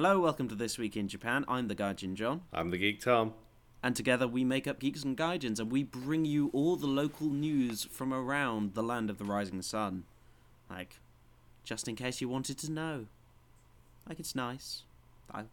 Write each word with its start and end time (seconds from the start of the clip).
Hello, 0.00 0.20
welcome 0.20 0.46
to 0.46 0.54
This 0.54 0.78
Week 0.78 0.96
in 0.96 1.08
Japan. 1.08 1.44
I'm 1.48 1.66
the 1.66 1.74
Gaijin 1.74 2.14
John, 2.14 2.42
I'm 2.52 2.70
the 2.70 2.78
Geek 2.78 3.00
Tom. 3.00 3.34
and 3.82 3.96
together 3.96 4.28
we 4.28 4.44
make 4.44 4.68
up 4.68 4.78
Geeks 4.78 5.02
and 5.02 5.16
Gaijins, 5.16 5.58
and 5.58 5.72
we 5.72 5.82
bring 5.82 6.24
you 6.24 6.50
all 6.52 6.76
the 6.76 6.86
local 6.86 7.30
news 7.30 7.82
from 7.90 8.14
around 8.14 8.74
the 8.74 8.82
land 8.84 9.10
of 9.10 9.18
the 9.18 9.24
rising 9.24 9.60
sun. 9.60 10.04
Like, 10.70 11.00
just 11.64 11.88
in 11.88 11.96
case 11.96 12.20
you 12.20 12.28
wanted 12.28 12.58
to 12.58 12.70
know. 12.70 13.06
Like, 14.08 14.20
it's 14.20 14.36
nice. 14.36 14.84
I, 15.34 15.46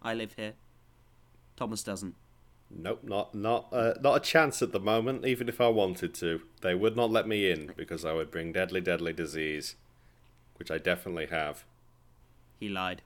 I 0.00 0.14
live 0.14 0.34
here. 0.34 0.52
Thomas 1.56 1.82
doesn't. 1.82 2.14
Nope, 2.70 3.00
not 3.02 3.34
not 3.34 3.66
uh, 3.72 3.94
not 4.00 4.16
a 4.16 4.20
chance 4.20 4.62
at 4.62 4.70
the 4.70 4.78
moment. 4.78 5.26
Even 5.26 5.48
if 5.48 5.60
I 5.60 5.66
wanted 5.66 6.14
to, 6.14 6.42
they 6.60 6.76
would 6.76 6.94
not 6.94 7.10
let 7.10 7.26
me 7.26 7.50
in 7.50 7.72
because 7.76 8.04
I 8.04 8.12
would 8.12 8.30
bring 8.30 8.52
deadly, 8.52 8.80
deadly 8.80 9.12
disease, 9.12 9.74
which 10.54 10.70
I 10.70 10.78
definitely 10.78 11.26
have. 11.26 11.64
He 12.60 12.68
lied. 12.68 13.02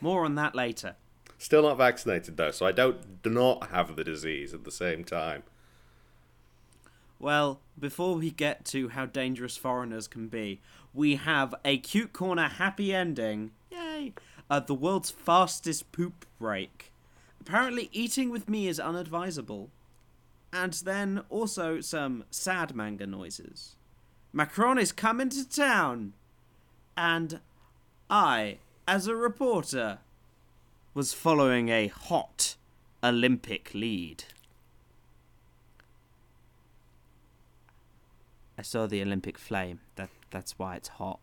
More 0.00 0.24
on 0.24 0.34
that 0.36 0.54
later. 0.54 0.96
Still 1.38 1.62
not 1.62 1.76
vaccinated 1.76 2.36
though, 2.36 2.50
so 2.50 2.66
I 2.66 2.72
don't 2.72 3.22
do 3.22 3.30
not 3.30 3.70
have 3.70 3.96
the 3.96 4.04
disease 4.04 4.54
at 4.54 4.64
the 4.64 4.70
same 4.70 5.04
time. 5.04 5.42
Well, 7.18 7.60
before 7.78 8.16
we 8.16 8.30
get 8.30 8.64
to 8.66 8.88
how 8.88 9.06
dangerous 9.06 9.56
foreigners 9.56 10.08
can 10.08 10.28
be, 10.28 10.60
we 10.92 11.16
have 11.16 11.54
a 11.64 11.78
cute 11.78 12.12
corner 12.12 12.48
happy 12.48 12.92
ending. 12.92 13.52
Yay! 13.70 14.12
Uh, 14.50 14.60
the 14.60 14.74
world's 14.74 15.10
fastest 15.10 15.92
poop 15.92 16.26
break. 16.38 16.92
Apparently, 17.40 17.88
eating 17.92 18.30
with 18.30 18.48
me 18.48 18.68
is 18.68 18.78
unadvisable. 18.78 19.70
And 20.52 20.74
then 20.74 21.22
also 21.30 21.80
some 21.80 22.24
sad 22.30 22.74
manga 22.74 23.06
noises. 23.06 23.76
Macron 24.32 24.78
is 24.78 24.92
coming 24.92 25.28
to 25.30 25.48
town. 25.48 26.12
And 26.96 27.40
I, 28.10 28.58
as 28.86 29.06
a 29.06 29.14
reporter, 29.14 29.98
was 30.94 31.12
following 31.12 31.68
a 31.68 31.88
hot 31.88 32.56
Olympic 33.02 33.72
lead. 33.74 34.24
I 38.58 38.62
saw 38.62 38.86
the 38.86 39.02
Olympic 39.02 39.38
flame. 39.38 39.80
That 39.96 40.10
that's 40.30 40.58
why 40.58 40.76
it's 40.76 40.88
hot. 40.88 41.18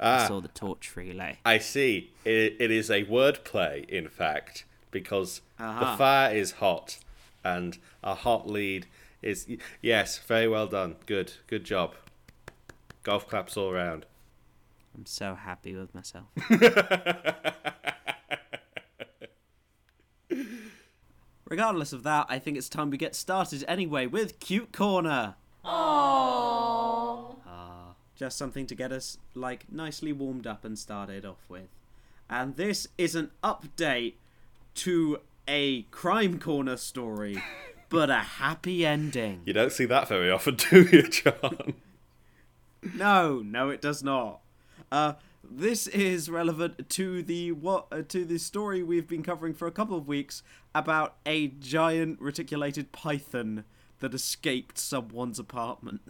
I 0.00 0.24
Ah, 0.24 0.26
saw 0.28 0.40
the 0.40 0.48
torch 0.48 0.94
relay. 0.96 1.38
I 1.44 1.58
see. 1.58 2.10
It, 2.24 2.56
it 2.58 2.70
is 2.70 2.90
a 2.90 3.04
wordplay, 3.04 3.88
in 3.88 4.08
fact, 4.08 4.64
because 4.90 5.40
Aha. 5.58 5.92
the 5.92 5.96
fire 5.96 6.34
is 6.34 6.52
hot, 6.52 6.98
and 7.42 7.78
a 8.02 8.14
hot 8.14 8.46
lead 8.48 8.86
is 9.22 9.46
yes, 9.80 10.18
very 10.18 10.48
well 10.48 10.66
done. 10.66 10.96
Good, 11.06 11.32
good 11.46 11.64
job. 11.64 11.94
Golf 13.04 13.26
claps 13.28 13.56
all 13.56 13.72
round. 13.72 14.04
I'm 14.96 15.04
so 15.04 15.34
happy 15.34 15.74
with 15.74 15.94
myself. 15.94 16.28
Regardless 21.48 21.92
of 21.92 22.02
that, 22.02 22.26
I 22.28 22.38
think 22.38 22.56
it's 22.56 22.68
time 22.68 22.90
we 22.90 22.96
get 22.96 23.14
started 23.14 23.64
anyway 23.68 24.06
with 24.06 24.40
Cute 24.40 24.72
Corner. 24.72 25.34
Ah, 25.64 27.34
just 28.16 28.38
something 28.38 28.66
to 28.66 28.74
get 28.74 28.90
us 28.90 29.18
like 29.34 29.70
nicely 29.70 30.12
warmed 30.12 30.46
up 30.46 30.64
and 30.64 30.78
started 30.78 31.26
off 31.26 31.44
with. 31.48 31.68
And 32.30 32.56
this 32.56 32.88
is 32.96 33.14
an 33.14 33.30
update 33.44 34.14
to 34.76 35.20
a 35.46 35.82
crime 35.82 36.38
corner 36.40 36.76
story, 36.76 37.42
but 37.90 38.08
a 38.10 38.18
happy 38.18 38.86
ending. 38.86 39.42
You 39.44 39.52
don't 39.52 39.72
see 39.72 39.84
that 39.84 40.08
very 40.08 40.30
often, 40.30 40.54
do 40.70 40.82
you, 40.82 41.02
John? 41.08 41.74
No, 42.94 43.42
no, 43.44 43.68
it 43.68 43.82
does 43.82 44.02
not. 44.02 44.40
Uh, 44.90 45.14
this 45.48 45.86
is 45.86 46.28
relevant 46.28 46.88
to 46.90 47.22
the 47.22 47.52
what 47.52 47.86
uh, 47.92 48.02
to 48.08 48.24
the 48.24 48.38
story 48.38 48.82
we've 48.82 49.06
been 49.08 49.22
covering 49.22 49.54
for 49.54 49.66
a 49.68 49.70
couple 49.70 49.96
of 49.96 50.08
weeks 50.08 50.42
about 50.74 51.14
a 51.24 51.48
giant 51.48 52.20
reticulated 52.20 52.92
python 52.92 53.64
that 54.00 54.12
escaped 54.12 54.78
someone's 54.78 55.38
apartment 55.38 56.00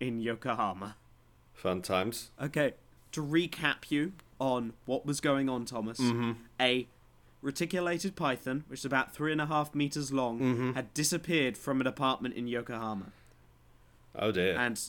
in 0.00 0.20
Yokohama. 0.20 0.96
Fun 1.54 1.80
times. 1.80 2.30
Okay, 2.42 2.74
to 3.12 3.22
recap 3.22 3.90
you 3.90 4.12
on 4.38 4.72
what 4.84 5.06
was 5.06 5.20
going 5.20 5.48
on, 5.48 5.64
Thomas. 5.64 6.00
A 6.60 6.86
reticulated 7.40 8.16
python, 8.16 8.64
which 8.68 8.80
is 8.80 8.84
about 8.84 9.14
three 9.14 9.32
and 9.32 9.40
a 9.40 9.46
half 9.46 9.74
meters 9.74 10.12
long, 10.12 10.74
had 10.74 10.92
disappeared 10.92 11.56
from 11.56 11.80
an 11.80 11.86
apartment 11.86 12.34
in 12.34 12.46
Yokohama. 12.48 13.12
Oh 14.14 14.32
dear. 14.32 14.56
And 14.58 14.80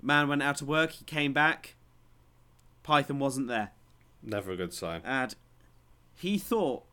man 0.00 0.28
went 0.28 0.42
out 0.42 0.56
to 0.56 0.64
work, 0.64 0.92
he 0.92 1.04
came 1.04 1.32
back, 1.32 1.74
Python 2.82 3.18
wasn't 3.18 3.48
there. 3.48 3.72
Never 4.22 4.52
a 4.52 4.56
good 4.56 4.72
sign. 4.72 5.02
And 5.04 5.34
he 6.14 6.38
thought 6.38 6.84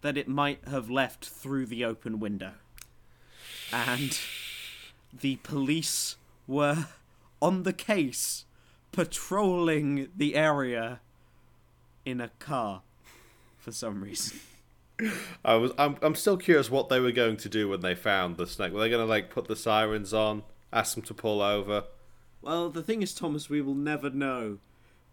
that 0.00 0.16
it 0.16 0.28
might 0.28 0.66
have 0.68 0.90
left 0.90 1.26
through 1.26 1.66
the 1.66 1.84
open 1.84 2.20
window. 2.20 2.52
And 3.72 4.18
the 5.12 5.36
police 5.36 6.16
were 6.46 6.86
on 7.42 7.62
the 7.62 7.72
case, 7.72 8.44
patrolling 8.92 10.08
the 10.16 10.34
area 10.34 11.00
in 12.04 12.20
a 12.20 12.28
car 12.38 12.82
for 13.58 13.72
some 13.72 14.02
reason. 14.02 14.40
I 15.44 15.54
was. 15.54 15.70
I'm. 15.78 15.96
I'm 16.02 16.16
still 16.16 16.36
curious 16.36 16.70
what 16.70 16.88
they 16.88 16.98
were 16.98 17.12
going 17.12 17.36
to 17.38 17.48
do 17.48 17.68
when 17.68 17.82
they 17.82 17.94
found 17.94 18.36
the 18.36 18.48
snake. 18.48 18.72
Were 18.72 18.80
they 18.80 18.90
going 18.90 19.04
to 19.04 19.08
like 19.08 19.30
put 19.30 19.46
the 19.46 19.54
sirens 19.54 20.12
on, 20.12 20.42
ask 20.72 20.94
them 20.94 21.04
to 21.04 21.14
pull 21.14 21.40
over? 21.40 21.84
Well, 22.42 22.70
the 22.70 22.82
thing 22.82 23.02
is, 23.02 23.14
Thomas, 23.14 23.48
we 23.48 23.60
will 23.60 23.76
never 23.76 24.10
know. 24.10 24.58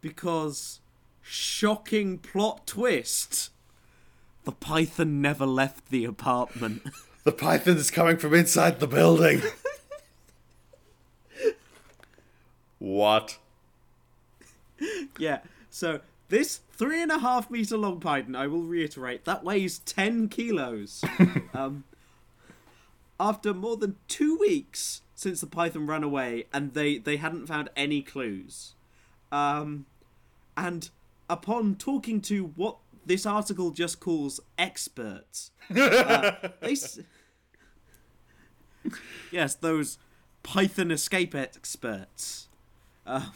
Because, 0.05 0.81
shocking 1.23 2.19
plot 2.19 2.67
twist, 2.67 3.49
the 4.43 4.51
python 4.51 5.19
never 5.19 5.47
left 5.47 5.89
the 5.89 6.05
apartment. 6.05 6.83
The 7.23 7.31
python's 7.31 7.89
coming 7.89 8.17
from 8.17 8.35
inside 8.35 8.79
the 8.79 8.85
building. 8.85 9.41
what? 12.77 13.39
yeah, 15.17 15.39
so 15.71 16.01
this 16.29 16.59
three 16.73 17.01
and 17.01 17.11
a 17.11 17.17
half 17.17 17.49
meter 17.49 17.77
long 17.77 17.99
python, 17.99 18.35
I 18.35 18.45
will 18.45 18.61
reiterate, 18.61 19.25
that 19.25 19.43
weighs 19.43 19.79
10 19.79 20.29
kilos. 20.29 21.03
um, 21.55 21.83
after 23.19 23.55
more 23.55 23.75
than 23.75 23.95
two 24.07 24.37
weeks 24.37 25.01
since 25.15 25.41
the 25.41 25.47
python 25.47 25.87
ran 25.87 26.03
away, 26.03 26.45
and 26.53 26.75
they, 26.75 26.99
they 26.99 27.17
hadn't 27.17 27.47
found 27.47 27.71
any 27.75 28.03
clues. 28.03 28.75
Um, 29.31 29.87
and 30.57 30.89
upon 31.29 31.75
talking 31.75 32.21
to 32.21 32.51
what 32.55 32.77
this 33.05 33.25
article 33.25 33.71
just 33.71 33.99
calls 33.99 34.39
experts, 34.57 35.51
uh, 35.69 36.31
they. 36.61 36.71
S- 36.71 36.99
yes, 39.31 39.55
those 39.55 39.97
Python 40.43 40.91
escape 40.91 41.33
experts. 41.35 42.47
Uh, 43.05 43.27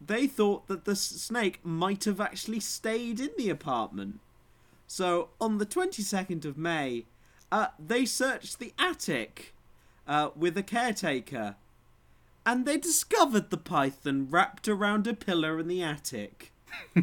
they 0.00 0.26
thought 0.26 0.66
that 0.68 0.84
the 0.84 0.96
snake 0.96 1.60
might 1.64 2.04
have 2.04 2.20
actually 2.20 2.60
stayed 2.60 3.20
in 3.20 3.30
the 3.36 3.50
apartment. 3.50 4.20
So 4.86 5.30
on 5.40 5.58
the 5.58 5.66
22nd 5.66 6.44
of 6.44 6.56
May, 6.56 7.06
uh, 7.50 7.68
they 7.78 8.04
searched 8.04 8.58
the 8.58 8.72
attic 8.78 9.54
uh, 10.06 10.30
with 10.36 10.56
a 10.56 10.62
caretaker. 10.62 11.56
And 12.46 12.64
they 12.64 12.78
discovered 12.78 13.50
the 13.50 13.56
python 13.56 14.28
wrapped 14.30 14.68
around 14.68 15.08
a 15.08 15.14
pillar 15.14 15.58
in 15.58 15.66
the 15.66 15.82
attic. 15.82 16.52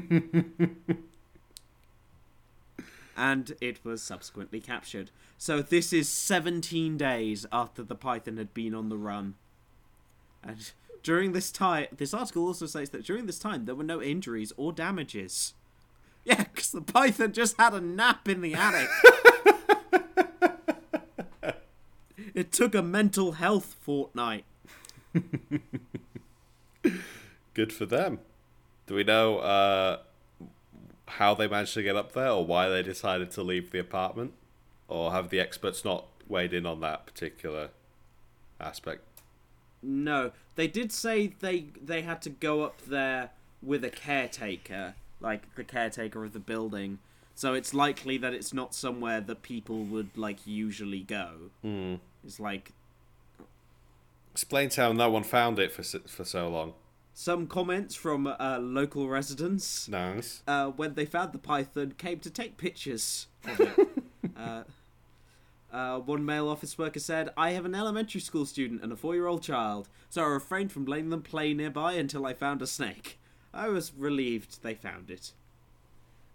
and 3.18 3.54
it 3.60 3.84
was 3.84 4.02
subsequently 4.02 4.62
captured. 4.62 5.12
So 5.38 5.62
this 5.62 5.92
is 5.92 6.08
17 6.08 6.96
days 6.96 7.46
after 7.52 7.84
the 7.84 7.94
python 7.94 8.38
had 8.38 8.54
been 8.54 8.74
on 8.74 8.88
the 8.88 8.98
run. 8.98 9.34
And 10.42 10.72
during 11.04 11.34
this 11.34 11.52
time, 11.52 11.88
this 11.92 12.14
article 12.14 12.48
also 12.48 12.66
states 12.66 12.92
that 12.92 13.04
during 13.04 13.26
this 13.26 13.40
time 13.40 13.66
there 13.66 13.76
were 13.76 13.84
no 13.84 14.02
injuries 14.02 14.54
or 14.56 14.72
damages. 14.72 15.56
Yeah, 16.24 16.46
because 16.46 16.72
the 16.72 16.80
python 16.80 17.34
just 17.34 17.58
had 17.58 17.74
a 17.74 17.82
nap 17.82 18.30
in 18.30 18.40
the 18.40 18.54
attic. 18.54 18.88
it 22.34 22.54
took 22.54 22.74
a 22.74 22.82
mental 22.82 23.34
health 23.34 23.76
fortnight. 23.82 24.46
Good 27.54 27.72
for 27.72 27.86
them. 27.86 28.20
Do 28.88 28.96
we 28.96 29.04
know 29.04 29.40
uh, 29.40 30.00
how 31.08 31.34
they 31.34 31.48
managed 31.48 31.74
to 31.76 31.84
get 31.84 31.96
up 31.96 32.14
there, 32.14 32.30
or 32.30 32.46
why 32.46 32.68
they 32.70 32.84
decided 32.84 33.32
to 33.32 33.44
leave 33.44 33.72
the 33.72 33.80
apartment, 33.80 34.34
or 34.88 35.12
have 35.12 35.30
the 35.30 35.40
experts 35.40 35.86
not 35.86 36.06
weighed 36.28 36.54
in 36.54 36.66
on 36.66 36.82
that 36.82 37.06
particular 37.06 37.70
aspect? 38.60 39.04
No, 39.82 40.32
they 40.56 40.68
did 40.68 40.92
say 40.92 41.34
they 41.40 41.68
they 41.82 42.02
had 42.02 42.22
to 42.24 42.30
go 42.30 42.62
up 42.62 42.82
there 42.88 43.32
with 43.62 43.84
a 43.84 43.90
caretaker, 43.90 44.96
like 45.20 45.56
the 45.56 45.64
caretaker 45.64 46.24
of 46.24 46.34
the 46.34 46.40
building. 46.40 47.00
So 47.36 47.54
it's 47.54 47.74
likely 47.74 48.18
that 48.20 48.34
it's 48.34 48.54
not 48.54 48.76
somewhere 48.76 49.20
that 49.22 49.42
people 49.42 49.84
would 49.86 50.16
like 50.16 50.46
usually 50.46 51.02
go. 51.02 51.50
It's 52.24 52.40
like 52.40 52.72
Explains 54.34 54.76
how 54.76 54.92
no 54.92 55.10
one 55.10 55.24
found 55.24 55.60
it 55.60 55.72
for 55.72 55.84
for 55.84 56.26
so 56.26 56.50
long. 56.50 56.74
some 57.14 57.46
comments 57.48 57.94
from 57.96 58.26
uh, 58.28 58.58
local 58.60 59.08
residents 59.08 59.88
Nice. 59.88 60.42
uh, 60.48 60.68
when 60.70 60.96
they 60.96 61.06
found 61.06 61.32
the 61.34 61.38
python 61.40 61.94
came 61.98 62.20
to 62.20 62.30
take 62.32 62.58
pictures 62.58 63.28
of 63.48 63.60
it. 63.60 63.88
uh, 64.38 64.64
uh, 65.72 66.00
one 66.00 66.26
male 66.26 66.48
office 66.50 66.78
worker 66.78 67.00
said, 67.00 67.30
I 67.38 67.52
have 67.52 67.66
an 67.66 67.76
elementary 67.76 68.22
school 68.22 68.46
student 68.48 68.82
and 68.84 68.92
a 68.92 68.96
four 68.96 69.14
year 69.16 69.28
old 69.28 69.44
child, 69.44 69.88
so 70.10 70.24
I 70.24 70.26
refrained 70.28 70.72
from 70.72 70.86
letting 70.86 71.10
them 71.10 71.22
play 71.22 71.54
nearby 71.54 71.94
until 71.94 72.26
I 72.26 72.34
found 72.34 72.62
a 72.64 72.68
snake. 72.68 73.20
I 73.54 73.70
was 73.70 73.94
relieved 73.96 74.64
they 74.64 74.74
found 74.74 75.12
it. 75.12 75.34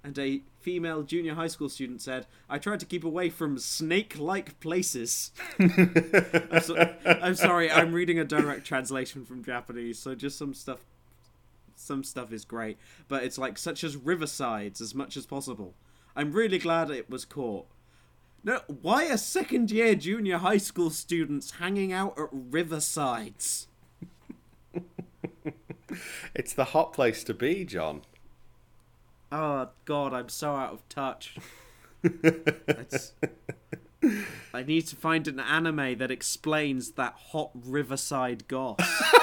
And 0.05 0.17
a 0.19 0.43
female 0.61 1.03
junior 1.03 1.35
high 1.35 1.49
school 1.49 1.69
student 1.69 2.01
said, 2.01 2.27
I 2.49 2.59
tried 2.59 2.81
to 2.81 2.87
keep 2.87 3.05
away 3.05 3.31
from 3.31 3.59
snake 3.59 4.19
like 4.19 4.59
places. 4.61 5.33
I'm, 5.59 6.61
so- 6.61 6.95
I'm 7.05 7.35
sorry, 7.35 7.71
I'm 7.71 7.93
reading 7.93 8.19
a 8.19 8.25
direct 8.25 8.65
translation 8.65 9.25
from 9.25 9.45
Japanese, 9.45 9.99
so 9.99 10.15
just 10.15 10.39
some 10.39 10.55
stuff. 10.55 10.79
Some 11.75 12.03
stuff 12.03 12.33
is 12.33 12.45
great, 12.45 12.77
but 13.07 13.23
it's 13.23 13.39
like 13.39 13.57
such 13.57 13.85
as 13.85 13.97
riversides 13.97 14.81
as 14.81 14.95
much 14.97 15.17
as 15.17 15.27
possible. 15.27 15.75
I'm 16.17 16.33
really 16.33 16.59
glad 16.59 16.91
it 16.91 17.09
was 17.09 17.25
caught. 17.25 17.67
No, 18.43 18.61
why 18.83 19.09
are 19.09 19.17
second 19.17 19.71
year 19.71 19.95
junior 19.95 20.39
high 20.39 20.57
school 20.59 20.91
students 20.91 21.53
hanging 21.53 21.93
out 21.93 22.19
at 22.19 22.31
riversides? 22.33 23.67
It's 26.35 26.53
the 26.53 26.67
hot 26.67 26.93
place 26.93 27.25
to 27.25 27.35
be, 27.35 27.65
John. 27.65 28.03
Oh 29.31 29.69
god, 29.85 30.13
I'm 30.15 30.29
so 30.29 30.55
out 30.55 30.73
of 30.73 30.89
touch. 30.89 31.37
I 34.55 34.63
need 34.63 34.87
to 34.87 34.97
find 34.97 35.29
an 35.29 35.41
anime 35.41 35.99
that 35.99 36.11
explains 36.11 36.93
that 36.93 37.15
hot 37.33 37.51
riverside 37.55 38.49
goth. 38.49 38.79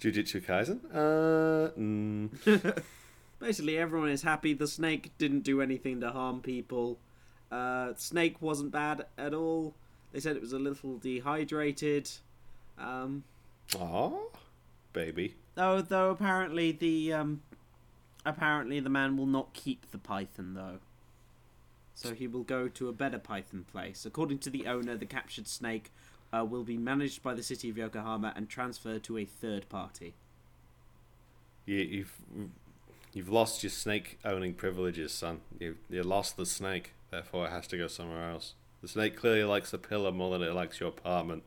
Jujutsu 0.00 0.42
Kaisen? 0.44 0.80
Uh, 0.92 1.70
mm, 1.78 2.82
Basically, 3.38 3.78
everyone 3.78 4.08
is 4.10 4.22
happy. 4.22 4.54
The 4.54 4.66
snake 4.66 5.12
didn't 5.18 5.40
do 5.40 5.60
anything 5.60 6.00
to 6.00 6.10
harm 6.10 6.40
people. 6.40 6.98
Uh, 7.50 7.92
snake 7.96 8.36
wasn't 8.40 8.70
bad 8.70 9.06
at 9.18 9.34
all. 9.34 9.74
They 10.12 10.20
said 10.20 10.36
it 10.36 10.42
was 10.42 10.52
a 10.52 10.58
little 10.58 10.98
dehydrated. 10.98 12.10
Um, 12.78 13.24
aw, 13.78 14.12
baby. 14.92 15.34
though, 15.54 15.80
though 15.82 16.10
apparently 16.10 16.72
the 16.72 17.12
um, 17.12 17.42
apparently 18.24 18.80
the 18.80 18.90
man 18.90 19.16
will 19.16 19.26
not 19.26 19.52
keep 19.52 19.90
the 19.90 19.98
python 19.98 20.54
though. 20.54 20.78
So 21.94 22.14
he 22.14 22.26
will 22.26 22.44
go 22.44 22.66
to 22.68 22.88
a 22.88 22.92
better 22.92 23.18
python 23.18 23.66
place. 23.70 24.06
According 24.06 24.38
to 24.38 24.50
the 24.50 24.66
owner, 24.66 24.96
the 24.96 25.04
captured 25.04 25.46
snake 25.46 25.90
uh, 26.32 26.44
will 26.44 26.64
be 26.64 26.78
managed 26.78 27.22
by 27.22 27.34
the 27.34 27.42
city 27.42 27.68
of 27.68 27.76
Yokohama 27.76 28.32
and 28.34 28.48
transferred 28.48 29.02
to 29.04 29.18
a 29.18 29.26
third 29.26 29.68
party. 29.68 30.14
You, 31.66 31.76
you've 31.76 32.14
you've 33.12 33.28
lost 33.28 33.62
your 33.62 33.70
snake 33.70 34.18
owning 34.24 34.54
privileges, 34.54 35.12
son. 35.12 35.40
You 35.58 35.76
you 35.90 36.02
lost 36.02 36.36
the 36.36 36.46
snake, 36.46 36.94
therefore 37.10 37.46
it 37.46 37.50
has 37.50 37.66
to 37.68 37.76
go 37.76 37.86
somewhere 37.86 38.30
else. 38.30 38.54
The 38.82 38.88
snake 38.88 39.16
clearly 39.16 39.44
likes 39.44 39.70
the 39.70 39.78
pillar 39.78 40.10
more 40.10 40.30
than 40.30 40.46
it 40.46 40.54
likes 40.54 40.80
your 40.80 40.88
apartment. 40.88 41.42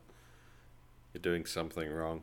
You're 1.12 1.22
doing 1.22 1.46
something 1.46 1.90
wrong. 1.90 2.22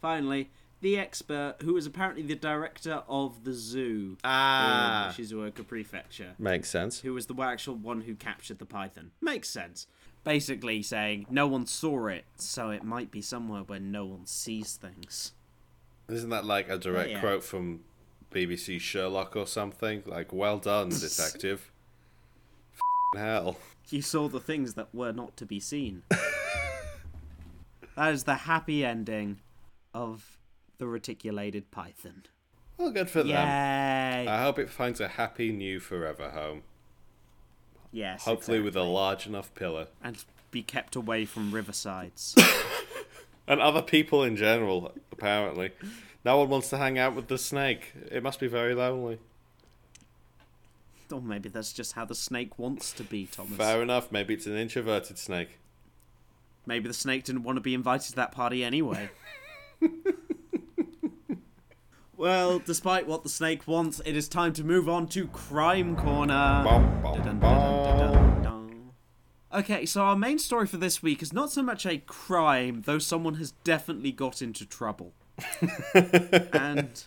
Finally, 0.00 0.50
the 0.80 0.98
expert, 0.98 1.56
who 1.62 1.76
is 1.76 1.84
apparently 1.86 2.22
the 2.22 2.34
director 2.34 3.02
of 3.06 3.44
the 3.44 3.52
zoo 3.52 4.16
Ah, 4.24 5.08
in 5.08 5.14
Shizuoka 5.24 5.66
Prefecture, 5.66 6.34
makes 6.38 6.70
sense. 6.70 7.00
who 7.00 7.12
was 7.12 7.26
the 7.26 7.34
actual 7.42 7.74
one 7.74 8.02
who 8.02 8.14
captured 8.14 8.58
the 8.58 8.66
python. 8.66 9.10
Makes 9.20 9.50
sense. 9.50 9.86
Basically 10.24 10.82
saying 10.82 11.26
no 11.30 11.46
one 11.46 11.66
saw 11.66 12.06
it, 12.06 12.24
so 12.36 12.70
it 12.70 12.82
might 12.84 13.10
be 13.10 13.20
somewhere 13.22 13.62
where 13.62 13.80
no 13.80 14.04
one 14.06 14.26
sees 14.26 14.76
things. 14.76 15.32
Isn't 16.08 16.30
that 16.30 16.44
like 16.44 16.68
a 16.68 16.78
direct 16.78 17.10
Yeah. 17.10 17.20
quote 17.20 17.44
from 17.44 17.80
BBC 18.30 18.78
Sherlock 18.80 19.36
or 19.36 19.46
something? 19.46 20.02
Like, 20.06 20.32
well 20.32 20.58
done, 20.58 20.88
detective. 21.00 21.70
F***ing 22.74 23.20
hell. 23.20 23.56
You 23.90 24.02
saw 24.02 24.28
the 24.28 24.40
things 24.40 24.74
that 24.74 24.94
were 24.94 25.12
not 25.12 25.36
to 25.38 25.46
be 25.46 25.60
seen. 25.60 26.02
that 27.96 28.12
is 28.12 28.24
the 28.24 28.34
happy 28.34 28.84
ending 28.84 29.38
of 29.94 30.38
the 30.78 30.86
reticulated 30.86 31.70
python. 31.70 32.24
Well, 32.78 32.90
good 32.90 33.10
for 33.10 33.18
them. 33.18 33.28
Yay! 33.28 34.26
I 34.28 34.42
hope 34.42 34.58
it 34.58 34.70
finds 34.70 35.00
a 35.00 35.08
happy 35.08 35.52
new 35.52 35.80
forever 35.80 36.30
home. 36.30 36.62
yes. 37.92 38.24
Hopefully, 38.24 38.60
with 38.60 38.76
a 38.76 38.82
large 38.82 39.26
enough 39.26 39.54
pillar. 39.54 39.88
and 40.02 40.24
be 40.50 40.62
kept 40.62 40.96
away 40.96 41.24
from 41.24 41.52
riversides. 41.52 42.34
And 43.50 43.60
other 43.60 43.82
people 43.82 44.22
in 44.22 44.36
general, 44.36 44.92
apparently. 45.10 45.72
No 46.24 46.38
one 46.38 46.50
wants 46.50 46.70
to 46.70 46.78
hang 46.78 47.00
out 47.00 47.16
with 47.16 47.26
the 47.26 47.36
snake. 47.36 47.92
It 48.08 48.22
must 48.22 48.38
be 48.38 48.46
very 48.46 48.76
lonely. 48.76 49.18
or 51.10 51.20
maybe 51.20 51.48
that's 51.48 51.72
just 51.72 51.94
how 51.94 52.04
the 52.04 52.14
snake 52.14 52.60
wants 52.60 52.92
to 52.92 53.02
be, 53.02 53.26
Thomas. 53.26 53.56
Fair 53.56 53.82
enough. 53.82 54.12
Maybe 54.12 54.34
it's 54.34 54.46
an 54.46 54.56
introverted 54.56 55.18
snake. 55.18 55.58
Maybe 56.64 56.86
the 56.86 56.94
snake 56.94 57.24
didn't 57.24 57.42
want 57.42 57.56
to 57.56 57.60
be 57.60 57.74
invited 57.74 58.10
to 58.10 58.16
that 58.16 58.30
party 58.30 58.62
anyway. 58.62 59.10
well, 62.16 62.58
despite 62.58 63.06
what 63.06 63.22
the 63.22 63.28
snake 63.28 63.66
wants, 63.66 64.00
it 64.04 64.16
is 64.16 64.28
time 64.28 64.52
to 64.54 64.64
move 64.64 64.88
on 64.88 65.06
to 65.08 65.26
Crime 65.28 65.96
Corner. 65.96 66.62
Bum, 66.64 67.02
bum, 67.02 67.22
Dun, 67.22 67.40
dun, 67.40 68.42
dun. 68.42 68.90
Okay, 69.52 69.84
so 69.84 70.02
our 70.02 70.16
main 70.16 70.38
story 70.38 70.66
for 70.66 70.76
this 70.76 71.02
week 71.02 71.22
is 71.22 71.32
not 71.32 71.50
so 71.50 71.62
much 71.62 71.84
a 71.84 71.98
crime, 71.98 72.82
though 72.86 73.00
someone 73.00 73.34
has 73.34 73.52
definitely 73.64 74.12
got 74.12 74.40
into 74.40 74.64
trouble. 74.64 75.12
and 76.52 77.04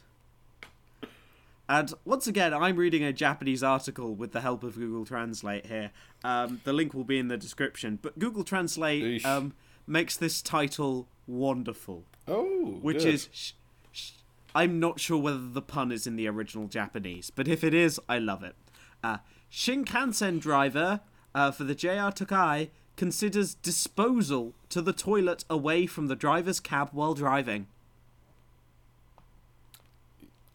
and 1.69 1.93
once 2.03 2.27
again, 2.27 2.53
I'm 2.53 2.75
reading 2.75 3.03
a 3.03 3.13
Japanese 3.13 3.63
article 3.63 4.13
with 4.13 4.33
the 4.33 4.41
help 4.41 4.63
of 4.63 4.75
Google 4.75 5.05
Translate 5.05 5.65
here. 5.65 5.91
Um, 6.23 6.59
the 6.65 6.73
link 6.73 6.93
will 6.93 7.05
be 7.05 7.17
in 7.17 7.29
the 7.29 7.37
description. 7.37 7.99
But 8.01 8.19
Google 8.19 8.43
Translate 8.43 9.25
um, 9.25 9.53
makes 9.87 10.17
this 10.17 10.41
title 10.41 11.07
wonderful, 11.25 12.03
Oh, 12.27 12.79
which 12.81 12.99
good. 12.99 13.13
is. 13.13 13.29
Sh- 13.31 13.51
sh- 13.91 14.11
I'm 14.55 14.79
not 14.79 14.99
sure 14.99 15.17
whether 15.17 15.47
the 15.47 15.61
pun 15.61 15.91
is 15.91 16.05
in 16.07 16.15
the 16.15 16.27
original 16.27 16.67
Japanese, 16.67 17.29
but 17.29 17.47
if 17.47 17.63
it 17.63 17.73
is, 17.73 17.99
I 18.07 18.19
love 18.19 18.43
it. 18.43 18.55
Uh, 19.03 19.17
Shinkansen 19.51 20.39
driver 20.39 21.01
uh, 21.35 21.51
for 21.51 21.63
the 21.63 21.75
JR 21.75 22.09
Tokai 22.09 22.69
considers 22.95 23.55
disposal 23.55 24.53
to 24.69 24.81
the 24.81 24.93
toilet 24.93 25.43
away 25.49 25.87
from 25.87 26.07
the 26.07 26.15
driver's 26.15 26.59
cab 26.59 26.89
while 26.91 27.13
driving. 27.13 27.67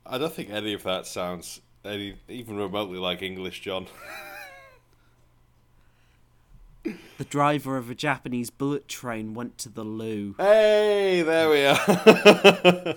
I 0.07 0.17
don't 0.19 0.33
think 0.33 0.51
any 0.51 0.73
of 0.73 0.85
that 0.85 1.07
sounds 1.07 1.61
any 1.85 2.17
even 2.29 2.57
remotely 2.57 2.99
like 2.99 3.23
English, 3.23 3.61
John. 3.61 3.87
The 7.19 7.25
driver 7.25 7.77
of 7.77 7.91
a 7.91 7.95
Japanese 7.95 8.49
bullet 8.49 8.89
train 8.89 9.35
went 9.35 9.59
to 9.59 9.69
the 9.69 9.85
loo. 9.85 10.35
Hey, 10.39 11.23
there 11.23 11.51
we 11.51 11.65
are. 11.67 12.95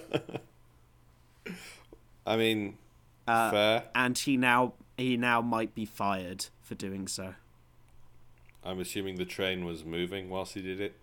I 2.25 2.37
mean, 2.37 2.77
Uh, 3.27 3.51
fair. 3.51 3.83
and 3.95 4.17
he 4.17 4.37
now 4.37 4.73
he 4.97 5.17
now 5.17 5.41
might 5.41 5.73
be 5.73 5.85
fired 5.85 6.45
for 6.61 6.75
doing 6.75 7.07
so. 7.07 7.33
I'm 8.63 8.79
assuming 8.79 9.15
the 9.15 9.25
train 9.25 9.65
was 9.65 9.83
moving 9.83 10.29
whilst 10.29 10.53
he 10.53 10.61
did 10.61 10.79
it. 10.79 10.95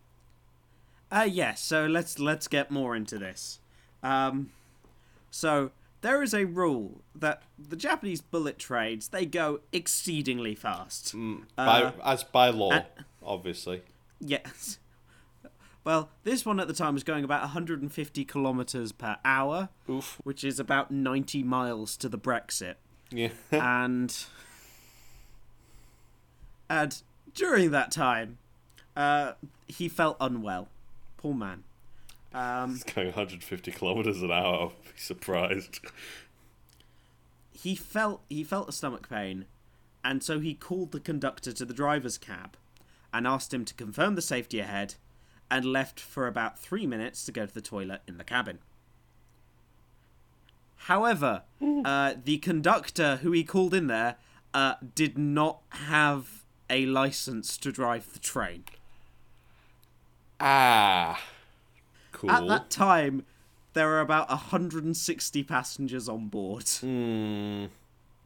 Uh 1.10 1.26
yes, 1.28 1.60
so 1.60 1.86
let's 1.86 2.18
let's 2.20 2.46
get 2.46 2.70
more 2.70 2.94
into 2.94 3.18
this. 3.18 3.58
Um 4.02 4.50
so 5.30 5.72
there 6.00 6.22
is 6.22 6.32
a 6.34 6.44
rule 6.44 7.02
that 7.14 7.42
the 7.58 7.76
Japanese 7.76 8.20
bullet 8.20 8.58
trains 8.58 9.08
they 9.08 9.26
go 9.26 9.60
exceedingly 9.72 10.54
fast. 10.54 11.14
By, 11.56 11.82
Uh, 11.82 11.92
as 12.04 12.24
by 12.24 12.50
law, 12.50 12.70
uh, 12.72 12.82
obviously. 13.22 13.82
Yes. 14.20 14.78
Well, 15.84 16.10
this 16.22 16.44
one 16.44 16.60
at 16.60 16.68
the 16.68 16.74
time 16.74 16.92
was 16.92 17.02
going 17.02 17.24
about 17.24 17.40
150 17.40 18.22
kilometers 18.26 18.92
per 18.92 19.16
hour, 19.24 19.70
Oof. 19.88 20.20
which 20.22 20.44
is 20.44 20.60
about 20.60 20.90
90 20.90 21.42
miles 21.44 21.96
to 21.98 22.10
the 22.10 22.18
Brexit. 22.18 22.74
Yeah. 23.10 23.30
and 23.52 24.14
and 26.68 27.02
during 27.34 27.70
that 27.70 27.90
time, 27.90 28.36
uh, 28.96 29.32
he 29.66 29.88
felt 29.88 30.18
unwell. 30.20 30.68
Poor 31.16 31.32
man. 31.32 31.64
Um, 32.34 32.74
It's 32.74 32.84
going 32.84 33.06
150 33.08 33.72
kilometers 33.72 34.22
an 34.22 34.30
hour. 34.30 34.54
I'll 34.54 34.68
be 34.68 34.98
surprised. 34.98 35.80
he 37.52 37.74
felt 37.74 38.22
he 38.28 38.44
felt 38.44 38.68
a 38.68 38.72
stomach 38.72 39.08
pain, 39.08 39.46
and 40.04 40.22
so 40.22 40.38
he 40.40 40.54
called 40.54 40.92
the 40.92 41.00
conductor 41.00 41.52
to 41.52 41.64
the 41.64 41.74
driver's 41.74 42.18
cab, 42.18 42.56
and 43.12 43.26
asked 43.26 43.52
him 43.54 43.64
to 43.64 43.74
confirm 43.74 44.14
the 44.14 44.22
safety 44.22 44.60
ahead, 44.60 44.94
and 45.50 45.64
left 45.64 45.98
for 45.98 46.26
about 46.26 46.58
three 46.58 46.86
minutes 46.86 47.24
to 47.24 47.32
go 47.32 47.46
to 47.46 47.54
the 47.54 47.62
toilet 47.62 48.02
in 48.06 48.18
the 48.18 48.24
cabin. 48.24 48.58
However, 50.82 51.42
uh, 51.84 52.14
the 52.22 52.38
conductor 52.38 53.16
who 53.16 53.32
he 53.32 53.42
called 53.44 53.74
in 53.74 53.88
there 53.88 54.16
uh, 54.54 54.74
did 54.94 55.18
not 55.18 55.60
have 55.70 56.44
a 56.70 56.86
license 56.86 57.56
to 57.58 57.72
drive 57.72 58.12
the 58.12 58.18
train. 58.18 58.64
Ah. 60.40 61.20
Cool. 62.18 62.30
At 62.30 62.46
that 62.48 62.70
time, 62.70 63.24
there 63.74 63.90
are 63.90 64.00
about 64.00 64.28
160 64.28 65.42
passengers 65.44 66.08
on 66.08 66.28
board. 66.28 66.68
Hmm. 66.80 67.66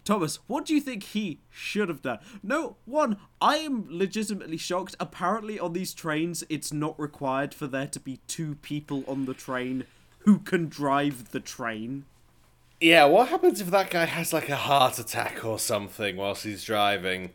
Thomas, 0.04 0.40
what 0.48 0.64
do 0.64 0.74
you 0.74 0.80
think 0.80 1.04
he 1.04 1.38
should 1.48 1.88
have 1.88 2.02
done? 2.02 2.18
No, 2.42 2.76
one, 2.86 3.18
I 3.40 3.58
am 3.58 3.86
legitimately 3.88 4.56
shocked. 4.56 4.96
Apparently, 4.98 5.60
on 5.60 5.74
these 5.74 5.94
trains, 5.94 6.42
it's 6.48 6.72
not 6.72 6.98
required 6.98 7.54
for 7.54 7.68
there 7.68 7.86
to 7.88 8.00
be 8.00 8.18
two 8.26 8.56
people 8.56 9.04
on 9.06 9.26
the 9.26 9.34
train 9.34 9.84
who 10.20 10.38
can 10.38 10.68
drive 10.68 11.30
the 11.30 11.38
train. 11.38 12.04
Yeah, 12.80 13.04
what 13.04 13.28
happens 13.28 13.60
if 13.60 13.70
that 13.70 13.90
guy 13.90 14.06
has 14.06 14.32
like 14.32 14.48
a 14.48 14.56
heart 14.56 14.98
attack 14.98 15.44
or 15.44 15.58
something 15.58 16.16
whilst 16.16 16.42
he's 16.42 16.64
driving? 16.64 17.30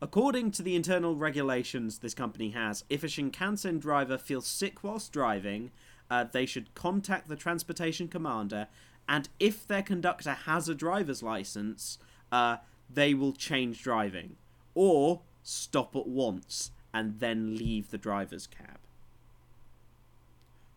According 0.00 0.52
to 0.52 0.62
the 0.62 0.74
internal 0.74 1.16
regulations 1.16 1.98
this 1.98 2.14
company 2.14 2.50
has, 2.50 2.84
if 2.88 3.02
a 3.02 3.06
Shinkansen 3.06 3.78
driver 3.78 4.16
feels 4.16 4.46
sick 4.46 4.82
whilst 4.82 5.12
driving, 5.12 5.70
uh, 6.10 6.24
they 6.24 6.46
should 6.46 6.74
contact 6.74 7.28
the 7.28 7.36
transportation 7.36 8.08
commander, 8.08 8.68
and 9.08 9.28
if 9.38 9.66
their 9.66 9.82
conductor 9.82 10.32
has 10.32 10.68
a 10.68 10.74
driver's 10.74 11.22
license, 11.22 11.98
uh, 12.32 12.58
they 12.92 13.14
will 13.14 13.32
change 13.32 13.82
driving 13.82 14.36
or 14.74 15.20
stop 15.42 15.94
at 15.96 16.06
once 16.06 16.70
and 16.92 17.20
then 17.20 17.56
leave 17.56 17.90
the 17.90 17.98
driver's 17.98 18.46
cab. 18.46 18.78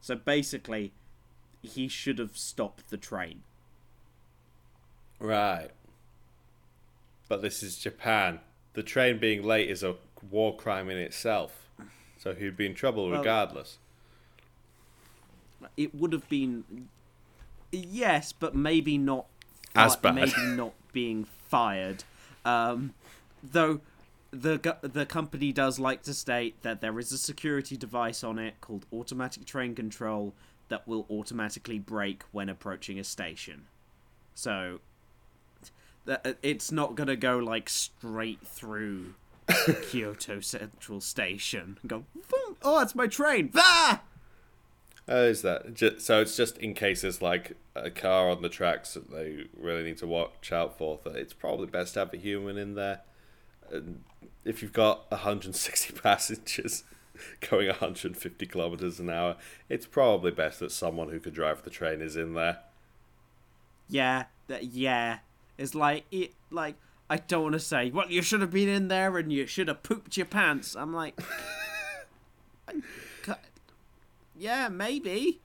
So 0.02 0.16
basically, 0.16 0.92
he 1.62 1.88
should 1.88 2.20
have 2.20 2.38
stopped 2.38 2.90
the 2.90 2.98
train. 2.98 3.44
Right. 5.20 5.70
But 7.28 7.42
this 7.42 7.62
is 7.62 7.78
Japan. 7.78 8.40
The 8.74 8.84
train 8.84 9.20
being 9.20 9.44
late 9.44 9.70
is 9.70 9.84
a 9.84 9.96
war 10.32 10.56
crime 10.56 10.90
in 10.90 10.98
itself. 10.98 11.68
So 12.18 12.34
he'd 12.34 12.58
be 12.58 12.66
in 12.66 12.76
trouble 12.76 13.10
Well- 13.10 13.20
regardless. 13.20 13.78
It 15.78 15.94
would 15.96 16.14
have 16.14 16.28
been 16.30 16.90
yes, 17.72 18.32
but 18.32 18.56
maybe 18.56 18.98
not 18.98 19.26
As 19.76 19.96
bad. 19.96 20.16
Maybe 20.16 20.42
not 20.56 20.74
being 20.92 21.26
fired. 21.26 22.04
Um, 22.46 22.94
though 23.44 23.82
the 24.32 24.78
the 24.82 25.06
company 25.06 25.52
does 25.52 25.80
like 25.80 26.04
to 26.04 26.14
state 26.14 26.62
that 26.62 26.82
there 26.82 26.98
is 27.00 27.12
a 27.12 27.18
security 27.18 27.76
device 27.76 28.24
on 28.24 28.38
it 28.38 28.62
called 28.62 28.86
automatic 28.94 29.46
train 29.46 29.76
control 29.76 30.34
that 30.70 30.88
will 30.88 31.06
automatically 31.10 31.80
brake 31.80 32.24
when 32.32 32.48
approaching 32.48 33.00
a 33.00 33.04
station. 33.04 33.66
So 34.36 34.80
that 36.06 36.38
it's 36.42 36.72
not 36.72 36.96
gonna 36.96 37.16
go 37.16 37.38
like 37.38 37.70
straight 37.70 38.46
through 38.46 39.16
Kyoto 39.90 40.40
Central 40.40 41.02
Station 41.02 41.78
and 41.82 41.90
go. 41.90 42.04
Oh, 42.62 42.82
it's 42.82 42.96
my 42.96 43.08
train! 43.08 43.52
Ah! 43.56 44.02
Oh, 45.12 45.24
is 45.26 45.42
that? 45.42 45.74
Ju- 45.74 45.98
So 46.00 46.22
it's 46.22 46.38
just 46.38 46.58
in 46.60 46.76
case 46.76 47.02
there's 47.02 47.20
like 47.22 47.58
a 47.76 47.90
car 47.90 48.30
on 48.30 48.44
the 48.44 48.50
tracks 48.50 48.94
that 48.94 49.10
they 49.10 49.46
really 49.58 49.82
need 49.84 49.98
to 49.98 50.08
watch 50.08 50.52
out 50.52 50.78
for. 50.78 51.00
That 51.04 51.16
it's 51.16 51.34
probably 51.34 51.66
best 51.66 51.96
to 51.96 52.02
have 52.02 52.14
a 52.14 52.18
human 52.18 52.58
in 52.60 52.76
there. 52.76 53.02
And 53.72 54.04
if 54.46 54.62
you've 54.62 54.72
got 54.74 55.10
160 55.12 55.94
passengers 56.04 56.84
going 57.50 57.68
150 57.68 58.46
kilometers 58.46 59.00
an 59.00 59.10
hour, 59.10 59.36
it's 59.68 59.86
probably 59.88 60.30
best 60.32 60.60
that 60.60 60.72
someone 60.72 61.10
who 61.10 61.20
could 61.20 61.34
drive 61.34 61.64
the 61.64 61.70
train 61.72 62.02
is 62.02 62.16
in 62.16 62.34
there. 62.36 62.60
yeah, 63.90 64.26
that 64.48 64.66
yeah. 64.66 65.20
It's 65.58 65.74
like 65.76 66.06
it 66.12 66.34
like 66.52 66.76
I 67.10 67.18
don't 67.18 67.42
want 67.44 67.54
to 67.54 67.60
say, 67.60 67.90
well, 67.90 68.10
you 68.12 68.22
should 68.22 68.42
have 68.42 68.52
been 68.52 68.70
in 68.70 68.88
there 68.90 69.18
and 69.18 69.34
you 69.34 69.48
should 69.48 69.68
have 69.70 69.82
pooped 69.82 70.16
your 70.18 70.28
pants. 70.28 70.76
I'm 70.76 70.94
like, 70.94 71.20
yeah, 74.40 74.70
maybe. 74.70 75.40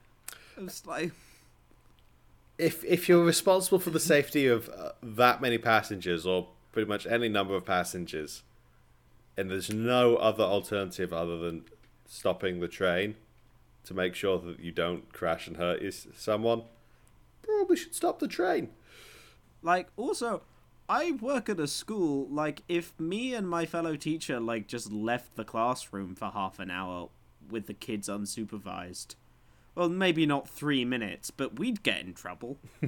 It's 0.57 0.85
like, 0.85 1.11
If 2.57 2.83
if 2.85 3.09
you're 3.09 3.25
responsible 3.25 3.79
for 3.79 3.89
the 3.89 3.99
safety 3.99 4.47
of 4.47 4.69
uh, 4.69 4.91
that 5.03 5.41
many 5.41 5.57
passengers 5.57 6.25
or 6.25 6.47
pretty 6.71 6.87
much 6.87 7.05
any 7.05 7.27
number 7.29 7.55
of 7.55 7.65
passengers, 7.65 8.43
and 9.37 9.51
there's 9.51 9.69
no 9.73 10.15
other 10.15 10.43
alternative 10.43 11.11
other 11.11 11.37
than 11.37 11.65
stopping 12.07 12.59
the 12.61 12.67
train 12.67 13.15
to 13.83 13.93
make 13.93 14.15
sure 14.15 14.39
that 14.39 14.59
you 14.59 14.71
don't 14.71 15.11
crash 15.11 15.47
and 15.47 15.57
hurt 15.57 15.81
is- 15.81 16.07
someone, 16.15 16.63
probably 17.43 17.75
should 17.75 17.93
stop 17.93 18.19
the 18.19 18.27
train. 18.27 18.69
like 19.61 19.87
also, 19.97 20.41
I 20.87 21.11
work 21.11 21.49
at 21.49 21.59
a 21.59 21.67
school. 21.67 22.27
Like, 22.29 22.61
if 22.69 22.93
me 22.99 23.33
and 23.33 23.49
my 23.49 23.65
fellow 23.65 23.95
teacher 23.95 24.39
like 24.39 24.67
just 24.67 24.91
left 24.91 25.35
the 25.35 25.43
classroom 25.43 26.15
for 26.15 26.29
half 26.31 26.59
an 26.59 26.69
hour 26.71 27.09
with 27.51 27.67
the 27.67 27.73
kids 27.73 28.07
unsupervised. 28.07 29.15
Well, 29.75 29.89
maybe 29.89 30.25
not 30.25 30.47
three 30.47 30.85
minutes, 30.85 31.31
but 31.31 31.59
we'd 31.59 31.83
get 31.83 32.01
in 32.01 32.13
trouble. 32.13 32.57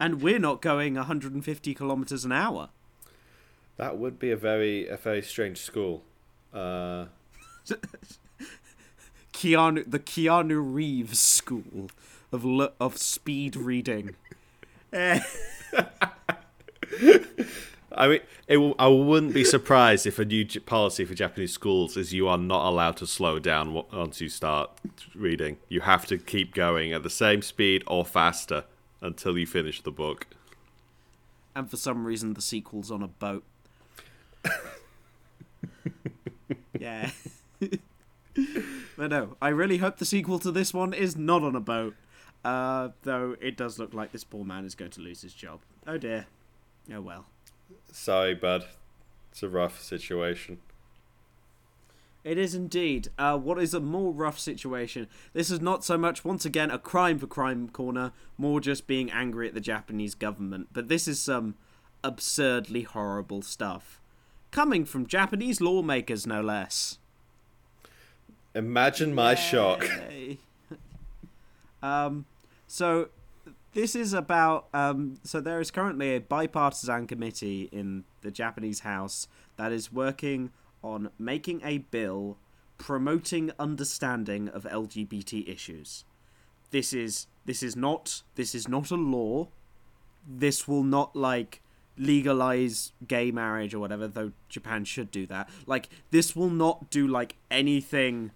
and 0.00 0.20
we're 0.20 0.38
not 0.38 0.60
going 0.60 0.94
150 0.94 1.74
kilometers 1.74 2.24
an 2.24 2.32
hour. 2.32 2.68
That 3.78 3.96
would 3.98 4.18
be 4.18 4.30
a 4.30 4.36
very 4.36 4.86
a 4.88 4.96
very 4.96 5.22
strange 5.22 5.58
school. 5.58 6.02
Uh, 6.52 7.06
Keanu, 9.32 9.90
the 9.90 9.98
Keanu 9.98 10.62
Reeves 10.62 11.18
School 11.18 11.90
of 12.30 12.44
of 12.78 12.98
speed 12.98 13.56
reading. 13.56 14.16
I 18.02 18.08
mean, 18.08 18.20
it 18.48 18.74
I 18.80 18.88
wouldn't 18.88 19.32
be 19.32 19.44
surprised 19.44 20.08
if 20.08 20.18
a 20.18 20.24
new 20.24 20.42
J- 20.42 20.58
policy 20.58 21.04
for 21.04 21.14
Japanese 21.14 21.52
schools 21.52 21.96
is 21.96 22.12
you 22.12 22.26
are 22.26 22.36
not 22.36 22.66
allowed 22.68 22.96
to 22.96 23.06
slow 23.06 23.38
down 23.38 23.72
once 23.72 24.20
you 24.20 24.28
start 24.28 24.70
reading. 25.14 25.58
You 25.68 25.82
have 25.82 26.04
to 26.06 26.18
keep 26.18 26.52
going 26.52 26.92
at 26.92 27.04
the 27.04 27.10
same 27.10 27.42
speed 27.42 27.84
or 27.86 28.04
faster 28.04 28.64
until 29.00 29.38
you 29.38 29.46
finish 29.46 29.80
the 29.82 29.92
book. 29.92 30.26
and 31.54 31.70
for 31.70 31.76
some 31.76 32.04
reason, 32.04 32.34
the 32.34 32.42
sequel's 32.42 32.90
on 32.90 33.04
a 33.04 33.08
boat. 33.08 33.44
yeah. 36.80 37.10
but 37.60 39.10
no, 39.10 39.36
I 39.40 39.50
really 39.50 39.78
hope 39.78 39.98
the 39.98 40.04
sequel 40.04 40.40
to 40.40 40.50
this 40.50 40.74
one 40.74 40.92
is 40.92 41.16
not 41.16 41.44
on 41.44 41.54
a 41.54 41.60
boat. 41.60 41.94
Uh, 42.44 42.88
though 43.04 43.36
it 43.40 43.56
does 43.56 43.78
look 43.78 43.94
like 43.94 44.10
this 44.10 44.24
poor 44.24 44.44
man 44.44 44.64
is 44.64 44.74
going 44.74 44.90
to 44.90 45.00
lose 45.00 45.22
his 45.22 45.34
job. 45.34 45.60
Oh 45.86 45.98
dear. 45.98 46.26
Oh 46.92 47.00
well. 47.00 47.26
Sorry, 47.92 48.34
bud. 48.34 48.64
It's 49.30 49.42
a 49.42 49.48
rough 49.48 49.80
situation. 49.80 50.58
It 52.24 52.38
is 52.38 52.54
indeed. 52.54 53.08
Uh, 53.18 53.36
what 53.36 53.60
is 53.60 53.74
a 53.74 53.80
more 53.80 54.12
rough 54.12 54.38
situation? 54.38 55.08
This 55.32 55.50
is 55.50 55.60
not 55.60 55.84
so 55.84 55.98
much, 55.98 56.24
once 56.24 56.44
again, 56.44 56.70
a 56.70 56.78
crime 56.78 57.18
for 57.18 57.26
crime 57.26 57.68
corner, 57.68 58.12
more 58.38 58.60
just 58.60 58.86
being 58.86 59.10
angry 59.10 59.48
at 59.48 59.54
the 59.54 59.60
Japanese 59.60 60.14
government. 60.14 60.68
But 60.72 60.88
this 60.88 61.06
is 61.08 61.20
some 61.20 61.54
absurdly 62.04 62.82
horrible 62.82 63.42
stuff. 63.42 64.00
Coming 64.50 64.84
from 64.84 65.06
Japanese 65.06 65.60
lawmakers, 65.60 66.26
no 66.26 66.40
less. 66.40 66.98
Imagine 68.54 69.14
my 69.14 69.34
shock. 69.34 69.86
Um, 71.82 72.26
so 72.68 73.08
this 73.72 73.94
is 73.94 74.12
about. 74.12 74.68
Um, 74.72 75.18
so 75.24 75.40
there 75.40 75.60
is 75.60 75.70
currently 75.70 76.14
a 76.14 76.20
bipartisan 76.20 77.06
committee 77.06 77.68
in 77.72 78.04
the 78.20 78.30
Japanese 78.30 78.80
House 78.80 79.28
that 79.56 79.72
is 79.72 79.92
working 79.92 80.50
on 80.82 81.10
making 81.18 81.60
a 81.64 81.78
bill 81.78 82.36
promoting 82.78 83.52
understanding 83.60 84.48
of 84.48 84.64
LGBT 84.64 85.48
issues. 85.48 86.04
This 86.70 86.92
is 86.92 87.26
this 87.44 87.62
is 87.62 87.76
not 87.76 88.22
this 88.34 88.54
is 88.54 88.68
not 88.68 88.90
a 88.90 88.96
law. 88.96 89.48
This 90.26 90.66
will 90.66 90.82
not 90.82 91.14
like 91.14 91.62
legalize 91.98 92.92
gay 93.06 93.30
marriage 93.30 93.74
or 93.74 93.78
whatever 93.78 94.08
though 94.08 94.32
Japan 94.48 94.84
should 94.84 95.10
do 95.10 95.26
that. 95.26 95.48
Like 95.66 95.88
this 96.10 96.34
will 96.34 96.50
not 96.50 96.90
do 96.90 97.06
like 97.06 97.36
anything 97.50 98.32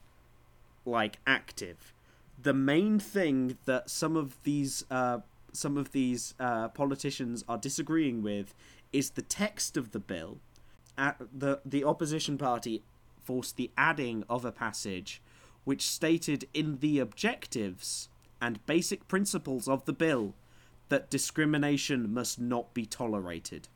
like 0.85 1.19
active. 1.27 1.93
The 2.41 2.55
main 2.55 2.99
thing 2.99 3.57
that 3.65 3.91
some 3.91 4.17
of 4.17 4.37
these 4.43 4.85
uh, 4.91 5.21
some 5.53 5.77
of 5.77 5.93
these 5.93 6.35
uh, 6.39 6.69
politicians 6.69 7.45
are 7.49 7.59
disagreeing 7.59 8.23
with 8.23 8.55
is 8.93 9.11
the 9.11 9.23
text 9.23 9.77
of 9.77 9.93
the 9.93 9.99
bill. 9.99 10.39
At 10.99 11.19
the 11.33 11.61
the 11.65 11.85
opposition 11.85 12.39
party 12.39 12.83
forced 13.23 13.57
the 13.57 13.71
adding 13.77 14.25
of 14.29 14.45
a 14.45 14.53
passage 14.53 15.21
which 15.65 15.83
stated 15.83 16.47
in 16.55 16.79
the 16.79 17.01
objectives 17.01 18.09
and 18.41 18.65
basic 18.67 19.09
principles 19.09 19.67
of 19.67 19.85
the 19.85 19.93
bill 19.93 20.35
that 20.89 21.11
discrimination 21.11 22.13
must 22.15 22.41
not 22.41 22.73
be 22.73 22.87
tolerated. 22.87 23.67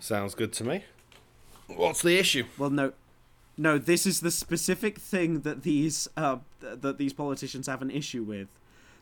Sounds 0.00 0.34
good 0.34 0.52
to 0.54 0.64
me. 0.64 0.84
What's 1.66 2.02
the 2.02 2.18
issue? 2.18 2.44
Well, 2.58 2.70
no, 2.70 2.92
no. 3.56 3.78
This 3.78 4.06
is 4.06 4.20
the 4.20 4.30
specific 4.30 4.98
thing 4.98 5.40
that 5.40 5.62
these 5.62 6.08
uh, 6.16 6.38
th- 6.60 6.80
that 6.80 6.98
these 6.98 7.12
politicians 7.12 7.66
have 7.66 7.82
an 7.82 7.90
issue 7.90 8.22
with. 8.22 8.48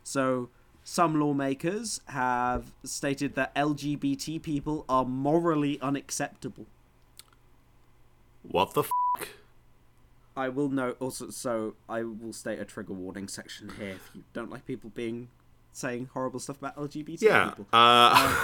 So, 0.02 0.48
some 0.84 1.18
lawmakers 1.20 2.00
have 2.06 2.72
stated 2.84 3.34
that 3.34 3.54
LGBT 3.54 4.42
people 4.42 4.84
are 4.88 5.04
morally 5.04 5.78
unacceptable. 5.80 6.66
What 8.42 8.74
the 8.74 8.82
f? 8.82 8.90
I 10.36 10.48
will 10.48 10.68
note 10.70 10.96
also. 11.00 11.28
So 11.30 11.74
I 11.88 12.02
will 12.02 12.32
state 12.32 12.58
a 12.58 12.64
trigger 12.64 12.94
warning 12.94 13.28
section 13.28 13.70
here 13.78 13.90
if 13.90 14.10
you 14.14 14.22
don't 14.32 14.50
like 14.50 14.64
people 14.66 14.90
being 14.94 15.28
saying 15.72 16.08
horrible 16.14 16.40
stuff 16.40 16.58
about 16.58 16.76
LGBT 16.76 17.20
Yeah. 17.22 17.48
people. 17.50 17.66
Uh, 17.72 18.34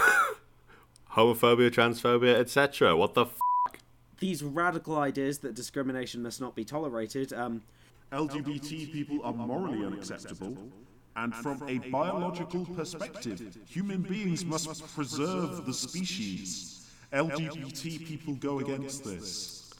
homophobia, 1.13 1.71
transphobia, 1.71 2.35
etc. 2.35 2.97
What 2.97 3.15
the 3.15 3.23
f- 3.25 3.39
These 4.19 4.43
radical 4.43 4.99
ideas 4.99 5.39
that 5.41 5.55
discrimination 5.55 6.23
must 6.23 6.41
not 6.41 6.55
be 6.55 6.65
tolerated. 6.65 7.33
Um, 7.33 7.63
LGBT 8.13 8.93
people 8.93 9.21
are 9.25 9.33
morally 9.33 9.85
unacceptable, 9.85 10.57
and 11.17 11.35
from 11.35 11.63
a 11.69 11.79
biological 11.91 12.65
perspective, 12.67 13.57
human 13.69 14.03
beings 14.03 14.45
must 14.45 14.95
preserve 14.95 15.67
the 15.67 15.75
species. 15.75 16.87
LGBT 17.13 18.07
people 18.07 18.35
go 18.35 18.59
against 18.61 19.05
this. 19.05 19.73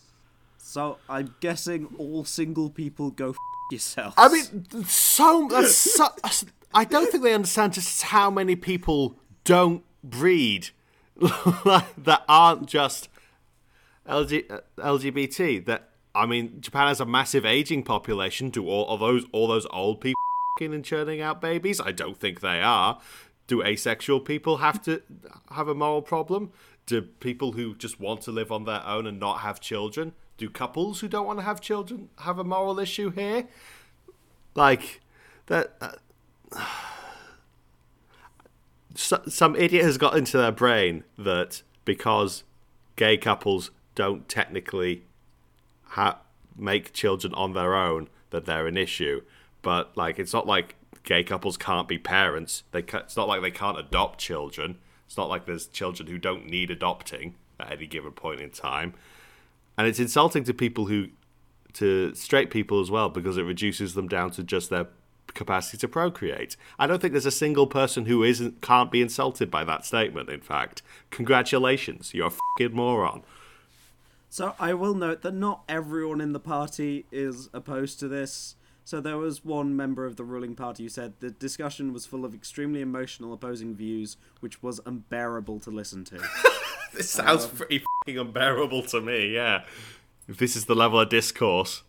so 0.59 0.99
I'm 1.09 1.35
guessing 1.41 1.89
all 1.99 2.25
single 2.25 2.71
people 2.71 3.11
go 3.11 3.31
f- 3.31 3.37
yourselves. 3.71 4.15
I 4.17 4.29
mean, 4.29 4.85
so 4.85 5.49
that's 5.51 5.75
so, 5.75 6.07
I 6.75 6.85
don't 6.85 7.11
think 7.11 7.23
they 7.25 7.35
understand 7.35 7.73
just 7.75 8.03
how 8.03 8.31
many 8.31 8.55
people 8.57 9.17
don't 9.45 9.83
breed 10.05 10.69
that 11.17 12.23
aren't 12.29 12.67
just 12.67 13.09
LG, 14.09 14.51
uh, 14.51 14.61
LGBT. 14.79 15.65
That 15.67 15.91
I 16.15 16.27
mean, 16.27 16.61
Japan 16.61 16.89
has 16.89 17.01
a 17.01 17.07
massive 17.07 17.45
aging 17.45 17.83
population. 17.83 18.51
Do 18.51 18.69
all 18.69 18.89
of 18.89 19.01
those 19.01 19.25
all 19.33 19.47
those 19.49 19.67
old 19.71 20.01
people 20.01 20.17
and 20.61 20.85
churning 20.85 21.21
out 21.21 21.41
babies? 21.41 21.81
I 21.81 21.93
don't 21.93 22.19
think 22.19 22.41
they 22.41 22.63
are. 22.63 23.01
Do 23.47 23.63
asexual 23.63 24.21
people 24.21 24.59
have 24.59 24.83
to 24.83 25.03
have 25.51 25.69
a 25.69 25.75
moral 25.75 26.03
problem? 26.03 26.53
Do 26.87 27.03
people 27.03 27.53
who 27.53 27.75
just 27.75 28.01
want 28.01 28.23
to 28.23 28.33
live 28.33 28.51
on 28.51 28.65
their 28.65 28.85
own 28.87 29.07
and 29.07 29.21
not 29.21 29.41
have 29.41 29.61
children? 29.61 30.13
Do 30.39 30.49
couples 30.49 31.01
who 31.01 31.09
don't 31.09 31.27
want 31.27 31.39
to 31.41 31.45
have 31.45 31.61
children 31.61 32.09
have 32.21 32.39
a 32.39 32.45
moral 32.45 32.79
issue 32.79 33.11
here? 33.11 33.49
Like 34.55 35.01
that. 35.47 35.75
Uh, 35.81 36.65
so, 38.95 39.23
some 39.29 39.55
idiot 39.57 39.85
has 39.85 39.99
got 39.99 40.17
into 40.17 40.39
their 40.39 40.53
brain 40.53 41.05
that 41.19 41.63
because 41.85 42.45
gay 42.97 43.17
couples 43.17 43.71
don't 43.97 44.29
technically 44.29 45.03
ha- 45.83 46.21
make 46.57 46.93
children 46.93 47.35
on 47.35 47.53
their 47.53 47.75
own, 47.75 48.09
that 48.31 48.45
they're 48.45 48.69
an 48.69 48.77
issue. 48.77 49.23
But 49.63 49.97
like, 49.97 50.21
it's 50.21 50.33
not 50.33 50.47
like 50.47 50.77
gay 51.03 51.25
couples 51.25 51.57
can't 51.57 51.89
be 51.89 51.99
parents. 51.99 52.63
They 52.71 52.83
ca- 52.83 52.99
it's 52.99 53.17
not 53.17 53.27
like 53.27 53.43
they 53.43 53.51
can't 53.51 53.79
adopt 53.79 54.21
children. 54.21 54.79
It's 55.07 55.17
not 55.17 55.29
like 55.29 55.47
there's 55.47 55.67
children 55.67 56.09
who 56.09 56.19
don't 56.19 56.47
need 56.47 56.71
adopting 56.71 57.35
at 57.59 57.73
any 57.73 57.87
given 57.87 58.13
point 58.13 58.41
in 58.41 58.51
time. 58.51 58.95
And 59.77 59.89
it's 59.89 59.99
insulting 59.99 60.45
to 60.45 60.55
people 60.55 60.87
who, 60.87 61.09
to 61.75 62.15
straight 62.15 62.51
people 62.51 62.81
as 62.81 62.91
well, 62.91 63.09
because 63.09 63.37
it 63.37 63.43
reduces 63.43 63.95
them 63.95 64.09
down 64.09 64.31
to 64.33 64.43
just 64.43 64.71
their 64.71 64.87
capacity 65.35 65.77
to 65.79 65.89
procreate. 65.89 66.57
I 66.79 66.87
don't 66.87 67.01
think 67.01 67.13
there's 67.13 67.27
a 67.27 67.31
single 67.31 67.67
person 67.67 68.07
who 68.07 68.23
isn't 68.23 68.63
can't 68.63 68.91
be 68.91 69.03
insulted 69.03 69.51
by 69.51 69.65
that 69.65 69.85
statement. 69.85 70.29
In 70.31 70.41
fact, 70.41 70.83
congratulations, 71.11 72.15
you're 72.15 72.29
a 72.29 72.31
fucking 72.31 72.75
moron. 72.75 73.23
So 74.29 74.55
I 74.59 74.75
will 74.75 74.95
note 74.95 75.23
that 75.23 75.35
not 75.35 75.63
everyone 75.69 76.21
in 76.21 76.33
the 76.33 76.41
party 76.41 77.07
is 77.11 77.49
opposed 77.53 77.99
to 78.01 78.09
this. 78.09 78.57
So 78.85 79.01
there 79.01 79.17
was 79.17 79.45
one 79.45 79.75
member 79.75 80.05
of 80.07 80.17
the 80.17 80.25
ruling 80.25 80.55
party 80.55 80.85
who 80.85 80.89
said 80.89 81.15
the 81.19 81.31
discussion 81.31 81.93
was 81.93 82.07
full 82.07 82.25
of 82.25 82.35
extremely 82.35 82.81
emotional 82.81 83.33
opposing 83.33 83.75
views, 83.75 84.17
which 84.41 84.63
was 84.63 84.81
unbearable 84.87 85.59
to 85.61 85.71
listen 85.71 86.05
to. 86.05 86.21
This 86.95 87.11
sounds 87.11 87.47
pretty 87.47 87.83
fucking 88.05 88.19
unbearable 88.19 88.83
to 88.85 89.03
me. 89.03 89.35
Yeah, 89.35 89.65
if 90.29 90.39
this 90.39 90.57
is 90.57 90.65
the 90.65 90.75
level 90.75 90.99
of 90.99 91.11
discourse. 91.11 91.83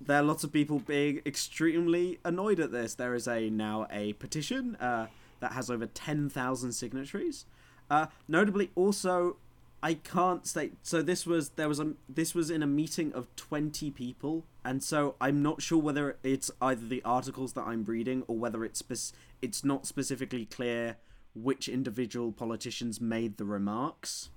there 0.00 0.20
are 0.20 0.22
lots 0.22 0.42
of 0.42 0.52
people 0.52 0.78
being 0.78 1.20
extremely 1.26 2.18
annoyed 2.24 2.58
at 2.58 2.72
this. 2.72 2.94
There 2.94 3.14
is 3.14 3.28
a 3.28 3.50
now 3.50 3.86
a 3.90 4.14
petition 4.14 4.76
uh, 4.76 5.08
that 5.40 5.52
has 5.52 5.68
over 5.70 5.84
ten 5.86 6.30
thousand 6.30 6.72
signatories. 6.72 7.44
Uh, 7.90 8.06
notably, 8.26 8.70
also, 8.74 9.36
I 9.82 9.94
can't 9.94 10.46
state. 10.46 10.74
So 10.82 11.02
this 11.02 11.26
was 11.26 11.50
there 11.50 11.68
was 11.68 11.80
a 11.80 11.94
this 12.08 12.34
was 12.34 12.50
in 12.50 12.62
a 12.62 12.66
meeting 12.66 13.12
of 13.12 13.34
twenty 13.34 13.90
people, 13.90 14.44
and 14.64 14.82
so 14.82 15.16
I'm 15.20 15.42
not 15.42 15.60
sure 15.60 15.78
whether 15.78 16.16
it's 16.22 16.50
either 16.60 16.86
the 16.86 17.02
articles 17.04 17.54
that 17.54 17.62
I'm 17.62 17.84
reading 17.84 18.22
or 18.28 18.36
whether 18.36 18.64
it's 18.64 18.78
spec- 18.78 19.18
it's 19.40 19.64
not 19.64 19.86
specifically 19.86 20.46
clear 20.46 20.96
which 21.34 21.68
individual 21.68 22.30
politicians 22.30 23.00
made 23.00 23.38
the 23.38 23.44
remarks. 23.44 24.30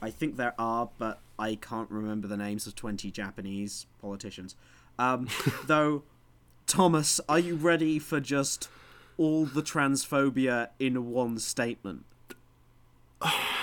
I 0.00 0.10
think 0.10 0.36
there 0.36 0.54
are, 0.58 0.88
but 0.98 1.20
I 1.38 1.54
can't 1.54 1.90
remember 1.90 2.26
the 2.26 2.38
names 2.38 2.66
of 2.66 2.74
20 2.74 3.10
Japanese 3.10 3.86
politicians. 4.00 4.56
Um, 4.98 5.28
though, 5.66 6.02
Thomas, 6.66 7.20
are 7.28 7.38
you 7.38 7.56
ready 7.56 7.98
for 7.98 8.20
just 8.20 8.70
all 9.18 9.44
the 9.44 9.62
transphobia 9.62 10.68
in 10.78 11.10
one 11.10 11.38
statement? 11.38 12.06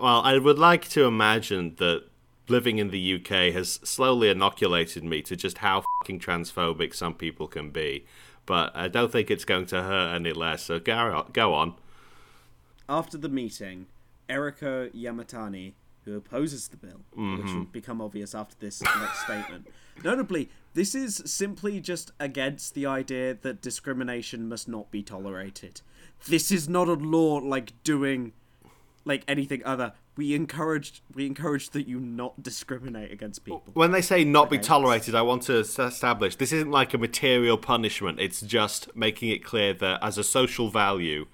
Well, 0.00 0.22
I 0.22 0.38
would 0.38 0.58
like 0.58 0.88
to 0.90 1.04
imagine 1.04 1.76
that 1.78 2.04
living 2.48 2.78
in 2.78 2.90
the 2.90 3.14
UK 3.14 3.52
has 3.54 3.80
slowly 3.84 4.28
inoculated 4.28 5.04
me 5.04 5.22
to 5.22 5.36
just 5.36 5.58
how 5.58 5.84
fucking 6.00 6.20
transphobic 6.20 6.94
some 6.94 7.14
people 7.14 7.46
can 7.46 7.70
be. 7.70 8.04
But 8.46 8.72
I 8.74 8.88
don't 8.88 9.12
think 9.12 9.30
it's 9.30 9.44
going 9.44 9.66
to 9.66 9.82
hurt 9.82 10.14
any 10.14 10.32
less. 10.32 10.64
So 10.64 10.80
go 10.80 10.94
on. 10.94 11.30
Go 11.32 11.54
on. 11.54 11.74
After 12.88 13.16
the 13.16 13.28
meeting, 13.28 13.86
Eriko 14.28 14.92
Yamatani, 14.92 15.74
who 16.04 16.16
opposes 16.16 16.68
the 16.68 16.76
bill, 16.76 17.00
which 17.12 17.46
mm-hmm. 17.46 17.58
will 17.58 17.64
become 17.66 18.00
obvious 18.00 18.34
after 18.34 18.56
this 18.58 18.82
next 18.82 19.22
statement. 19.22 19.68
Notably, 20.02 20.50
this 20.74 20.94
is 20.94 21.22
simply 21.24 21.80
just 21.80 22.10
against 22.18 22.74
the 22.74 22.86
idea 22.86 23.34
that 23.34 23.62
discrimination 23.62 24.48
must 24.48 24.68
not 24.68 24.90
be 24.90 25.02
tolerated. 25.02 25.80
This 26.26 26.50
is 26.50 26.68
not 26.68 26.88
a 26.88 26.94
law 26.94 27.36
like 27.36 27.72
doing 27.84 28.32
like 29.04 29.24
anything 29.26 29.62
other. 29.64 29.92
We 30.16 30.34
encouraged 30.34 31.00
we 31.14 31.26
encourage 31.26 31.70
that 31.70 31.88
you 31.88 31.98
not 31.98 32.42
discriminate 32.42 33.12
against 33.12 33.44
people. 33.44 33.62
When 33.72 33.92
they 33.92 34.02
say 34.02 34.24
not 34.24 34.50
be 34.50 34.58
tolerated, 34.58 35.14
I 35.14 35.22
want 35.22 35.42
to 35.44 35.58
establish 35.58 36.36
this 36.36 36.52
isn't 36.52 36.70
like 36.70 36.92
a 36.94 36.98
material 36.98 37.56
punishment. 37.56 38.20
It's 38.20 38.40
just 38.42 38.94
making 38.94 39.30
it 39.30 39.42
clear 39.42 39.72
that 39.74 40.00
as 40.02 40.18
a 40.18 40.24
social 40.24 40.68
value, 40.68 41.26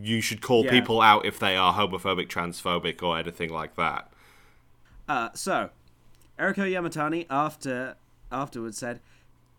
you 0.00 0.20
should 0.20 0.40
call 0.40 0.64
Yeah. 0.64 0.70
people 0.70 1.00
out 1.00 1.26
if 1.26 1.38
they 1.38 1.56
are 1.56 1.74
homophobic, 1.74 2.28
transphobic, 2.28 3.02
or 3.02 3.18
anything 3.18 3.50
like 3.50 3.74
that. 3.76 4.12
Uh, 5.08 5.28
so, 5.34 5.70
Eriko 6.38 6.68
Yamatani 6.70 7.26
after 7.30 7.96
afterwards 8.30 8.78
said, 8.78 9.00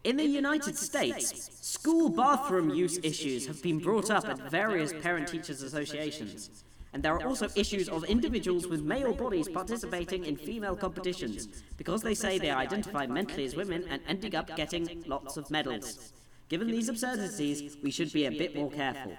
In 0.03 0.15
the 0.15 0.25
United 0.25 0.77
States, 0.77 1.49
school 1.61 2.09
bathroom 2.09 2.69
use 2.69 2.99
issues 3.03 3.47
have 3.47 3.61
been 3.61 3.79
brought 3.79 4.09
up 4.09 4.25
at 4.27 4.49
various 4.49 4.93
parent 4.93 5.27
teachers 5.27 5.61
associations. 5.61 6.63
And 6.93 7.03
there 7.03 7.13
are 7.13 7.27
also 7.27 7.47
issues 7.55 7.89
of 7.89 8.03
individuals 8.05 8.67
with 8.67 8.81
male 8.81 9.13
bodies 9.13 9.47
participating 9.49 10.25
in 10.25 10.35
female 10.35 10.75
competitions 10.75 11.63
because 11.77 12.01
they 12.01 12.13
say 12.13 12.39
they 12.39 12.49
identify 12.49 13.05
mentally 13.05 13.45
as 13.45 13.55
women 13.55 13.85
and 13.89 14.01
ending 14.07 14.35
up 14.35 14.55
getting 14.55 15.03
lots 15.05 15.37
of 15.37 15.51
medals. 15.51 16.13
Given 16.49 16.67
these 16.67 16.89
absurdities, 16.89 17.77
we 17.83 17.91
should 17.91 18.11
be 18.13 18.25
a 18.25 18.31
bit 18.31 18.55
more 18.55 18.71
careful. 18.71 19.17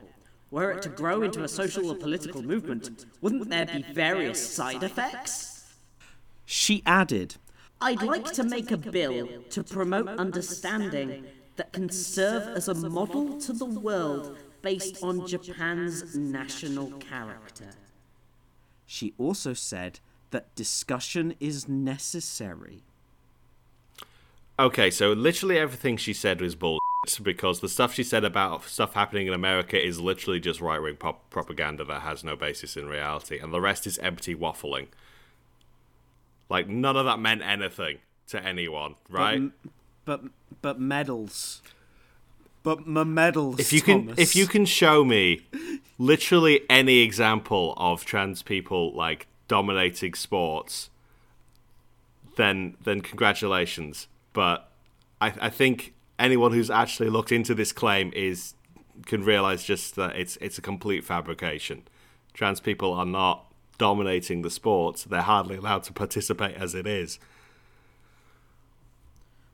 Were 0.50 0.70
it 0.72 0.82
to 0.82 0.88
grow 0.88 1.22
into 1.22 1.44
a 1.44 1.48
social 1.48 1.90
or 1.90 1.94
political 1.94 2.42
movement, 2.42 3.04
wouldn't 3.20 3.50
there 3.50 3.66
be 3.66 3.82
various 3.92 4.54
side 4.54 4.82
effects? 4.82 5.58
she 6.50 6.82
added, 6.86 7.36
I'd 7.78 8.02
like 8.02 8.24
to 8.32 8.42
make 8.42 8.70
a 8.70 8.78
bill 8.78 9.28
to 9.50 9.62
promote 9.62 10.08
understanding 10.08 11.26
that 11.56 11.74
can 11.74 11.90
serve 11.90 12.56
as 12.56 12.68
a 12.68 12.74
model 12.74 13.38
to 13.40 13.52
the 13.52 13.66
world 13.66 14.38
based 14.68 15.02
on 15.02 15.26
Japan's 15.26 16.16
national 16.16 16.90
character. 16.98 17.70
she 18.86 19.14
also 19.18 19.52
said 19.52 20.00
that 20.30 20.54
discussion 20.54 21.34
is 21.40 21.68
necessary. 21.68 22.82
Okay, 24.58 24.90
so 24.90 25.12
literally 25.12 25.58
everything 25.58 25.96
she 25.96 26.12
said 26.12 26.40
was 26.40 26.54
bull 26.54 26.78
because 27.22 27.60
the 27.60 27.68
stuff 27.68 27.94
she 27.94 28.02
said 28.02 28.24
about 28.24 28.64
stuff 28.64 28.92
happening 28.94 29.26
in 29.26 29.32
America 29.32 29.82
is 29.82 30.00
literally 30.00 30.40
just 30.40 30.60
right 30.60 30.82
wing 30.82 30.96
pop- 30.96 31.30
propaganda 31.30 31.84
that 31.84 32.02
has 32.02 32.24
no 32.24 32.36
basis 32.36 32.76
in 32.76 32.88
reality, 32.88 33.38
and 33.38 33.52
the 33.52 33.60
rest 33.60 33.86
is 33.86 33.98
empty 33.98 34.34
waffling. 34.34 34.88
Like, 36.50 36.68
none 36.68 36.96
of 36.96 37.04
that 37.04 37.18
meant 37.18 37.42
anything 37.42 37.98
to 38.28 38.42
anyone, 38.42 38.96
right? 39.08 39.50
But 40.04 40.24
but 40.60 40.80
medals. 40.80 41.62
But 42.68 42.86
my 42.86 43.02
medals. 43.02 43.58
if 43.58 43.72
you 43.72 43.80
can 43.80 44.12
if 44.18 44.36
you 44.36 44.46
can 44.46 44.66
show 44.66 45.02
me 45.02 45.40
literally 45.96 46.60
any 46.68 46.98
example 46.98 47.72
of 47.78 48.04
trans 48.04 48.42
people 48.42 48.94
like 48.94 49.26
dominating 49.48 50.12
sports 50.12 50.90
then 52.36 52.76
then 52.84 53.00
congratulations. 53.00 54.06
But 54.34 54.68
i 55.18 55.32
i 55.40 55.48
think 55.48 55.94
anyone 56.18 56.52
who's 56.52 56.68
actually 56.68 57.08
looked 57.08 57.32
into 57.32 57.54
this 57.54 57.72
claim 57.72 58.12
is 58.14 58.52
can 59.06 59.24
realize 59.24 59.64
just 59.64 59.96
that 59.96 60.14
it's 60.16 60.36
it's 60.42 60.58
a 60.58 60.62
complete 60.62 61.04
fabrication. 61.04 61.84
Trans 62.34 62.60
people 62.60 62.92
are 62.92 63.06
not 63.06 63.46
dominating 63.78 64.42
the 64.42 64.50
sport 64.50 65.06
they're 65.08 65.22
hardly 65.22 65.56
allowed 65.56 65.84
to 65.84 65.94
participate 65.94 66.54
as 66.54 66.74
it 66.74 66.86
is. 66.86 67.18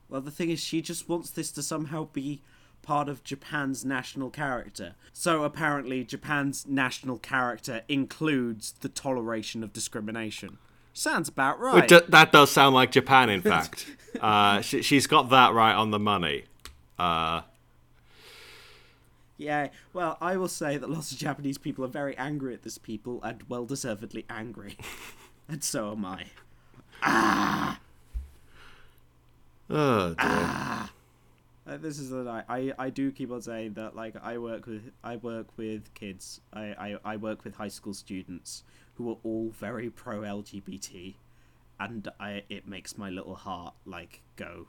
Well, 0.08 0.20
the 0.20 0.32
thing 0.32 0.50
is, 0.50 0.58
she 0.58 0.82
just 0.82 1.08
wants 1.08 1.30
this 1.30 1.52
to 1.52 1.62
somehow 1.62 2.08
be 2.12 2.40
part 2.84 3.08
of 3.08 3.24
Japan's 3.24 3.84
national 3.84 4.30
character. 4.30 4.94
So 5.12 5.42
apparently, 5.42 6.04
Japan's 6.04 6.66
national 6.68 7.18
character 7.18 7.82
includes 7.88 8.72
the 8.80 8.88
toleration 8.88 9.64
of 9.64 9.72
discrimination. 9.72 10.58
Sounds 10.92 11.28
about 11.28 11.58
right. 11.58 11.90
Which, 11.90 12.06
that 12.08 12.30
does 12.30 12.50
sound 12.50 12.74
like 12.74 12.92
Japan, 12.92 13.28
in 13.28 13.42
fact. 13.52 13.86
uh, 14.20 14.60
she, 14.60 14.82
she's 14.82 15.08
got 15.08 15.30
that 15.30 15.52
right 15.52 15.74
on 15.74 15.90
the 15.90 15.98
money. 15.98 16.44
Uh, 16.98 17.40
Yeah, 19.36 19.68
well, 19.92 20.16
I 20.20 20.36
will 20.36 20.48
say 20.48 20.76
that 20.76 20.88
lots 20.88 21.10
of 21.10 21.18
Japanese 21.18 21.58
people 21.58 21.84
are 21.84 21.88
very 21.88 22.16
angry 22.16 22.54
at 22.54 22.62
this 22.62 22.78
people 22.78 23.20
and 23.24 23.42
well 23.48 23.66
deservedly 23.66 24.24
angry. 24.30 24.76
and 25.48 25.64
so 25.64 25.90
am 25.90 26.04
I. 26.04 26.26
Ah! 27.02 27.80
oh, 29.70 30.14
dear. 30.14 30.90
Uh, 31.66 31.78
this 31.78 31.98
is 31.98 32.10
that 32.10 32.28
I, 32.28 32.44
I 32.48 32.72
I 32.78 32.90
do 32.90 33.10
keep 33.10 33.30
on 33.30 33.40
saying 33.40 33.74
that 33.74 33.96
like 33.96 34.14
I 34.22 34.36
work 34.36 34.66
with 34.66 34.90
I 35.02 35.16
work 35.16 35.46
with 35.56 35.92
kids. 35.94 36.40
I, 36.52 36.74
I, 36.78 36.96
I 37.12 37.16
work 37.16 37.42
with 37.44 37.54
high 37.54 37.68
school 37.68 37.94
students 37.94 38.64
who 38.94 39.10
are 39.10 39.16
all 39.24 39.50
very 39.58 39.88
pro 39.88 40.20
LGBT 40.20 41.14
and 41.80 42.08
I 42.20 42.42
it 42.50 42.68
makes 42.68 42.98
my 42.98 43.08
little 43.10 43.34
heart 43.34 43.74
like 43.86 44.20
go 44.36 44.66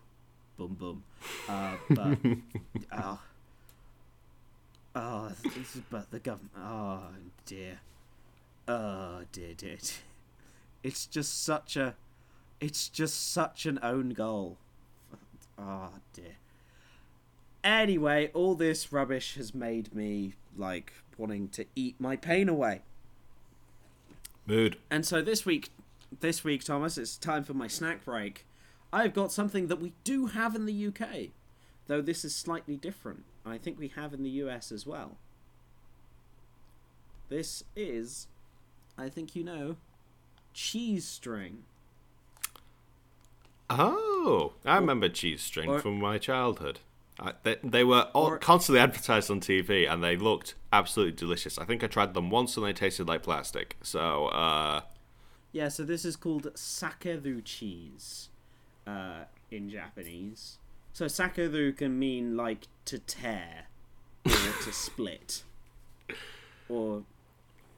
boom 0.57 0.75
boom 0.75 1.03
uh, 1.49 1.75
but 1.89 2.17
oh 2.93 3.19
oh 4.95 5.31
this 5.43 5.75
is 5.75 5.81
but 5.89 6.11
the 6.11 6.19
government 6.19 6.53
oh 6.57 7.01
dear. 7.45 7.79
Oh 8.67 9.19
dear 9.31 9.53
dear 9.53 9.75
dear. 9.75 9.97
it's 10.81 11.05
just 11.05 11.43
such 11.43 11.75
a 11.75 11.95
it's 12.61 12.87
just 12.87 13.33
such 13.33 13.65
an 13.65 13.79
own 13.83 14.09
goal. 14.09 14.57
Oh 15.59 15.89
dear 16.13 16.37
Anyway, 17.65 18.29
all 18.35 18.53
this 18.53 18.93
rubbish 18.93 19.33
has 19.35 19.55
made 19.55 19.93
me 19.93 20.33
like 20.55 20.93
wanting 21.17 21.49
to 21.49 21.65
eat 21.75 21.95
my 21.99 22.15
pain 22.15 22.47
away. 22.47 22.83
Mood. 24.45 24.77
And 24.91 25.03
so 25.03 25.23
this 25.23 25.45
week, 25.47 25.71
this 26.19 26.43
week, 26.43 26.63
Thomas, 26.63 26.95
it's 26.99 27.17
time 27.17 27.43
for 27.43 27.55
my 27.55 27.67
snack 27.67 28.05
break. 28.05 28.45
I've 28.93 29.15
got 29.15 29.31
something 29.31 29.65
that 29.67 29.81
we 29.81 29.93
do 30.03 30.27
have 30.27 30.53
in 30.55 30.67
the 30.67 30.87
UK, 30.87 31.31
though 31.87 32.01
this 32.03 32.23
is 32.23 32.35
slightly 32.35 32.77
different. 32.77 33.23
I 33.43 33.57
think 33.57 33.79
we 33.79 33.87
have 33.89 34.13
in 34.13 34.21
the 34.21 34.29
US 34.29 34.71
as 34.71 34.85
well. 34.85 35.17
This 37.29 37.63
is, 37.75 38.27
I 38.95 39.09
think 39.09 39.35
you 39.35 39.43
know, 39.43 39.77
cheese 40.53 41.05
string. 41.05 41.63
Oh, 43.71 44.53
I 44.63 44.75
remember 44.75 45.09
cheese 45.09 45.41
string 45.41 45.69
Or- 45.71 45.79
from 45.79 45.99
my 45.99 46.19
childhood. 46.19 46.79
I, 47.19 47.33
they, 47.43 47.57
they 47.63 47.83
were 47.83 48.09
all, 48.13 48.27
Or- 48.27 48.37
constantly 48.37 48.79
advertised 48.81 49.31
on 49.31 49.39
TV, 49.39 49.91
and 49.91 50.03
they 50.03 50.17
looked 50.17 50.55
absolutely 50.73 51.13
delicious. 51.13 51.57
I 51.57 51.65
think 51.65 51.83
I 51.83 51.87
tried 51.87 52.13
them 52.13 52.29
once, 52.29 52.57
and 52.57 52.65
they 52.65 52.73
tasted 52.73 53.07
like 53.07 53.23
plastic. 53.23 53.77
So, 53.81 54.27
uh, 54.27 54.81
Yeah, 55.53 55.69
so 55.69 55.83
this 55.83 56.03
is 56.03 56.15
called 56.17 56.53
sakeru 56.55 57.41
cheese 57.45 58.29
uh, 58.85 59.23
in 59.49 59.69
Japanese. 59.69 60.57
So 60.93 61.05
sakeru 61.05 61.75
can 61.75 61.97
mean 61.97 62.35
like 62.37 62.67
to 62.85 62.99
tear 62.99 63.67
or 64.25 64.31
to 64.31 64.71
split. 64.73 65.43
Or 66.69 67.03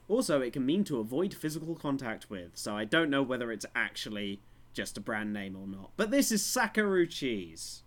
also 0.08 0.40
it 0.40 0.52
can 0.52 0.64
mean 0.64 0.84
to 0.84 0.98
avoid 0.98 1.34
physical 1.34 1.74
contact 1.74 2.30
with. 2.30 2.52
So 2.54 2.76
I 2.76 2.84
don't 2.84 3.10
know 3.10 3.22
whether 3.22 3.50
it's 3.52 3.66
actually 3.74 4.40
just 4.72 4.96
a 4.96 5.00
brand 5.00 5.32
name 5.32 5.56
or 5.56 5.66
not. 5.66 5.90
But 5.96 6.10
this 6.10 6.30
is 6.32 6.42
sakeru 6.42 7.08
cheese. 7.10 7.82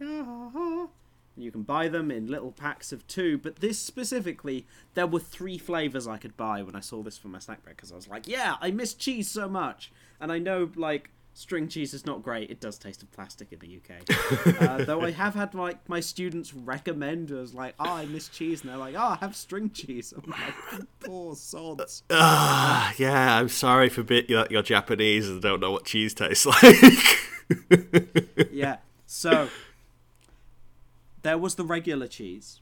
You 0.00 1.50
can 1.50 1.62
buy 1.62 1.88
them 1.88 2.10
in 2.10 2.26
little 2.26 2.52
packs 2.52 2.92
of 2.92 3.06
two, 3.06 3.38
but 3.38 3.56
this 3.56 3.78
specifically, 3.78 4.66
there 4.94 5.06
were 5.06 5.20
three 5.20 5.58
flavors 5.58 6.06
I 6.06 6.18
could 6.18 6.36
buy 6.36 6.62
when 6.62 6.76
I 6.76 6.80
saw 6.80 7.02
this 7.02 7.16
for 7.16 7.28
my 7.28 7.38
snack 7.38 7.62
break 7.62 7.76
because 7.76 7.92
I 7.92 7.96
was 7.96 8.08
like, 8.08 8.28
yeah, 8.28 8.56
I 8.60 8.70
miss 8.70 8.94
cheese 8.94 9.28
so 9.28 9.48
much. 9.48 9.92
And 10.20 10.30
I 10.30 10.38
know, 10.38 10.70
like, 10.76 11.10
string 11.32 11.68
cheese 11.68 11.94
is 11.94 12.04
not 12.04 12.22
great. 12.22 12.50
It 12.50 12.60
does 12.60 12.76
taste 12.78 13.02
of 13.02 13.10
plastic 13.12 13.52
in 13.52 13.58
the 13.60 13.78
UK. 13.78 14.60
uh, 14.62 14.84
though 14.84 15.00
I 15.00 15.12
have 15.12 15.34
had, 15.34 15.54
like, 15.54 15.88
my 15.88 16.00
students 16.00 16.52
recommend 16.52 17.30
as, 17.30 17.54
like, 17.54 17.74
oh, 17.78 17.94
I 17.94 18.06
miss 18.06 18.28
cheese. 18.28 18.60
And 18.60 18.70
they're 18.70 18.76
like, 18.76 18.94
oh, 18.96 19.16
I 19.18 19.18
have 19.20 19.34
string 19.34 19.70
cheese. 19.70 20.12
I'm 20.12 20.30
like, 20.30 20.82
poor 21.00 21.36
sods. 21.36 22.02
ah, 22.10 22.92
yeah, 22.98 23.38
I'm 23.38 23.48
sorry 23.48 23.88
for 23.88 24.02
bit 24.02 24.28
that 24.28 24.50
you're 24.50 24.62
Japanese 24.62 25.28
and 25.28 25.40
don't 25.40 25.60
know 25.60 25.70
what 25.70 25.84
cheese 25.86 26.12
tastes 26.12 26.44
like. 26.62 28.50
yeah. 28.52 28.78
So 29.06 29.48
there 31.22 31.38
was 31.38 31.54
the 31.54 31.64
regular 31.64 32.06
cheese. 32.06 32.60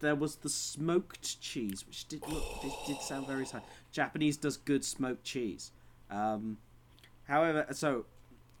There 0.00 0.14
was 0.14 0.36
the 0.36 0.48
smoked 0.48 1.40
cheese, 1.40 1.84
which 1.86 2.06
did 2.06 2.22
look 2.28 2.62
did, 2.62 2.72
did 2.86 3.00
sound 3.00 3.26
very 3.26 3.46
sad. 3.46 3.62
Japanese 3.92 4.36
does 4.36 4.56
good 4.56 4.84
smoked 4.84 5.24
cheese. 5.24 5.72
Um, 6.10 6.58
however, 7.24 7.66
so 7.72 8.04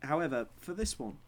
however 0.00 0.46
for 0.56 0.72
this 0.72 0.98
one, 0.98 1.18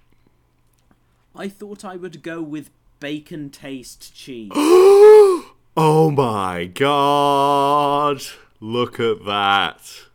I 1.35 1.49
thought 1.49 1.85
I 1.85 1.97
would 1.97 2.23
go 2.23 2.41
with 2.43 2.71
bacon 3.01 3.51
taste 3.51 4.15
cheese. 4.15 4.51
oh 4.55 6.13
my 6.17 6.65
god! 6.65 8.23
Look 8.61 8.99
at 8.99 9.25
that. 9.27 10.07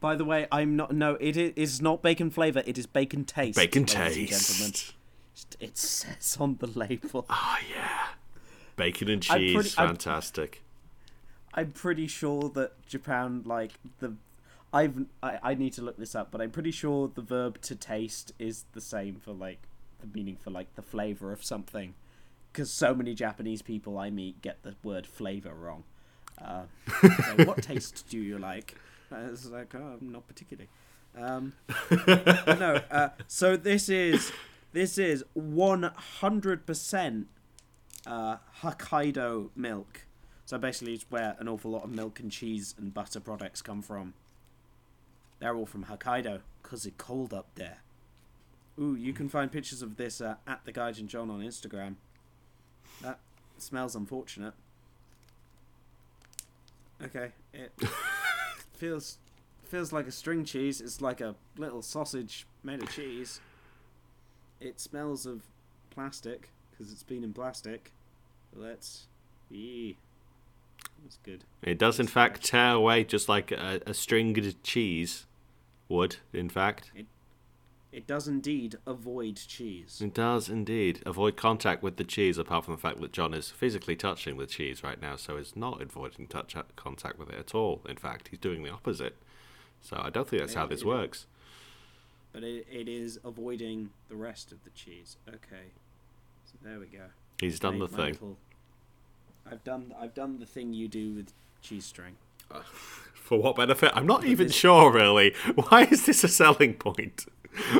By 0.00 0.14
the 0.14 0.24
way, 0.24 0.46
I'm 0.52 0.76
not. 0.76 0.92
No, 0.92 1.16
it 1.18 1.36
is 1.36 1.80
not 1.80 2.02
bacon 2.02 2.30
flavor. 2.30 2.62
It 2.66 2.76
is 2.78 2.86
bacon 2.86 3.24
taste. 3.24 3.56
Bacon 3.56 3.86
ladies 3.86 4.16
and 4.16 4.28
gentlemen. 4.28 4.72
taste. 4.72 4.92
It 5.60 5.76
says 5.78 6.36
on 6.40 6.56
the 6.60 6.66
label. 6.66 7.26
Oh 7.30 7.56
yeah. 7.74 8.08
Bacon 8.76 9.08
and 9.08 9.26
I'm 9.30 9.38
cheese, 9.40 9.54
pretty- 9.54 9.78
I'm- 9.78 9.88
fantastic. 9.88 10.62
I'm 11.54 11.72
pretty 11.72 12.06
sure 12.06 12.50
that 12.50 12.86
Japan 12.86 13.42
like 13.46 13.72
the 14.00 14.14
I've 14.72 15.06
I, 15.22 15.38
I 15.42 15.54
need 15.54 15.72
to 15.74 15.82
look 15.82 15.96
this 15.96 16.14
up, 16.14 16.30
but 16.30 16.40
I'm 16.42 16.50
pretty 16.50 16.70
sure 16.70 17.08
the 17.14 17.22
verb 17.22 17.60
to 17.62 17.74
taste 17.74 18.32
is 18.38 18.64
the 18.72 18.80
same 18.82 19.16
for 19.16 19.32
like 19.32 19.62
the 20.00 20.06
meaning 20.12 20.36
for 20.36 20.50
like 20.50 20.74
the 20.74 20.82
flavor 20.82 21.32
of 21.32 21.42
something. 21.42 21.94
Because 22.52 22.70
so 22.70 22.94
many 22.94 23.14
Japanese 23.14 23.62
people 23.62 23.98
I 23.98 24.10
meet 24.10 24.42
get 24.42 24.62
the 24.62 24.74
word 24.82 25.06
flavor 25.06 25.54
wrong. 25.54 25.84
Uh, 26.38 26.64
so 27.00 27.08
what 27.44 27.62
taste 27.62 28.04
do 28.10 28.18
you 28.18 28.38
like? 28.38 28.74
Uh, 29.10 29.28
It's 29.32 29.46
like 29.46 29.74
oh, 29.74 29.96
not 30.02 30.26
particularly. 30.26 30.68
Um, 31.16 31.54
no, 32.06 32.82
uh, 32.90 33.08
so 33.26 33.56
this 33.56 33.88
is 33.88 34.30
this 34.76 34.98
is 34.98 35.24
one 35.32 35.84
hundred 36.20 36.66
percent 36.66 37.28
uh, 38.06 38.36
Hokkaido 38.60 39.48
milk. 39.56 40.02
So 40.44 40.58
basically, 40.58 40.92
it's 40.92 41.06
where 41.08 41.34
an 41.38 41.48
awful 41.48 41.70
lot 41.70 41.84
of 41.84 41.90
milk 41.90 42.20
and 42.20 42.30
cheese 42.30 42.74
and 42.76 42.92
butter 42.92 43.18
products 43.18 43.62
come 43.62 43.80
from. 43.80 44.12
They're 45.38 45.56
all 45.56 45.64
from 45.64 45.86
Hokkaido 45.86 46.40
because 46.62 46.84
it's 46.84 46.94
cold 46.98 47.32
up 47.32 47.46
there. 47.54 47.78
Ooh, 48.78 48.94
you 48.94 49.14
can 49.14 49.30
find 49.30 49.50
pictures 49.50 49.80
of 49.80 49.96
this 49.96 50.20
uh, 50.20 50.34
at 50.46 50.66
the 50.66 50.74
Gaijin 50.74 51.06
John 51.06 51.30
on 51.30 51.40
Instagram. 51.40 51.94
That 53.00 53.18
smells 53.56 53.96
unfortunate. 53.96 54.52
Okay, 57.02 57.32
it 57.54 57.72
feels 58.74 59.16
feels 59.64 59.90
like 59.90 60.06
a 60.06 60.12
string 60.12 60.44
cheese. 60.44 60.82
It's 60.82 61.00
like 61.00 61.22
a 61.22 61.34
little 61.56 61.80
sausage 61.80 62.46
made 62.62 62.82
of 62.82 62.90
cheese. 62.94 63.40
It 64.60 64.80
smells 64.80 65.26
of 65.26 65.42
plastic 65.90 66.50
because 66.70 66.92
it's 66.92 67.02
been 67.02 67.24
in 67.24 67.32
plastic. 67.32 67.92
Let's. 68.54 69.06
Eee. 69.50 69.96
That's 71.02 71.18
good. 71.22 71.44
It 71.62 71.78
does, 71.78 72.00
in 72.00 72.06
fact, 72.06 72.44
tear 72.44 72.72
away 72.72 73.04
just 73.04 73.28
like 73.28 73.52
a, 73.52 73.80
a 73.86 73.94
stringed 73.94 74.62
cheese 74.62 75.26
would, 75.88 76.16
in 76.32 76.48
fact. 76.48 76.90
It 77.92 78.06
does 78.06 78.28
indeed 78.28 78.76
avoid 78.86 79.36
cheese. 79.36 80.00
It 80.04 80.12
does 80.14 80.48
indeed. 80.48 81.02
Avoid 81.06 81.36
contact 81.36 81.82
with 81.82 81.96
the 81.96 82.04
cheese, 82.04 82.36
apart 82.36 82.64
from 82.64 82.74
the 82.74 82.80
fact 82.80 83.00
that 83.00 83.12
John 83.12 83.32
is 83.32 83.50
physically 83.50 83.96
touching 83.96 84.36
the 84.36 84.46
cheese 84.46 84.82
right 84.82 85.00
now, 85.00 85.16
so 85.16 85.36
is 85.36 85.56
not 85.56 85.80
avoiding 85.80 86.26
touch 86.26 86.54
contact 86.76 87.18
with 87.18 87.30
it 87.30 87.38
at 87.38 87.54
all. 87.54 87.80
In 87.88 87.96
fact, 87.96 88.28
he's 88.28 88.38
doing 88.38 88.62
the 88.62 88.70
opposite. 88.70 89.16
So 89.80 89.98
I 90.02 90.10
don't 90.10 90.28
think 90.28 90.42
that's 90.42 90.54
how 90.54 90.66
this 90.66 90.82
it- 90.82 90.86
works. 90.86 91.26
But 92.36 92.44
it, 92.44 92.66
it 92.70 92.86
is 92.86 93.18
avoiding 93.24 93.88
the 94.10 94.14
rest 94.14 94.52
of 94.52 94.62
the 94.64 94.68
cheese. 94.68 95.16
Okay. 95.26 95.70
So 96.44 96.58
there 96.62 96.78
we 96.78 96.84
go. 96.84 97.04
He's 97.40 97.58
done 97.58 97.78
Made 97.78 97.88
the 97.88 97.96
thing. 97.96 98.12
little- 98.12 98.36
I've 99.50 99.64
done 99.64 99.94
I've 99.98 100.12
done 100.12 100.38
the 100.38 100.44
thing 100.44 100.74
you 100.74 100.86
do 100.86 101.14
with 101.14 101.32
cheese 101.62 101.86
string. 101.86 102.16
Uh, 102.50 102.60
for 103.14 103.40
what 103.40 103.56
benefit? 103.56 103.90
I'm 103.94 104.06
not 104.06 104.26
even 104.26 104.50
sure, 104.50 104.92
really. 104.92 105.32
Why 105.54 105.84
is 105.84 106.04
this 106.04 106.24
a 106.24 106.28
selling 106.28 106.74
point? 106.74 107.24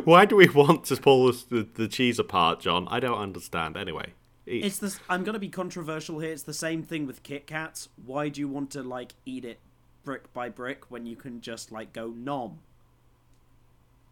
Why 0.04 0.24
do 0.24 0.36
we 0.36 0.48
want 0.48 0.84
to 0.84 0.96
pull 0.96 1.30
the, 1.30 1.68
the 1.74 1.86
cheese 1.86 2.18
apart, 2.18 2.60
John? 2.60 2.88
I 2.88 2.98
don't 2.98 3.18
understand. 3.18 3.76
Anyway, 3.76 4.14
eat. 4.46 4.64
It's 4.64 4.78
this. 4.78 5.00
I'm 5.10 5.22
gonna 5.22 5.38
be 5.38 5.50
controversial 5.50 6.20
here. 6.20 6.32
It's 6.32 6.44
the 6.44 6.54
same 6.54 6.82
thing 6.82 7.06
with 7.06 7.22
Kit 7.22 7.46
Kats. 7.46 7.90
Why 8.06 8.30
do 8.30 8.40
you 8.40 8.48
want 8.48 8.70
to 8.70 8.82
like 8.82 9.16
eat 9.26 9.44
it 9.44 9.58
brick 10.02 10.32
by 10.32 10.48
brick 10.48 10.90
when 10.90 11.04
you 11.04 11.14
can 11.14 11.42
just 11.42 11.70
like 11.70 11.92
go 11.92 12.08
nom? 12.08 12.60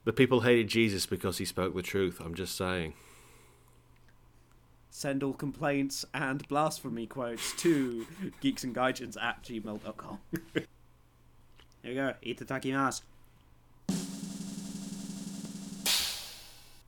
The 0.05 0.13
people 0.13 0.43
hated 0.43 0.69
Jesus 0.69 1.07
because 1.07 1.39
he 1.39 1.45
spoke 1.45 1.75
the 1.75 1.83
truth. 1.83 2.21
I'm 2.23 2.35
just 2.35 2.57
saying. 2.57 2.95
Send 4.91 5.23
all 5.23 5.33
complaints 5.33 6.05
and 6.15 6.47
blasphemy 6.47 7.07
quotes 7.07 7.53
to 7.63 8.07
geeksandgaijins 8.43 9.21
at 9.21 9.43
gmail.com. 9.43 10.19
Here 10.55 10.65
we 11.85 11.95
go. 11.95 12.15
Itadakimasu. 12.25 13.03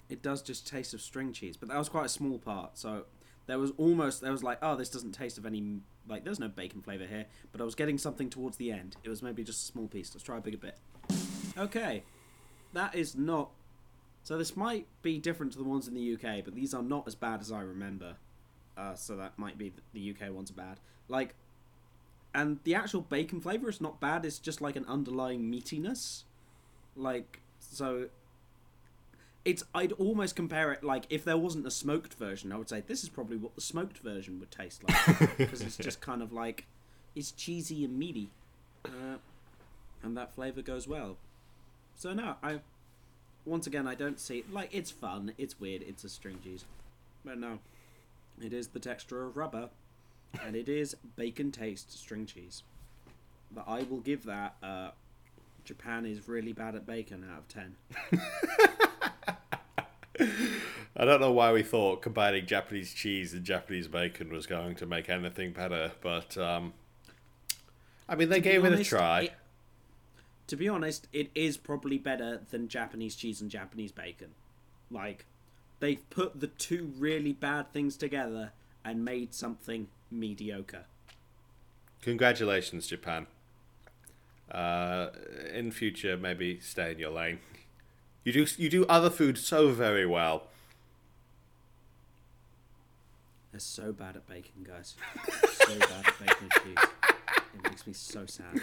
It 0.08 0.22
does 0.22 0.40
just 0.40 0.68
taste 0.68 0.94
of 0.94 1.00
string 1.00 1.32
cheese, 1.32 1.56
but 1.56 1.68
that 1.68 1.76
was 1.78 1.88
quite 1.88 2.06
a 2.06 2.08
small 2.08 2.38
part, 2.38 2.78
so 2.78 3.06
there 3.46 3.58
was 3.58 3.72
almost 3.76 4.20
there 4.20 4.30
was 4.30 4.44
like, 4.44 4.58
oh, 4.62 4.76
this 4.76 4.88
doesn't 4.88 5.12
taste 5.12 5.36
of 5.36 5.46
any 5.46 5.80
like 6.08 6.24
there's 6.24 6.38
no 6.38 6.48
bacon 6.48 6.80
flavor 6.80 7.06
here, 7.06 7.26
but 7.50 7.60
I 7.60 7.64
was 7.64 7.74
getting 7.74 7.98
something 7.98 8.30
towards 8.30 8.56
the 8.56 8.70
end. 8.70 8.96
It 9.02 9.08
was 9.08 9.22
maybe 9.22 9.42
just 9.42 9.64
a 9.64 9.72
small 9.72 9.88
piece. 9.88 10.14
Let's 10.14 10.22
try 10.22 10.38
a 10.38 10.40
bigger 10.40 10.58
bit. 10.58 10.78
Okay, 11.58 12.04
that 12.76 12.94
is 12.94 13.16
not. 13.16 13.50
So 14.22 14.38
this 14.38 14.56
might 14.56 14.86
be 15.02 15.18
different 15.18 15.52
to 15.52 15.58
the 15.58 15.64
ones 15.64 15.88
in 15.88 15.94
the 15.94 16.14
UK, 16.14 16.44
but 16.44 16.54
these 16.54 16.74
are 16.74 16.82
not 16.82 17.06
as 17.06 17.14
bad 17.14 17.40
as 17.40 17.50
I 17.50 17.62
remember. 17.62 18.16
Uh, 18.76 18.94
so 18.94 19.16
that 19.16 19.38
might 19.38 19.56
be 19.56 19.72
the 19.94 20.10
UK 20.10 20.30
ones 20.30 20.50
are 20.50 20.54
bad. 20.54 20.78
Like, 21.08 21.34
and 22.34 22.58
the 22.64 22.74
actual 22.74 23.00
bacon 23.00 23.40
flavor 23.40 23.68
is 23.70 23.80
not 23.80 23.98
bad. 24.00 24.24
It's 24.24 24.38
just 24.38 24.60
like 24.60 24.76
an 24.76 24.84
underlying 24.86 25.50
meatiness. 25.50 26.24
Like 26.94 27.40
so. 27.58 28.08
It's 29.44 29.62
I'd 29.74 29.92
almost 29.92 30.34
compare 30.34 30.72
it 30.72 30.82
like 30.82 31.06
if 31.08 31.24
there 31.24 31.36
wasn't 31.38 31.66
a 31.66 31.70
smoked 31.70 32.14
version, 32.14 32.52
I 32.52 32.58
would 32.58 32.68
say 32.68 32.82
this 32.84 33.04
is 33.04 33.08
probably 33.08 33.36
what 33.36 33.54
the 33.54 33.60
smoked 33.60 33.98
version 33.98 34.40
would 34.40 34.50
taste 34.50 34.82
like 34.82 35.36
because 35.38 35.62
it's 35.62 35.76
just 35.76 36.00
kind 36.00 36.20
of 36.20 36.32
like 36.32 36.66
it's 37.14 37.30
cheesy 37.30 37.84
and 37.84 37.96
meaty, 37.96 38.28
uh, 38.84 39.18
and 40.02 40.16
that 40.16 40.34
flavor 40.34 40.62
goes 40.62 40.88
well. 40.88 41.16
So 41.96 42.12
no, 42.12 42.34
I 42.42 42.60
once 43.44 43.66
again 43.66 43.86
I 43.86 43.94
don't 43.94 44.20
see 44.20 44.44
like 44.52 44.68
it's 44.72 44.90
fun, 44.90 45.32
it's 45.38 45.58
weird, 45.58 45.82
it's 45.82 46.04
a 46.04 46.08
string 46.08 46.38
cheese, 46.44 46.64
but 47.24 47.38
no, 47.38 47.58
it 48.42 48.52
is 48.52 48.68
the 48.68 48.78
texture 48.80 49.24
of 49.24 49.36
rubber, 49.36 49.70
and 50.44 50.54
it 50.54 50.68
is 50.68 50.94
bacon 51.16 51.50
taste 51.52 51.98
string 51.98 52.26
cheese. 52.26 52.62
But 53.54 53.64
I 53.66 53.82
will 53.84 54.00
give 54.00 54.24
that. 54.24 54.56
Uh, 54.62 54.90
Japan 55.64 56.04
is 56.06 56.28
really 56.28 56.52
bad 56.52 56.74
at 56.76 56.86
bacon 56.86 57.24
out 57.32 57.38
of 57.38 57.48
ten. 57.48 57.76
I 60.98 61.04
don't 61.04 61.20
know 61.20 61.32
why 61.32 61.52
we 61.52 61.62
thought 61.62 62.00
combining 62.02 62.46
Japanese 62.46 62.94
cheese 62.94 63.34
and 63.34 63.44
Japanese 63.44 63.86
bacon 63.88 64.30
was 64.32 64.46
going 64.46 64.74
to 64.76 64.86
make 64.86 65.10
anything 65.10 65.52
better, 65.52 65.92
but 66.00 66.36
um, 66.38 66.72
I 68.08 68.14
mean, 68.16 68.28
they 68.30 68.36
To 68.36 68.40
gave 68.40 68.64
it 68.64 68.72
a 68.78 68.82
try. 68.84 69.20
it- 69.22 69.32
to 70.46 70.56
be 70.56 70.68
honest, 70.68 71.08
it 71.12 71.30
is 71.34 71.56
probably 71.56 71.98
better 71.98 72.40
than 72.50 72.68
Japanese 72.68 73.16
cheese 73.16 73.40
and 73.40 73.50
Japanese 73.50 73.92
bacon. 73.92 74.30
Like, 74.90 75.26
they've 75.80 76.08
put 76.10 76.40
the 76.40 76.46
two 76.46 76.92
really 76.98 77.32
bad 77.32 77.72
things 77.72 77.96
together 77.96 78.52
and 78.84 79.04
made 79.04 79.34
something 79.34 79.88
mediocre. 80.10 80.84
Congratulations, 82.02 82.86
Japan. 82.86 83.26
Uh, 84.50 85.08
in 85.52 85.72
future, 85.72 86.16
maybe 86.16 86.60
stay 86.60 86.92
in 86.92 86.98
your 86.98 87.10
lane. 87.10 87.40
You 88.22 88.32
do 88.32 88.46
you 88.58 88.70
do 88.70 88.86
other 88.86 89.10
food 89.10 89.38
so 89.38 89.70
very 89.72 90.06
well. 90.06 90.44
They're 93.50 93.60
so 93.60 93.92
bad 93.92 94.16
at 94.16 94.26
baking, 94.28 94.64
guys. 94.64 94.94
so 95.52 95.78
bad 95.78 96.06
at 96.06 96.18
baking 96.20 96.48
cheese. 96.50 96.90
It 97.54 97.62
makes 97.64 97.86
me 97.86 97.92
so 97.92 98.26
sad. 98.26 98.60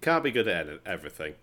You 0.00 0.06
can't 0.06 0.24
be 0.24 0.30
good 0.30 0.48
at 0.48 0.66
everything. 0.86 1.34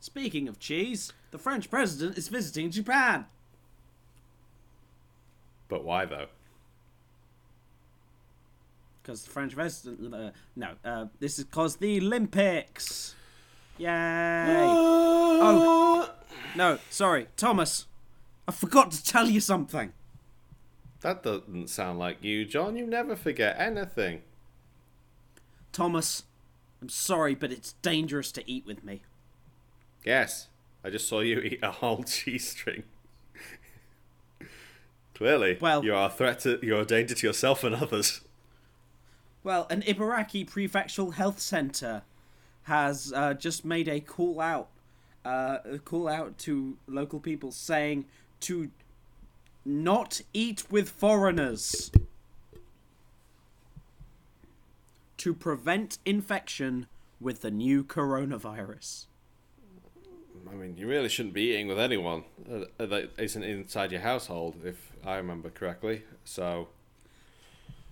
Speaking 0.00 0.48
of 0.48 0.58
cheese, 0.58 1.12
the 1.30 1.38
French 1.38 1.70
president 1.70 2.18
is 2.18 2.26
visiting 2.26 2.72
Japan. 2.72 3.26
But 5.68 5.84
why 5.84 6.04
though? 6.04 6.26
Because 9.00 9.22
the 9.22 9.30
French 9.30 9.54
president. 9.54 10.12
Uh, 10.12 10.30
no, 10.56 10.72
uh, 10.84 11.06
this 11.20 11.38
is 11.38 11.44
because 11.44 11.76
the 11.76 12.00
Olympics. 12.00 13.14
Yay! 13.76 13.88
Oh. 13.88 16.10
No, 16.56 16.80
sorry, 16.90 17.28
Thomas. 17.36 17.86
I 18.48 18.50
forgot 18.50 18.90
to 18.90 19.04
tell 19.04 19.28
you 19.28 19.38
something. 19.38 19.92
That 21.02 21.22
doesn't 21.22 21.70
sound 21.70 22.00
like 22.00 22.24
you, 22.24 22.44
John. 22.44 22.76
You 22.76 22.88
never 22.88 23.14
forget 23.14 23.54
anything. 23.56 24.22
Thomas, 25.70 26.24
I'm 26.80 26.88
sorry, 26.88 27.34
but 27.34 27.50
it's 27.52 27.72
dangerous 27.82 28.30
to 28.32 28.50
eat 28.50 28.64
with 28.66 28.84
me. 28.84 29.02
Yes, 30.04 30.48
I 30.84 30.90
just 30.90 31.08
saw 31.08 31.20
you 31.20 31.40
eat 31.44 31.60
a 31.62 31.70
whole 31.72 32.02
cheese 32.04 32.48
string. 32.48 32.84
Clearly, 35.14 35.58
Well- 35.60 35.84
you 35.84 35.94
are 35.94 36.08
a 36.08 36.12
threat 36.12 36.40
to, 36.40 36.58
you're 36.62 36.82
a 36.82 36.86
danger 36.86 37.14
to 37.14 37.26
yourself 37.26 37.64
and 37.64 37.74
others. 37.74 38.20
Well, 39.42 39.66
an 39.70 39.82
Ibaraki 39.82 40.48
Prefectural 40.48 41.14
Health 41.14 41.40
Center 41.40 42.02
has 42.64 43.12
uh, 43.14 43.34
just 43.34 43.64
made 43.64 43.88
a 43.88 43.98
call 44.00 44.40
out, 44.40 44.68
uh, 45.24 45.58
a 45.64 45.78
call 45.78 46.06
out 46.08 46.38
to 46.38 46.76
local 46.86 47.18
people 47.18 47.50
saying 47.50 48.04
to 48.40 48.70
not 49.64 50.20
eat 50.32 50.64
with 50.70 50.88
foreigners 50.88 51.90
to 55.18 55.34
prevent 55.34 55.98
infection 56.04 56.86
with 57.20 57.42
the 57.42 57.50
new 57.50 57.84
coronavirus. 57.84 59.06
I 60.50 60.54
mean, 60.54 60.76
you 60.76 60.86
really 60.86 61.08
shouldn't 61.08 61.34
be 61.34 61.50
eating 61.52 61.68
with 61.68 61.78
anyone 61.78 62.24
uh, 62.50 62.64
that 62.78 63.10
isn't 63.18 63.42
inside 63.42 63.92
your 63.92 64.00
household, 64.00 64.56
if 64.64 64.92
I 65.04 65.16
remember 65.16 65.50
correctly. 65.50 66.02
So, 66.24 66.68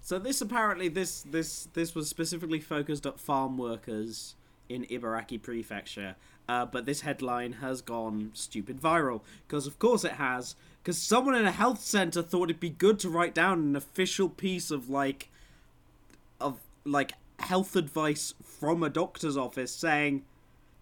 So 0.00 0.18
this 0.18 0.40
apparently 0.40 0.88
this 0.88 1.22
this 1.22 1.68
this 1.74 1.94
was 1.94 2.08
specifically 2.08 2.60
focused 2.60 3.06
at 3.06 3.18
farm 3.18 3.58
workers 3.58 4.36
in 4.68 4.84
Ibaraki 4.84 5.42
Prefecture, 5.42 6.16
uh, 6.48 6.64
but 6.64 6.86
this 6.86 7.02
headline 7.02 7.54
has 7.54 7.82
gone 7.82 8.30
stupid 8.32 8.80
viral 8.80 9.20
because 9.46 9.66
of 9.66 9.78
course 9.78 10.04
it 10.04 10.12
has 10.12 10.54
because 10.82 10.98
someone 10.98 11.34
in 11.34 11.44
a 11.44 11.52
health 11.52 11.80
center 11.80 12.22
thought 12.22 12.44
it'd 12.44 12.60
be 12.60 12.70
good 12.70 12.98
to 13.00 13.10
write 13.10 13.34
down 13.34 13.58
an 13.58 13.76
official 13.76 14.28
piece 14.28 14.70
of 14.70 14.88
like 14.88 15.28
of 16.40 16.60
like 16.86 17.12
health 17.38 17.76
advice 17.76 18.34
from 18.42 18.82
a 18.82 18.88
doctor's 18.88 19.36
office 19.36 19.72
saying 19.72 20.24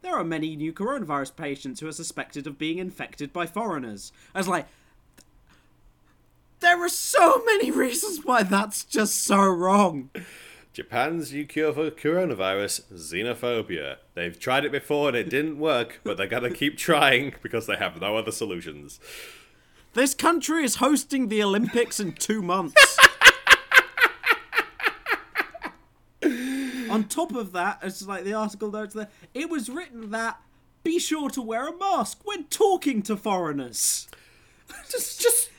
there 0.03 0.15
are 0.15 0.25
many 0.25 0.55
new 0.55 0.73
coronavirus 0.73 1.35
patients 1.37 1.81
who 1.81 1.89
are 1.89 1.93
suspected 1.93 2.47
of 2.47 2.59
being 2.59 2.79
infected 2.79 3.33
by 3.33 3.47
foreigners. 3.47 4.13
I 4.35 4.39
was 4.39 4.49
like, 4.49 4.67
there 6.61 6.83
are 6.83 6.89
so 6.89 7.43
many 7.45 7.71
reasons 7.71 8.25
why 8.25 8.43
that's 8.43 8.85
just 8.85 9.25
so 9.25 9.39
wrong. 9.39 10.11
Japan's 10.73 11.33
new 11.33 11.47
cure 11.47 11.73
for 11.73 11.91
coronavirus, 11.91 12.93
xenophobia. 12.93 13.97
They've 14.15 14.39
tried 14.39 14.65
it 14.65 14.73
before 14.73 15.09
and 15.09 15.17
it 15.17 15.31
didn't 15.31 15.59
work, 15.59 16.01
but 16.03 16.17
they're 16.17 16.27
gonna 16.27 16.51
keep 16.51 16.77
trying 16.77 17.35
because 17.43 17.67
they 17.67 17.77
have 17.77 18.01
no 18.01 18.17
other 18.17 18.33
solutions. 18.33 18.99
This 19.93 20.15
country 20.15 20.65
is 20.65 20.77
hosting 20.77 21.29
the 21.29 21.43
Olympics 21.43 22.01
in 22.01 22.13
two 22.13 22.43
months. 22.43 22.99
On 26.95 27.05
top 27.05 27.35
of 27.35 27.53
that, 27.53 27.81
it's 27.83 28.07
like 28.07 28.25
the 28.25 28.35
article 28.35 28.71
notes 28.71 28.95
there, 28.95 29.09
it 29.35 29.51
was 29.51 29.69
written 29.69 30.11
that 30.11 30.41
be 30.83 30.99
sure 30.99 31.31
to 31.31 31.43
wear 31.43 31.67
a 31.69 31.77
mask 31.77 32.21
when 32.25 32.45
talking 32.45 33.03
to 33.03 33.17
foreigners. 33.17 34.07
Just, 34.91 35.21
just, 35.21 35.51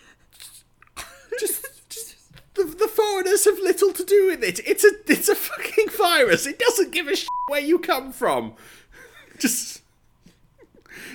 just, 1.40 1.90
just 1.90 2.16
the, 2.56 2.64
the 2.64 2.88
foreigners 2.88 3.46
have 3.46 3.60
little 3.60 3.92
to 3.94 4.04
do 4.04 4.28
with 4.28 4.44
it. 4.44 4.60
It's 4.66 4.84
a, 4.84 4.92
it's 5.08 5.30
a 5.30 5.36
fucking 5.36 5.90
virus. 5.90 6.46
It 6.48 6.58
doesn't 6.60 6.92
give 6.92 7.08
a 7.08 7.16
shit 7.16 7.28
where 7.50 7.62
you 7.62 7.80
come 7.80 8.12
from. 8.12 8.54
Just, 9.40 9.82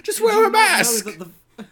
just 0.02 0.20
wear 0.20 0.44
a 0.46 0.50
mask. 0.50 1.04
the- 1.06 1.30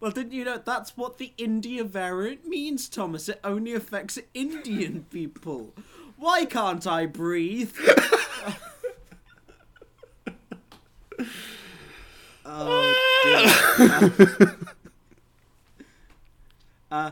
Well, 0.00 0.10
didn't 0.12 0.32
you 0.32 0.44
know 0.44 0.60
that's 0.64 0.96
what 0.96 1.18
the 1.18 1.32
India 1.38 1.82
variant 1.82 2.46
means, 2.46 2.88
Thomas? 2.88 3.28
It 3.28 3.40
only 3.42 3.72
affects 3.72 4.18
Indian 4.34 5.06
people. 5.10 5.72
Why 6.18 6.44
can't 6.46 6.84
I 6.86 7.06
breathe? 7.06 7.72
oh 12.44 12.94
dear. 13.24 14.56
uh, 16.90 17.10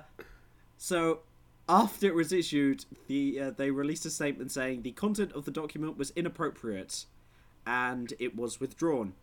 so 0.77 1.21
after 1.69 2.07
it 2.07 2.15
was 2.15 2.33
issued, 2.33 2.85
the 3.07 3.41
uh, 3.41 3.51
they 3.51 3.71
released 3.71 4.05
a 4.07 4.11
statement 4.11 4.51
saying 4.51 4.83
the 4.83 4.93
content 4.93 5.33
of 5.33 5.45
the 5.45 5.51
document 5.51 5.97
was 5.97 6.13
inappropriate, 6.17 7.05
and 7.67 8.13
it 8.19 8.35
was 8.37 8.59
withdrawn. 8.61 9.15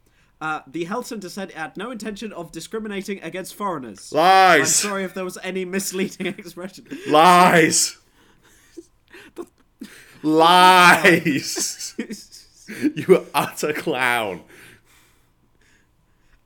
Uh, 0.41 0.61
the 0.67 0.85
health 0.85 1.07
center 1.07 1.29
said 1.29 1.49
it 1.51 1.55
had 1.55 1.77
no 1.77 1.89
intention 1.91 2.33
of 2.33 2.51
discriminating 2.51 3.21
against 3.23 3.55
foreigners. 3.55 4.11
I'm 4.13 4.59
Lies. 4.59 4.75
sorry 4.75 5.03
if 5.03 5.13
there 5.13 5.23
was 5.23 5.37
any 5.43 5.63
misleading 5.63 6.27
expression. 6.37 6.85
Lies. 7.07 7.97
Lies. 10.23 11.95
You 12.95 13.17
are 13.17 13.25
utter 13.35 13.73
clown. 13.73 14.41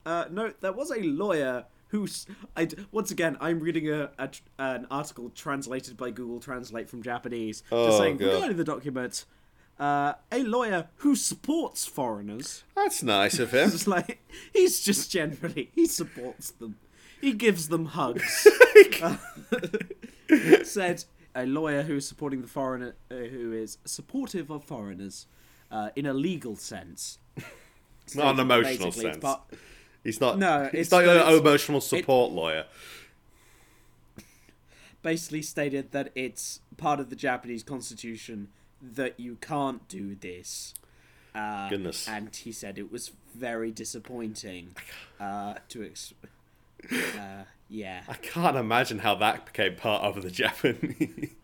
Uh, 0.04 0.26
no, 0.32 0.52
there 0.62 0.72
was 0.74 0.90
a 0.90 1.00
lawyer 1.02 1.66
who's. 1.90 2.26
I 2.56 2.68
once 2.92 3.12
again, 3.12 3.38
I'm 3.40 3.60
reading 3.60 3.88
a, 3.92 4.10
a 4.18 4.30
an 4.58 4.88
article 4.90 5.30
translated 5.30 5.96
by 5.96 6.10
Google 6.10 6.40
Translate 6.40 6.90
from 6.90 7.04
Japanese, 7.04 7.62
Oh, 7.72 7.86
just 7.86 8.00
saying 8.00 8.18
God. 8.18 8.26
regarding 8.34 8.58
the 8.58 8.64
document. 8.64 9.26
Uh, 9.80 10.14
a 10.32 10.42
lawyer 10.42 10.88
who 10.98 11.16
supports 11.16 11.86
foreigners. 11.86 12.64
That's 12.76 13.04
nice 13.04 13.38
of 13.38 13.52
him. 13.54 13.70
It's 13.70 13.86
like 13.86 14.20
he's 14.54 14.80
just 14.84 15.12
generally 15.12 15.70
he 15.76 15.86
supports 15.86 16.50
them. 16.50 16.78
He 17.22 17.32
gives 17.34 17.68
them 17.70 17.86
hugs. 17.86 18.48
Uh, 19.04 19.18
said 20.64 21.06
a 21.38 21.46
lawyer 21.46 21.84
who 21.84 21.96
is 21.96 22.08
supporting 22.08 22.42
the 22.42 22.48
foreigner, 22.48 22.96
uh, 23.12 23.16
who 23.16 23.54
is 23.54 23.78
supportive 23.86 24.50
of 24.50 24.64
foreigners, 24.64 25.28
uh, 25.72 25.90
in 25.96 26.06
a 26.06 26.14
legal 26.14 26.56
sense. 26.56 27.20
Not 28.16 28.34
an 28.36 28.40
emotional 28.42 28.92
sense. 28.92 29.18
part- 29.18 29.42
He's 30.04 30.22
not. 30.22 30.40
No, 30.40 30.70
he's 30.72 30.88
it's- 30.88 30.92
not 30.92 31.04
it's- 31.04 31.40
emotional 31.40 31.82
support 31.82 32.32
lawyer. 32.32 32.66
basically 35.02 35.42
stated 35.42 35.92
that 35.92 36.12
it's 36.16 36.62
part 36.78 37.00
of 37.00 37.10
the 37.10 37.16
Japanese 37.16 37.64
constitution 37.64 38.50
that 38.82 39.20
you 39.20 39.36
can't 39.42 39.88
do 39.90 40.16
this. 40.16 40.74
Uh, 41.36 41.70
Goodness. 41.70 42.08
And 42.08 42.34
he 42.36 42.52
said 42.52 42.78
it 42.78 42.92
was 42.92 43.12
very 43.36 43.72
disappointing 43.72 44.76
uh, 45.20 45.56
to. 45.70 45.84
Ex- 45.86 46.14
uh, 46.92 47.44
yeah. 47.70 48.02
I 48.08 48.14
can't 48.14 48.58
imagine 48.58 49.00
how 49.00 49.16
that 49.16 49.46
became 49.46 49.76
part 49.76 50.04
of 50.04 50.22
the 50.22 50.32
Japanese. 50.32 51.32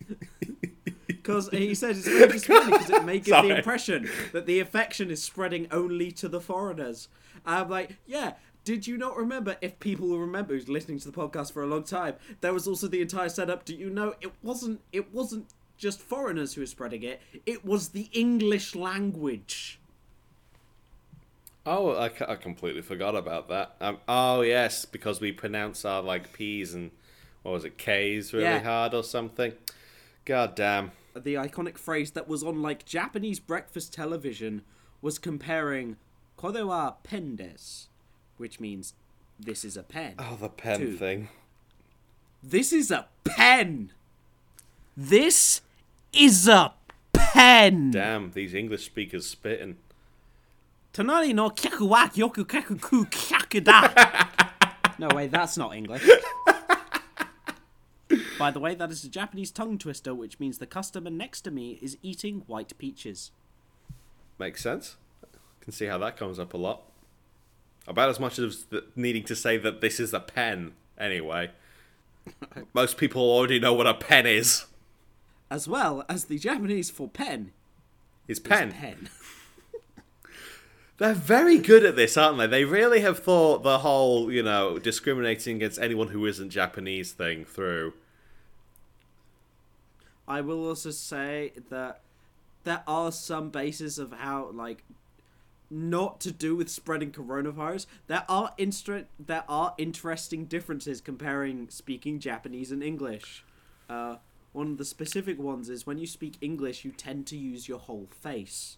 Because 1.23 1.47
he 1.49 1.73
says 1.73 1.99
it's 1.99 2.07
very 2.07 2.29
disappointing 2.33 2.71
because 2.71 2.89
it 2.89 3.05
may 3.05 3.17
give 3.17 3.27
Sorry. 3.27 3.47
the 3.47 3.55
impression 3.55 4.09
that 4.33 4.45
the 4.45 4.59
affection 4.59 5.09
is 5.09 5.23
spreading 5.23 5.67
only 5.71 6.11
to 6.11 6.27
the 6.27 6.41
foreigners. 6.41 7.07
I'm 7.45 7.69
like, 7.69 7.95
yeah. 8.05 8.33
Did 8.65 8.87
you 8.87 8.97
not 8.97 9.15
remember? 9.15 9.55
If 9.61 9.79
people 9.79 10.07
will 10.09 10.19
remember 10.19 10.53
who's 10.53 10.67
listening 10.67 10.99
to 10.99 11.09
the 11.09 11.17
podcast 11.17 11.53
for 11.53 11.63
a 11.63 11.65
long 11.65 11.83
time, 11.83 12.15
there 12.41 12.53
was 12.53 12.67
also 12.67 12.87
the 12.87 13.01
entire 13.01 13.29
setup. 13.29 13.63
Do 13.63 13.73
you 13.73 13.89
know 13.89 14.15
it 14.19 14.31
wasn't? 14.41 14.81
It 14.91 15.13
wasn't 15.13 15.47
just 15.77 16.01
foreigners 16.01 16.53
who 16.53 16.61
were 16.61 16.67
spreading 16.67 17.03
it. 17.03 17.21
It 17.45 17.63
was 17.63 17.89
the 17.89 18.09
English 18.13 18.75
language. 18.75 19.79
Oh, 21.65 21.95
I 21.97 22.09
completely 22.09 22.81
forgot 22.81 23.15
about 23.15 23.47
that. 23.49 23.75
Um, 23.79 23.97
oh 24.07 24.41
yes, 24.41 24.83
because 24.85 25.21
we 25.21 25.31
pronounce 25.31 25.85
our 25.85 26.01
like 26.01 26.33
P's 26.33 26.73
and 26.73 26.91
what 27.41 27.53
was 27.53 27.65
it 27.65 27.77
K's 27.77 28.33
really 28.33 28.45
Yeah. 28.45 28.59
hard 28.63 28.93
or 28.93 29.03
something. 29.03 29.53
God 30.25 30.55
damn. 30.55 30.91
The 31.15 31.35
iconic 31.35 31.77
phrase 31.77 32.11
that 32.11 32.27
was 32.27 32.43
on 32.43 32.61
like 32.61 32.85
Japanese 32.85 33.39
breakfast 33.39 33.93
television 33.93 34.63
was 35.01 35.19
comparing 35.19 35.95
"kore 36.35 36.65
wa 36.65 36.91
pen 37.03 37.37
desu," 37.37 37.87
which 38.37 38.59
means 38.59 38.93
this 39.39 39.63
is 39.63 39.77
a 39.77 39.83
pen. 39.83 40.15
Oh, 40.19 40.37
the 40.39 40.49
pen 40.49 40.79
Two. 40.79 40.97
thing. 40.97 41.29
This 42.41 42.73
is 42.73 42.91
a 42.91 43.07
pen. 43.23 43.91
This 44.97 45.61
is 46.11 46.47
a 46.47 46.73
pen. 47.13 47.91
Damn, 47.91 48.31
these 48.31 48.53
English 48.53 48.85
speakers 48.85 49.25
spitting. 49.27 49.77
Tonari 50.93 51.33
no 51.33 51.49
kyaku 51.49 51.87
wa 51.87 52.07
yoku 52.09 52.45
kaku 52.45 52.79
ku 52.79 53.05
kyaku 53.05 53.63
da. 53.63 53.89
no, 54.99 55.07
wait, 55.15 55.31
that's 55.31 55.57
not 55.57 55.75
English. 55.75 56.07
By 58.37 58.51
the 58.51 58.59
way, 58.59 58.75
that 58.75 58.91
is 58.91 59.03
a 59.03 59.09
Japanese 59.09 59.49
tongue 59.49 59.79
twister, 59.79 60.13
which 60.13 60.39
means 60.39 60.59
the 60.59 60.67
customer 60.67 61.09
next 61.09 61.41
to 61.41 61.51
me 61.51 61.79
is 61.81 61.97
eating 62.03 62.43
white 62.45 62.77
peaches. 62.77 63.31
Makes 64.37 64.61
sense. 64.61 64.97
Can 65.61 65.71
see 65.71 65.85
how 65.85 65.97
that 65.97 66.15
comes 66.15 66.37
up 66.37 66.53
a 66.53 66.57
lot. 66.57 66.83
About 67.87 68.09
as 68.09 68.19
much 68.19 68.37
as 68.37 68.65
needing 68.95 69.23
to 69.23 69.35
say 69.35 69.57
that 69.57 69.81
this 69.81 69.99
is 69.99 70.13
a 70.13 70.19
pen. 70.19 70.73
Anyway, 70.99 71.51
most 72.73 72.97
people 72.97 73.21
already 73.23 73.59
know 73.59 73.73
what 73.73 73.87
a 73.87 73.95
pen 73.95 74.27
is. 74.27 74.65
As 75.49 75.67
well 75.67 76.03
as 76.07 76.25
the 76.25 76.37
Japanese 76.37 76.89
for 76.89 77.07
pen 77.07 77.51
Is 78.27 78.37
is 78.37 78.43
pen. 78.43 79.09
They're 81.03 81.13
very 81.13 81.57
good 81.57 81.83
at 81.83 81.97
this, 81.97 82.15
aren't 82.15 82.37
they? 82.37 82.47
They 82.47 82.63
really 82.63 83.01
have 83.01 83.19
thought 83.19 83.61
the 83.61 83.79
whole, 83.79 84.31
you 84.31 84.41
know, 84.41 84.79
discriminating 84.79 85.57
against 85.57 85.77
anyone 85.77 86.07
who 86.07 86.25
isn't 86.25 86.49
Japanese 86.49 87.11
thing 87.11 87.43
through. 87.43 87.91
I 90.29 90.39
will 90.39 90.65
also 90.65 90.91
say 90.91 91.51
that 91.69 91.99
there 92.63 92.83
are 92.87 93.11
some 93.11 93.49
bases 93.49 93.99
of 93.99 94.13
how 94.13 94.51
like 94.53 94.85
not 95.69 96.21
to 96.21 96.31
do 96.31 96.55
with 96.55 96.69
spreading 96.69 97.11
coronavirus. 97.11 97.85
There 98.07 98.23
are 98.29 98.53
instra- 98.57 99.07
there 99.19 99.43
are 99.49 99.75
interesting 99.77 100.45
differences 100.45 101.01
comparing 101.01 101.69
speaking 101.69 102.19
Japanese 102.19 102.71
and 102.71 102.81
English. 102.81 103.43
Uh, 103.89 104.19
one 104.53 104.71
of 104.71 104.77
the 104.77 104.85
specific 104.85 105.37
ones 105.37 105.67
is 105.67 105.85
when 105.85 105.97
you 105.97 106.07
speak 106.07 106.37
English, 106.39 106.85
you 106.85 106.93
tend 106.93 107.27
to 107.27 107.35
use 107.35 107.67
your 107.67 107.79
whole 107.79 108.07
face. 108.21 108.77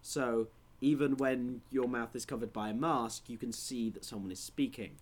So 0.00 0.46
even 0.80 1.16
when 1.16 1.62
your 1.70 1.88
mouth 1.88 2.14
is 2.14 2.24
covered 2.24 2.52
by 2.52 2.70
a 2.70 2.74
mask, 2.74 3.28
you 3.28 3.38
can 3.38 3.52
see 3.52 3.90
that 3.90 4.04
someone 4.04 4.30
is 4.30 4.40
speaking. 4.40 4.92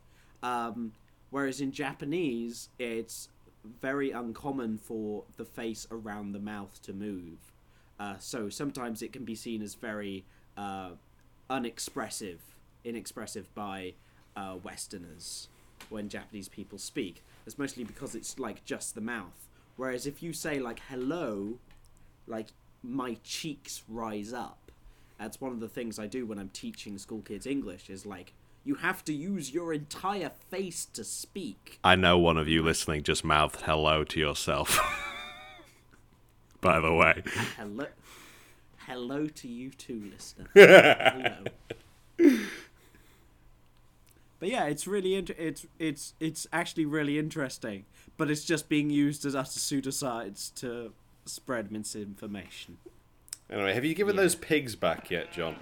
Um, 0.42 0.92
whereas 1.30 1.60
in 1.60 1.72
Japanese, 1.72 2.68
it's 2.78 3.28
very 3.80 4.10
uncommon 4.10 4.78
for 4.78 5.24
the 5.36 5.44
face 5.44 5.86
around 5.90 6.32
the 6.32 6.38
mouth 6.38 6.80
to 6.82 6.92
move. 6.92 7.38
Uh, 7.98 8.16
so 8.18 8.48
sometimes 8.48 9.02
it 9.02 9.12
can 9.12 9.24
be 9.24 9.34
seen 9.34 9.62
as 9.62 9.74
very 9.74 10.24
uh, 10.56 10.90
unexpressive, 11.48 12.40
inexpressive 12.84 13.52
by 13.54 13.94
uh, 14.36 14.56
Westerners 14.62 15.48
when 15.88 16.08
Japanese 16.08 16.48
people 16.48 16.78
speak. 16.78 17.22
It's 17.46 17.58
mostly 17.58 17.84
because 17.84 18.14
it's 18.14 18.38
like 18.38 18.64
just 18.64 18.94
the 18.94 19.00
mouth. 19.00 19.48
Whereas 19.76 20.06
if 20.06 20.22
you 20.22 20.32
say 20.32 20.58
like 20.58 20.80
hello, 20.88 21.58
like 22.26 22.48
my 22.82 23.16
cheeks 23.22 23.82
rise 23.88 24.32
up. 24.32 24.63
That's 25.24 25.40
one 25.40 25.52
of 25.52 25.60
the 25.60 25.70
things 25.70 25.98
I 25.98 26.06
do 26.06 26.26
when 26.26 26.38
I'm 26.38 26.50
teaching 26.50 26.98
school 26.98 27.22
kids 27.22 27.46
English. 27.46 27.88
Is 27.88 28.04
like 28.04 28.34
you 28.62 28.74
have 28.74 29.02
to 29.06 29.14
use 29.14 29.54
your 29.54 29.72
entire 29.72 30.28
face 30.28 30.84
to 30.92 31.02
speak. 31.02 31.78
I 31.82 31.96
know 31.96 32.18
one 32.18 32.36
of 32.36 32.46
you 32.46 32.62
listening 32.62 33.04
just 33.04 33.24
mouthed 33.24 33.62
hello 33.62 34.04
to 34.04 34.20
yourself. 34.20 34.78
By 36.60 36.78
the 36.78 36.92
way. 36.92 37.22
Hello, 37.56 37.86
hello 38.86 39.26
to 39.26 39.48
you 39.48 39.70
too, 39.70 40.12
listener. 40.12 40.46
hello. 42.18 42.44
But 44.40 44.48
yeah, 44.50 44.66
it's 44.66 44.86
really 44.86 45.14
int- 45.14 45.30
it's 45.38 45.66
it's 45.78 46.12
it's 46.20 46.46
actually 46.52 46.84
really 46.84 47.18
interesting, 47.18 47.86
but 48.18 48.30
it's 48.30 48.44
just 48.44 48.68
being 48.68 48.90
used 48.90 49.24
as 49.24 49.34
utter 49.34 49.58
pseudoscience 49.58 50.54
to 50.56 50.92
spread 51.24 51.72
misinformation. 51.72 52.76
Anyway, 53.50 53.74
have 53.74 53.84
you 53.84 53.94
given 53.94 54.16
those 54.16 54.34
pigs 54.34 54.74
back 54.74 55.10
yet, 55.10 55.32
John? 55.32 55.56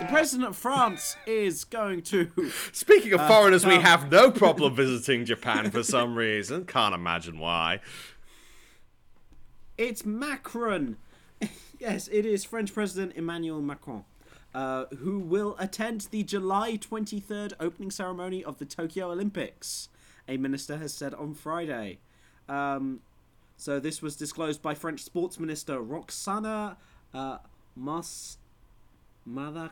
The 0.00 0.08
president 0.08 0.48
of 0.48 0.56
France 0.56 1.16
is 1.26 1.64
going 1.64 2.02
to 2.02 2.30
Speaking 2.72 3.12
of 3.12 3.24
foreigners, 3.26 3.64
we 3.64 3.76
have 3.76 4.10
no 4.10 4.30
problem 4.30 4.74
visiting 4.74 5.24
Japan 5.24 5.70
for 5.70 5.82
some 5.82 6.16
reason. 6.16 6.64
Can't 6.64 6.94
imagine 6.94 7.38
why. 7.38 7.80
It's 9.78 10.04
Macron. 10.04 10.96
yes, 11.78 12.08
it 12.08 12.26
is 12.26 12.44
French 12.44 12.74
President 12.74 13.12
Emmanuel 13.14 13.60
Macron, 13.60 14.04
uh, 14.54 14.86
who 14.98 15.18
will 15.18 15.56
attend 15.58 16.08
the 16.10 16.22
July 16.24 16.78
23rd 16.78 17.52
opening 17.60 17.90
ceremony 17.90 18.42
of 18.42 18.58
the 18.58 18.64
Tokyo 18.64 19.10
Olympics, 19.10 19.88
a 20.26 20.36
minister 20.36 20.78
has 20.78 20.92
said 20.92 21.14
on 21.14 21.34
Friday. 21.34 21.98
Um, 22.48 23.00
so 23.62 23.78
this 23.78 24.02
was 24.02 24.16
disclosed 24.16 24.60
by 24.60 24.74
French 24.74 25.04
Sports 25.04 25.38
Minister 25.38 25.80
Roxana 25.80 26.76
uh, 27.14 27.38
Mas... 27.76 28.38
Mother... 29.24 29.70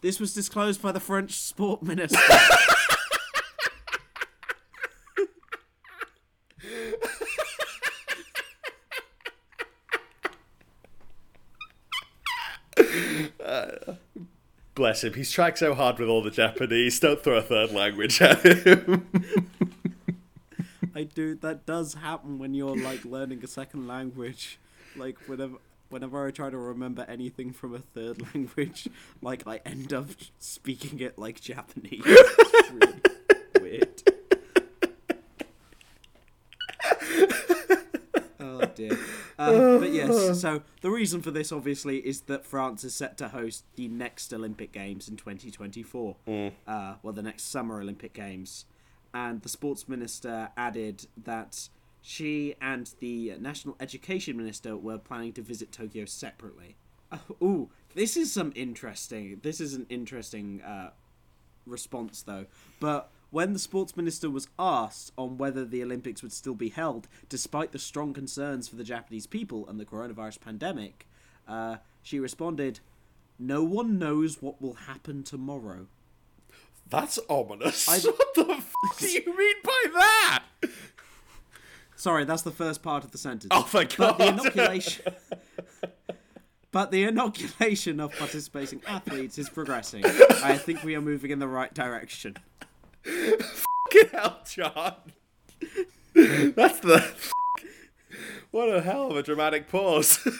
This 0.00 0.18
was 0.18 0.32
disclosed 0.32 0.80
by 0.80 0.90
the 0.90 1.00
French 1.00 1.32
Sport 1.32 1.82
Minister. 1.82 2.18
Bless 14.74 15.04
him. 15.04 15.14
He's 15.14 15.30
tried 15.30 15.56
so 15.56 15.74
hard 15.74 15.98
with 15.98 16.08
all 16.08 16.22
the 16.22 16.30
Japanese. 16.30 16.98
Don't 16.98 17.22
throw 17.22 17.36
a 17.36 17.42
third 17.42 17.72
language 17.72 18.20
at 18.20 18.42
him. 18.42 19.23
I 21.14 21.16
do. 21.16 21.34
That 21.36 21.64
does 21.64 21.94
happen 21.94 22.38
when 22.38 22.54
you're 22.54 22.76
like 22.76 23.04
learning 23.04 23.44
a 23.44 23.46
second 23.46 23.86
language. 23.86 24.58
Like 24.96 25.16
whenever, 25.28 25.56
whenever 25.88 26.26
I 26.26 26.32
try 26.32 26.50
to 26.50 26.58
remember 26.58 27.04
anything 27.08 27.52
from 27.52 27.72
a 27.74 27.78
third 27.78 28.20
language, 28.34 28.88
like 29.22 29.46
I 29.46 29.60
end 29.64 29.92
up 29.92 30.08
speaking 30.40 30.98
it 30.98 31.16
like 31.16 31.40
Japanese. 31.40 32.02
It's 32.04 32.70
really 32.72 33.00
weird. 33.60 34.02
Oh 38.40 38.60
dear. 38.74 38.98
Um, 39.38 39.80
but 39.80 39.92
yes. 39.92 40.38
So 40.40 40.62
the 40.80 40.90
reason 40.90 41.22
for 41.22 41.30
this, 41.30 41.50
obviously, 41.50 41.98
is 41.98 42.22
that 42.22 42.44
France 42.44 42.84
is 42.84 42.94
set 42.94 43.16
to 43.18 43.28
host 43.28 43.64
the 43.76 43.88
next 43.88 44.32
Olympic 44.34 44.70
Games 44.72 45.08
in 45.08 45.16
2024. 45.16 46.16
Uh, 46.66 46.94
well, 47.02 47.12
the 47.12 47.22
next 47.22 47.44
Summer 47.44 47.80
Olympic 47.80 48.12
Games, 48.12 48.64
and 49.14 49.40
the 49.42 49.48
sports 49.48 49.88
minister 49.88 50.50
added 50.56 51.06
that 51.16 51.68
she 52.02 52.54
and 52.60 52.92
the 52.98 53.34
national 53.38 53.76
education 53.80 54.36
minister 54.36 54.76
were 54.76 54.98
planning 54.98 55.32
to 55.32 55.40
visit 55.42 55.72
Tokyo 55.72 56.04
separately. 56.04 56.76
Uh, 57.10 57.18
ooh, 57.40 57.70
this 57.94 58.16
is 58.16 58.32
some 58.32 58.52
interesting. 58.56 59.40
This 59.42 59.60
is 59.60 59.72
an 59.72 59.86
interesting 59.88 60.60
uh, 60.60 60.90
response, 61.64 62.22
though. 62.22 62.46
But 62.80 63.10
when 63.30 63.52
the 63.52 63.58
sports 63.58 63.96
minister 63.96 64.28
was 64.28 64.48
asked 64.58 65.12
on 65.16 65.38
whether 65.38 65.64
the 65.64 65.82
Olympics 65.82 66.22
would 66.22 66.32
still 66.32 66.54
be 66.54 66.68
held, 66.68 67.08
despite 67.28 67.72
the 67.72 67.78
strong 67.78 68.12
concerns 68.12 68.68
for 68.68 68.76
the 68.76 68.84
Japanese 68.84 69.26
people 69.26 69.66
and 69.68 69.78
the 69.78 69.86
coronavirus 69.86 70.40
pandemic, 70.40 71.08
uh, 71.48 71.76
she 72.02 72.20
responded, 72.20 72.80
"No 73.38 73.62
one 73.64 73.98
knows 73.98 74.42
what 74.42 74.60
will 74.60 74.74
happen 74.74 75.22
tomorrow." 75.22 75.86
That's 76.88 77.18
ominous. 77.28 77.88
I- 77.88 77.98
What 78.10 78.34
the 78.34 78.50
f- 78.52 78.72
do 78.98 79.08
you 79.08 79.36
mean 79.36 79.56
by 79.64 79.82
that? 79.94 80.44
Sorry, 81.96 82.24
that's 82.24 82.42
the 82.42 82.50
first 82.50 82.82
part 82.82 83.04
of 83.04 83.10
the 83.12 83.18
sentence. 83.18 83.48
Oh 83.50 83.68
my 83.72 83.84
But 83.84 83.90
the 83.90 83.96
God. 83.96 84.20
inoculation. 84.20 85.04
But 86.72 86.90
the 86.90 87.04
inoculation 87.04 88.00
of 88.00 88.12
participating 88.18 88.82
athletes 88.88 89.38
is 89.38 89.48
progressing. 89.48 90.04
I 90.04 90.58
think 90.58 90.82
we 90.82 90.96
are 90.96 91.00
moving 91.00 91.30
in 91.30 91.38
the 91.38 91.46
right 91.46 91.72
direction. 91.72 92.36
Fucking 93.04 94.08
hell, 94.10 94.40
John. 94.44 94.94
That's 96.14 96.80
the. 96.80 97.04
What 98.50 98.68
a 98.74 98.80
hell 98.82 99.08
of 99.12 99.16
a 99.16 99.22
dramatic 99.22 99.68
pause. 99.68 100.18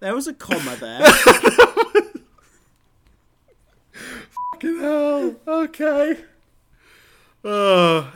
There 0.00 0.14
was 0.14 0.26
a 0.26 0.32
comma 0.34 0.76
there. 0.76 1.00
Fucking 4.60 4.78
hell. 4.78 5.36
Okay. 5.46 6.18
Oh. 7.42 8.12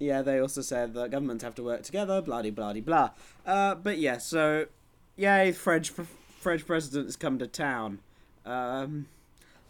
Yeah, 0.00 0.22
they 0.22 0.40
also 0.40 0.62
said 0.62 0.94
that 0.94 1.12
governments 1.12 1.44
have 1.44 1.54
to 1.54 1.62
work 1.62 1.84
together, 1.84 2.20
blah 2.20 2.42
de 2.42 2.50
blah 2.50 2.72
de 2.72 2.80
blah. 2.80 3.10
Uh, 3.46 3.76
but 3.76 3.98
yeah, 3.98 4.18
so 4.18 4.66
yay, 5.16 5.52
French 5.52 5.90
French 6.40 6.66
president 6.66 7.06
has 7.06 7.14
come 7.14 7.38
to 7.38 7.46
town. 7.46 8.00
Um, 8.44 9.06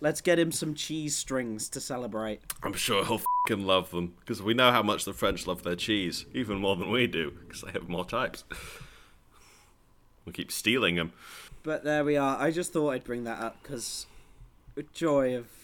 let's 0.01 0.23
get 0.23 0.39
him 0.39 0.53
some 0.53 0.73
cheese 0.75 1.15
strings 1.15 1.69
to 1.69 1.81
celebrate. 1.81 2.41
I'm 2.63 2.73
sure 2.73 3.05
he'll 3.05 3.21
fucking 3.47 3.67
love 3.67 3.91
them 3.91 4.15
because 4.21 4.41
we 4.41 4.55
know 4.55 4.73
how 4.73 4.83
much 4.83 5.05
the 5.05 5.13
French 5.13 5.47
love 5.47 5.65
their 5.65 5.77
cheese, 5.77 6.25
even 6.33 6.57
more 6.57 6.77
than 6.77 6.91
we 6.91 7.07
do, 7.07 7.33
because 7.47 7.61
they 7.61 7.73
have 7.73 7.91
more 7.91 8.07
types. 8.07 8.45
We 10.25 10.33
keep 10.33 10.51
stealing 10.51 10.95
them. 10.95 11.13
But 11.63 11.85
there 11.85 12.05
we 12.05 12.17
are. 12.17 12.39
I 12.39 12.53
just 12.53 12.73
thought 12.73 12.91
I'd 12.91 13.05
bring 13.05 13.25
that 13.25 13.39
up 13.39 13.63
because 13.63 14.07
joy 14.93 15.37
of 15.37 15.58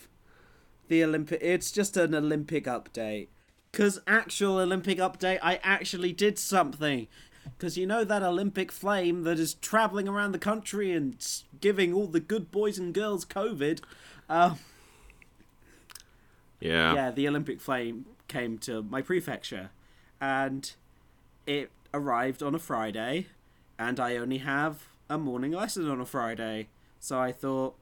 the 0.88 1.02
Olympic. 1.04 1.40
It's 1.42 1.70
just 1.70 1.96
an 1.96 2.14
Olympic 2.14 2.64
update. 2.64 3.28
Because 3.72 4.00
actual 4.06 4.58
Olympic 4.58 4.98
update, 4.98 5.38
I 5.42 5.58
actually 5.62 6.12
did 6.12 6.38
something. 6.38 7.08
Because 7.44 7.76
you 7.76 7.86
know 7.86 8.04
that 8.04 8.22
Olympic 8.22 8.70
flame 8.72 9.24
that 9.24 9.38
is 9.38 9.54
traveling 9.54 10.08
around 10.08 10.32
the 10.32 10.38
country 10.38 10.92
and 10.92 11.16
giving 11.60 11.92
all 11.92 12.06
the 12.06 12.20
good 12.20 12.50
boys 12.50 12.78
and 12.78 12.94
girls 12.94 13.24
COVID. 13.24 13.80
Uh, 14.28 14.54
Yeah. 16.60 16.94
yeah, 16.94 17.10
the 17.10 17.28
Olympic 17.28 17.60
flame 17.60 18.06
came 18.28 18.56
to 18.58 18.82
my 18.82 19.02
prefecture, 19.02 19.70
and 20.20 20.72
it 21.46 21.70
arrived 21.92 22.42
on 22.42 22.54
a 22.54 22.58
Friday, 22.58 23.26
and 23.78 24.00
I 24.00 24.16
only 24.16 24.38
have 24.38 24.84
a 25.10 25.18
morning 25.18 25.52
lesson 25.52 25.88
on 25.90 26.00
a 26.00 26.06
Friday, 26.06 26.68
so 26.98 27.20
I 27.20 27.32
thought 27.32 27.76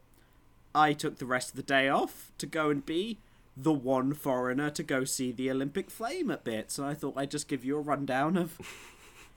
I 0.75 0.93
took 0.93 1.19
the 1.19 1.27
rest 1.27 1.51
of 1.51 1.57
the 1.57 1.63
day 1.63 1.89
off 1.89 2.33
to 2.39 2.47
go 2.47 2.71
and 2.71 2.85
be 2.85 3.19
the 3.57 3.73
one 3.73 4.15
foreigner 4.15 4.71
to 4.71 4.83
go 4.83 5.05
see 5.05 5.31
the 5.33 5.51
Olympic 5.51 5.91
flame 5.91 6.31
at 6.31 6.45
bits, 6.45 6.79
and 6.79 6.87
I 6.87 6.95
thought 6.95 7.15
I'd 7.17 7.31
just 7.31 7.49
give 7.49 7.65
you 7.65 7.77
a 7.77 7.81
rundown 7.81 8.37
of 8.37 8.59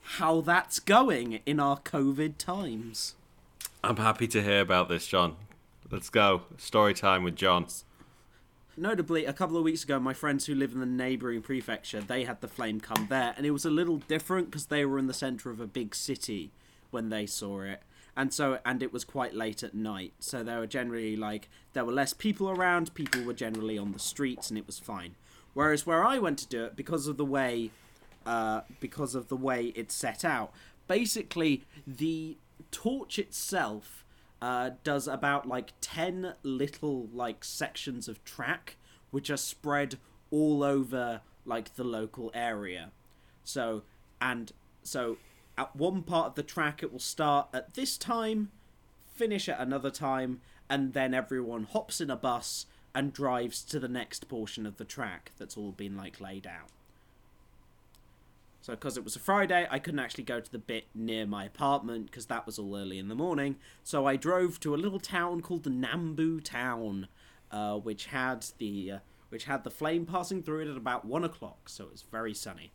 how 0.02 0.40
that's 0.40 0.78
going 0.78 1.40
in 1.44 1.60
our 1.60 1.78
COVID 1.80 2.38
times. 2.38 3.14
I'm 3.84 3.98
happy 3.98 4.26
to 4.28 4.42
hear 4.42 4.60
about 4.60 4.88
this, 4.88 5.06
John. 5.06 5.36
Let's 5.90 6.08
go. 6.08 6.42
Story 6.56 6.94
time 6.94 7.22
with 7.22 7.36
John. 7.36 7.66
Notably, 8.76 9.24
a 9.24 9.32
couple 9.32 9.56
of 9.56 9.64
weeks 9.64 9.84
ago, 9.84 9.98
my 9.98 10.12
friends 10.12 10.46
who 10.46 10.54
live 10.54 10.72
in 10.72 10.80
the 10.80 10.86
neighbouring 10.86 11.42
prefecture, 11.42 12.00
they 12.00 12.24
had 12.24 12.40
the 12.40 12.48
flame 12.48 12.80
come 12.80 13.06
there, 13.08 13.34
and 13.36 13.46
it 13.46 13.50
was 13.50 13.64
a 13.64 13.70
little 13.70 13.98
different 13.98 14.50
because 14.50 14.66
they 14.66 14.84
were 14.84 14.98
in 14.98 15.06
the 15.06 15.14
centre 15.14 15.50
of 15.50 15.60
a 15.60 15.66
big 15.66 15.94
city 15.94 16.50
when 16.90 17.08
they 17.08 17.26
saw 17.26 17.60
it, 17.60 17.82
and 18.16 18.32
so 18.32 18.58
and 18.64 18.82
it 18.82 18.92
was 18.92 19.04
quite 19.04 19.34
late 19.34 19.62
at 19.62 19.74
night, 19.74 20.14
so 20.18 20.42
there 20.42 20.58
were 20.58 20.66
generally 20.66 21.16
like 21.16 21.48
there 21.72 21.84
were 21.84 21.92
less 21.92 22.12
people 22.12 22.50
around, 22.50 22.94
people 22.94 23.22
were 23.22 23.34
generally 23.34 23.76
on 23.78 23.92
the 23.92 23.98
streets, 23.98 24.48
and 24.50 24.58
it 24.58 24.66
was 24.66 24.78
fine. 24.78 25.14
Whereas 25.54 25.86
where 25.86 26.04
I 26.04 26.18
went 26.18 26.38
to 26.40 26.46
do 26.46 26.64
it, 26.64 26.76
because 26.76 27.06
of 27.06 27.16
the 27.16 27.24
way, 27.24 27.70
uh, 28.26 28.62
because 28.80 29.14
of 29.14 29.28
the 29.28 29.36
way 29.36 29.72
it's 29.74 29.94
set 29.94 30.24
out, 30.24 30.52
basically 30.86 31.64
the 31.86 32.36
torch 32.70 33.18
itself 33.18 34.04
uh, 34.42 34.70
does 34.84 35.08
about 35.08 35.46
like 35.46 35.72
10 35.80 36.34
little 36.42 37.08
like 37.12 37.42
sections 37.44 38.06
of 38.08 38.22
track 38.24 38.76
which 39.10 39.30
are 39.30 39.36
spread 39.36 39.96
all 40.30 40.62
over 40.62 41.20
like 41.44 41.74
the 41.76 41.84
local 41.84 42.30
area. 42.34 42.90
So 43.44 43.82
and 44.20 44.52
so 44.82 45.16
at 45.58 45.74
one 45.74 46.02
part 46.02 46.28
of 46.28 46.34
the 46.34 46.42
track 46.42 46.82
it 46.82 46.92
will 46.92 46.98
start 46.98 47.48
at 47.52 47.74
this 47.74 47.96
time 47.96 48.50
finish 49.14 49.48
at 49.48 49.60
another 49.60 49.90
time 49.90 50.40
and 50.68 50.92
then 50.92 51.14
everyone 51.14 51.64
hops 51.64 52.00
in 52.00 52.10
a 52.10 52.16
bus 52.16 52.66
and 52.94 53.12
drives 53.12 53.62
to 53.62 53.78
the 53.78 53.88
next 53.88 54.28
portion 54.28 54.66
of 54.66 54.76
the 54.76 54.84
track 54.84 55.32
that's 55.38 55.56
all 55.56 55.72
been 55.72 55.96
like 55.96 56.20
laid 56.20 56.46
out 56.46 56.70
so, 58.66 58.72
because 58.72 58.96
it 58.96 59.04
was 59.04 59.14
a 59.14 59.20
Friday, 59.20 59.64
I 59.70 59.78
couldn't 59.78 60.00
actually 60.00 60.24
go 60.24 60.40
to 60.40 60.50
the 60.50 60.58
bit 60.58 60.86
near 60.92 61.24
my 61.24 61.44
apartment 61.44 62.06
because 62.06 62.26
that 62.26 62.46
was 62.46 62.58
all 62.58 62.76
early 62.76 62.98
in 62.98 63.06
the 63.06 63.14
morning. 63.14 63.58
So 63.84 64.06
I 64.06 64.16
drove 64.16 64.58
to 64.58 64.74
a 64.74 64.76
little 64.76 64.98
town 64.98 65.40
called 65.40 65.62
the 65.62 65.70
Nambu 65.70 66.42
Town, 66.42 67.06
uh, 67.52 67.76
which 67.76 68.06
had 68.06 68.44
the 68.58 68.90
uh, 68.90 68.98
which 69.28 69.44
had 69.44 69.62
the 69.62 69.70
flame 69.70 70.04
passing 70.04 70.42
through 70.42 70.62
it 70.62 70.68
at 70.68 70.76
about 70.76 71.04
one 71.04 71.22
o'clock. 71.22 71.68
So 71.68 71.84
it 71.84 71.92
was 71.92 72.02
very 72.02 72.34
sunny. 72.34 72.72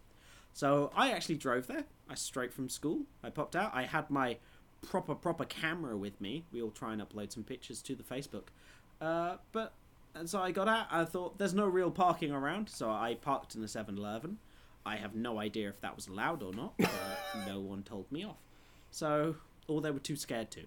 So 0.54 0.92
I 0.96 1.12
actually 1.12 1.36
drove 1.36 1.68
there. 1.68 1.86
I 2.10 2.16
straight 2.16 2.54
from 2.54 2.70
school. 2.70 3.04
I 3.24 3.30
popped 3.30 3.56
out. 3.56 3.72
I 3.74 3.84
had 3.84 4.10
my 4.10 4.38
proper 4.82 5.16
proper 5.16 5.46
camera 5.46 5.96
with 5.98 6.20
me. 6.20 6.46
We'll 6.52 6.72
try 6.72 6.94
and 6.94 7.02
upload 7.02 7.32
some 7.32 7.44
pictures 7.44 7.82
to 7.84 7.96
the 7.96 8.04
Facebook. 8.04 8.48
Uh, 9.00 9.38
but 9.52 9.74
and 10.14 10.30
so 10.30 10.40
I 10.40 10.52
got 10.52 10.68
out. 10.68 10.88
I 10.92 11.06
thought 11.06 11.38
there's 11.38 11.54
no 11.54 11.66
real 11.68 11.92
parking 11.92 12.32
around, 12.32 12.70
so 12.70 12.90
I 12.90 13.18
parked 13.22 13.56
in 13.56 13.62
the 13.62 13.68
7-Eleven. 13.68 14.38
I 14.86 14.98
have 14.98 15.16
no 15.16 15.40
idea 15.40 15.70
if 15.70 15.80
that 15.82 15.96
was 15.96 16.08
allowed 16.08 16.44
or 16.44 16.54
not. 16.54 16.74
But 16.78 16.92
no 17.48 17.60
one 17.60 17.84
told 17.84 18.12
me 18.12 18.26
off. 18.26 18.38
So, 18.90 19.36
or 19.68 19.80
they 19.80 19.92
were 19.92 20.00
too 20.00 20.16
scared 20.18 20.52
to. 20.52 20.66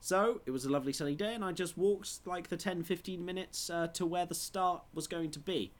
So, 0.00 0.40
it 0.46 0.52
was 0.52 0.64
a 0.64 0.70
lovely 0.70 0.92
sunny 0.92 1.14
day, 1.14 1.34
and 1.34 1.44
I 1.44 1.52
just 1.52 1.76
walked 1.76 2.26
like 2.26 2.48
the 2.48 2.56
10 2.56 2.84
15 2.84 3.24
minutes 3.24 3.68
uh, 3.68 3.88
to 3.88 4.06
where 4.06 4.24
the 4.24 4.34
start 4.34 4.82
was 4.94 5.06
going 5.06 5.32
to 5.32 5.38
be. 5.40 5.72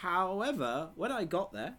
However, 0.00 0.88
when 0.94 1.12
I 1.12 1.24
got 1.24 1.52
there, 1.52 1.74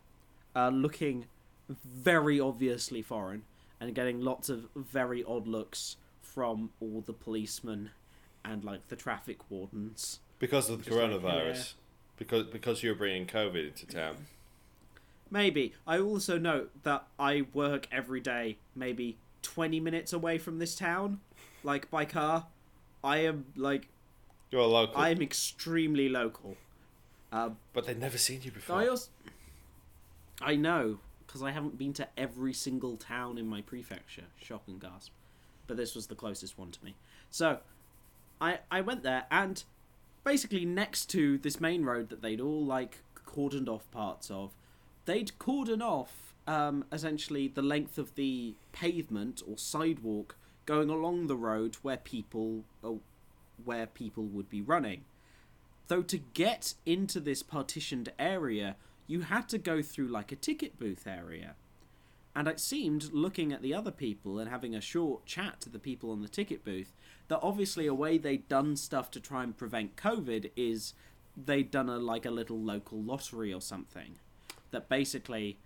uh, 0.55 0.69
looking 0.69 1.25
very 1.69 2.39
obviously 2.39 3.01
foreign 3.01 3.43
and 3.79 3.95
getting 3.95 4.21
lots 4.21 4.47
of 4.49 4.67
very 4.75 5.23
odd 5.23 5.47
looks 5.47 5.95
from 6.21 6.69
all 6.79 7.01
the 7.05 7.13
policemen 7.13 7.89
and 8.45 8.63
like 8.63 8.87
the 8.89 8.95
traffic 8.95 9.49
wardens. 9.49 10.19
Because 10.37 10.69
of 10.69 10.83
the 10.83 10.85
Just 10.89 10.97
like, 10.97 11.09
coronavirus. 11.09 11.55
yeah. 11.55 11.63
Because 12.17 12.45
because 12.47 12.83
you're 12.83 12.93
bringing 12.95 13.25
COVID 13.25 13.67
into 13.69 13.87
town. 13.87 14.17
Maybe. 15.31 15.73
I 15.87 15.97
also 15.99 16.37
note 16.37 16.71
that 16.83 17.07
I 17.17 17.45
work 17.53 17.87
every 17.91 18.19
day, 18.19 18.57
maybe 18.75 19.17
20 19.41 19.79
minutes 19.79 20.13
away 20.13 20.37
from 20.37 20.59
this 20.59 20.75
town, 20.75 21.21
like 21.63 21.89
by 21.89 22.05
car. 22.05 22.45
I 23.03 23.19
am 23.19 23.45
like 23.55 23.87
You're 24.51 24.61
a 24.61 24.67
local. 24.67 24.97
I 25.01 25.09
am 25.09 25.21
extremely 25.23 26.07
local. 26.09 26.55
Um, 27.31 27.57
But 27.73 27.85
they've 27.85 27.97
never 27.97 28.17
seen 28.17 28.41
you 28.43 28.51
before. 28.51 28.77
I 28.77 28.87
also, 28.87 29.09
I 30.41 30.55
know 30.55 30.99
because 31.25 31.41
I 31.41 31.51
haven't 31.51 31.77
been 31.77 31.93
to 31.93 32.07
every 32.17 32.51
single 32.51 32.97
town 32.97 33.37
in 33.37 33.47
my 33.47 33.61
prefecture. 33.61 34.25
Shock 34.43 34.63
and 34.67 34.81
gasp. 34.81 35.11
But 35.65 35.77
this 35.77 35.95
was 35.95 36.07
the 36.07 36.15
closest 36.15 36.57
one 36.57 36.71
to 36.71 36.83
me. 36.83 36.95
So, 37.29 37.59
I 38.41 38.59
I 38.69 38.81
went 38.81 39.03
there 39.03 39.25
and 39.31 39.63
basically 40.23 40.65
next 40.65 41.05
to 41.11 41.37
this 41.37 41.59
main 41.61 41.85
road 41.85 42.09
that 42.09 42.21
they'd 42.21 42.41
all 42.41 42.65
like 42.65 42.97
cordoned 43.15 43.69
off 43.69 43.89
parts 43.91 44.29
of, 44.29 44.51
they'd 45.05 45.37
cordon 45.39 45.81
off 45.81 46.33
um, 46.47 46.83
essentially 46.91 47.47
the 47.47 47.61
length 47.61 47.97
of 47.97 48.15
the 48.15 48.55
pavement 48.73 49.41
or 49.47 49.57
sidewalk 49.57 50.35
going 50.65 50.89
along 50.89 51.27
the 51.27 51.35
road 51.35 51.75
where 51.81 51.97
people 51.97 52.65
uh, 52.83 52.91
where 53.63 53.85
people 53.85 54.23
would 54.23 54.49
be 54.49 54.61
running. 54.61 55.05
Though 55.91 56.03
to 56.03 56.19
get 56.19 56.75
into 56.85 57.19
this 57.19 57.43
partitioned 57.43 58.13
area, 58.17 58.77
you 59.07 59.23
had 59.23 59.49
to 59.49 59.57
go 59.57 59.81
through 59.81 60.07
like 60.07 60.31
a 60.31 60.37
ticket 60.37 60.79
booth 60.79 61.05
area. 61.05 61.55
and 62.35 62.47
it 62.47 62.59
seemed, 62.59 63.11
looking 63.11 63.51
at 63.51 63.61
the 63.61 63.73
other 63.73 63.91
people 63.91 64.39
and 64.39 64.49
having 64.49 64.73
a 64.73 64.81
short 64.81 65.25
chat 65.25 65.59
to 65.61 65.69
the 65.69 65.79
people 65.79 66.11
on 66.11 66.21
the 66.21 66.29
ticket 66.29 66.63
booth, 66.63 66.93
that 67.27 67.39
obviously 67.43 67.87
a 67.87 67.93
way 67.93 68.17
they'd 68.17 68.47
done 68.47 68.75
stuff 68.75 69.11
to 69.11 69.19
try 69.19 69.43
and 69.43 69.57
prevent 69.57 69.97
COVID 69.97 70.51
is 70.55 70.93
they'd 71.35 71.71
done 71.71 71.89
a 71.89 71.97
like 71.97 72.25
a 72.25 72.31
little 72.31 72.59
local 72.59 73.01
lottery 73.01 73.53
or 73.53 73.61
something. 73.61 74.15
That 74.71 74.87
basically, 74.87 75.57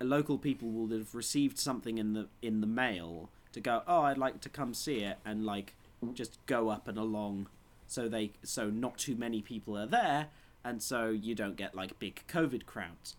local 0.00 0.38
people 0.38 0.68
would 0.70 0.90
have 0.90 1.14
received 1.14 1.58
something 1.58 1.98
in 1.98 2.14
the 2.14 2.28
in 2.42 2.60
the 2.60 2.66
mail 2.66 3.30
to 3.52 3.60
go, 3.60 3.82
oh, 3.86 4.02
I'd 4.02 4.18
like 4.18 4.40
to 4.40 4.48
come 4.48 4.74
see 4.74 4.98
it, 4.98 5.18
and 5.24 5.46
like 5.46 5.74
just 6.14 6.44
go 6.46 6.68
up 6.68 6.88
and 6.88 6.98
along, 6.98 7.48
so 7.86 8.08
they 8.08 8.32
so 8.42 8.70
not 8.70 8.98
too 8.98 9.16
many 9.16 9.42
people 9.42 9.76
are 9.76 9.86
there, 9.86 10.28
and 10.64 10.82
so 10.82 11.08
you 11.08 11.34
don't 11.34 11.56
get 11.56 11.74
like 11.74 11.98
big 11.98 12.22
COVID 12.28 12.66
crowds 12.66 13.16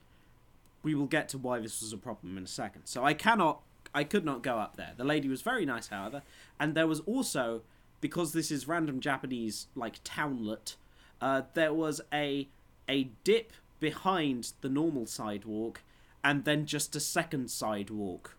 we 0.87 0.95
will 0.95 1.05
get 1.05 1.27
to 1.27 1.37
why 1.37 1.59
this 1.59 1.81
was 1.81 1.91
a 1.91 1.97
problem 1.97 2.37
in 2.37 2.45
a 2.45 2.47
second. 2.47 2.85
So 2.85 3.03
I 3.03 3.13
cannot, 3.13 3.61
I 3.93 4.05
could 4.05 4.23
not 4.23 4.41
go 4.41 4.57
up 4.57 4.77
there. 4.77 4.93
The 4.95 5.03
lady 5.03 5.27
was 5.27 5.41
very 5.41 5.65
nice, 5.65 5.87
however, 5.87 6.21
and 6.59 6.75
there 6.75 6.87
was 6.87 7.01
also 7.01 7.61
because 7.99 8.31
this 8.31 8.51
is 8.51 8.69
random 8.69 9.01
Japanese 9.01 9.67
like 9.75 9.99
townlet. 10.05 10.77
Uh, 11.19 11.41
there 11.55 11.73
was 11.73 11.99
a 12.13 12.47
a 12.87 13.09
dip 13.25 13.51
behind 13.81 14.53
the 14.61 14.69
normal 14.69 15.05
sidewalk, 15.05 15.81
and 16.23 16.45
then 16.45 16.65
just 16.65 16.95
a 16.95 17.01
second 17.01 17.51
sidewalk, 17.51 18.37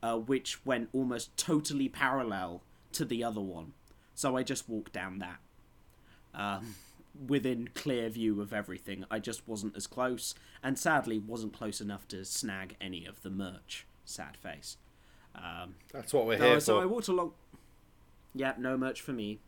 uh, 0.00 0.18
which 0.18 0.64
went 0.64 0.88
almost 0.92 1.36
totally 1.36 1.88
parallel 1.88 2.62
to 2.92 3.04
the 3.04 3.24
other 3.24 3.40
one. 3.40 3.72
So 4.14 4.36
I 4.36 4.44
just 4.44 4.68
walked 4.68 4.92
down 4.92 5.18
that. 5.18 5.38
Um, 6.34 6.74
within 7.26 7.68
clear 7.74 8.08
view 8.08 8.40
of 8.40 8.52
everything. 8.52 9.04
I 9.10 9.18
just 9.18 9.46
wasn't 9.48 9.76
as 9.76 9.86
close, 9.86 10.34
and 10.62 10.78
sadly 10.78 11.18
wasn't 11.18 11.52
close 11.52 11.80
enough 11.80 12.06
to 12.08 12.24
snag 12.24 12.76
any 12.80 13.06
of 13.06 13.22
the 13.22 13.30
merch. 13.30 13.86
Sad 14.04 14.36
face. 14.36 14.76
Um, 15.34 15.74
That's 15.92 16.12
what 16.12 16.26
we're 16.26 16.38
no, 16.38 16.50
here 16.50 16.60
so 16.60 16.76
for. 16.76 16.82
I 16.82 16.86
walked 16.86 17.08
along. 17.08 17.32
Yeah, 18.34 18.54
no 18.58 18.76
merch 18.76 19.00
for 19.00 19.12
me. 19.12 19.40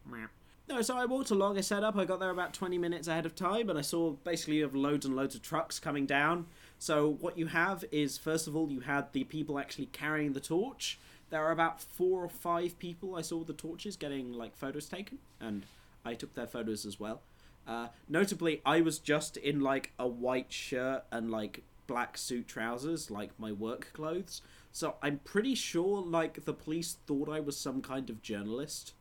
No, 0.68 0.82
so 0.82 0.96
I 0.96 1.04
walked 1.04 1.30
along. 1.30 1.58
I 1.58 1.62
set 1.62 1.82
up. 1.84 1.96
I 1.96 2.04
got 2.04 2.20
there 2.20 2.30
about 2.30 2.54
twenty 2.54 2.78
minutes 2.78 3.08
ahead 3.08 3.26
of 3.26 3.34
time, 3.34 3.70
and 3.70 3.78
I 3.78 3.82
saw 3.82 4.10
basically 4.10 4.56
you 4.56 4.62
have 4.64 4.74
loads 4.74 5.06
and 5.06 5.14
loads 5.16 5.34
of 5.34 5.42
trucks 5.42 5.78
coming 5.78 6.06
down. 6.06 6.46
So 6.78 7.16
what 7.20 7.38
you 7.38 7.46
have 7.46 7.84
is 7.92 8.18
first 8.18 8.46
of 8.46 8.56
all 8.56 8.70
you 8.70 8.80
had 8.80 9.12
the 9.12 9.24
people 9.24 9.58
actually 9.58 9.86
carrying 9.86 10.32
the 10.32 10.40
torch. 10.40 10.98
There 11.30 11.44
are 11.44 11.52
about 11.52 11.80
four 11.80 12.24
or 12.24 12.28
five 12.28 12.78
people 12.78 13.14
I 13.14 13.22
saw 13.22 13.38
with 13.38 13.46
the 13.46 13.52
torches 13.52 13.96
getting 13.96 14.32
like 14.32 14.56
photos 14.56 14.86
taken, 14.86 15.18
and 15.40 15.64
I 16.04 16.14
took 16.14 16.34
their 16.34 16.46
photos 16.46 16.84
as 16.86 16.98
well. 16.98 17.22
Uh, 17.66 17.88
notably, 18.08 18.62
I 18.64 18.80
was 18.80 18.98
just 18.98 19.36
in 19.36 19.60
like 19.60 19.92
a 19.98 20.08
white 20.08 20.52
shirt 20.52 21.04
and 21.12 21.30
like 21.30 21.62
black 21.86 22.16
suit 22.16 22.48
trousers, 22.48 23.10
like 23.10 23.30
my 23.38 23.52
work 23.52 23.90
clothes. 23.92 24.42
So 24.72 24.96
I'm 25.02 25.18
pretty 25.24 25.54
sure 25.54 26.02
like 26.02 26.44
the 26.44 26.52
police 26.54 26.96
thought 27.06 27.28
I 27.28 27.40
was 27.40 27.56
some 27.56 27.82
kind 27.82 28.10
of 28.10 28.22
journalist. 28.22 28.94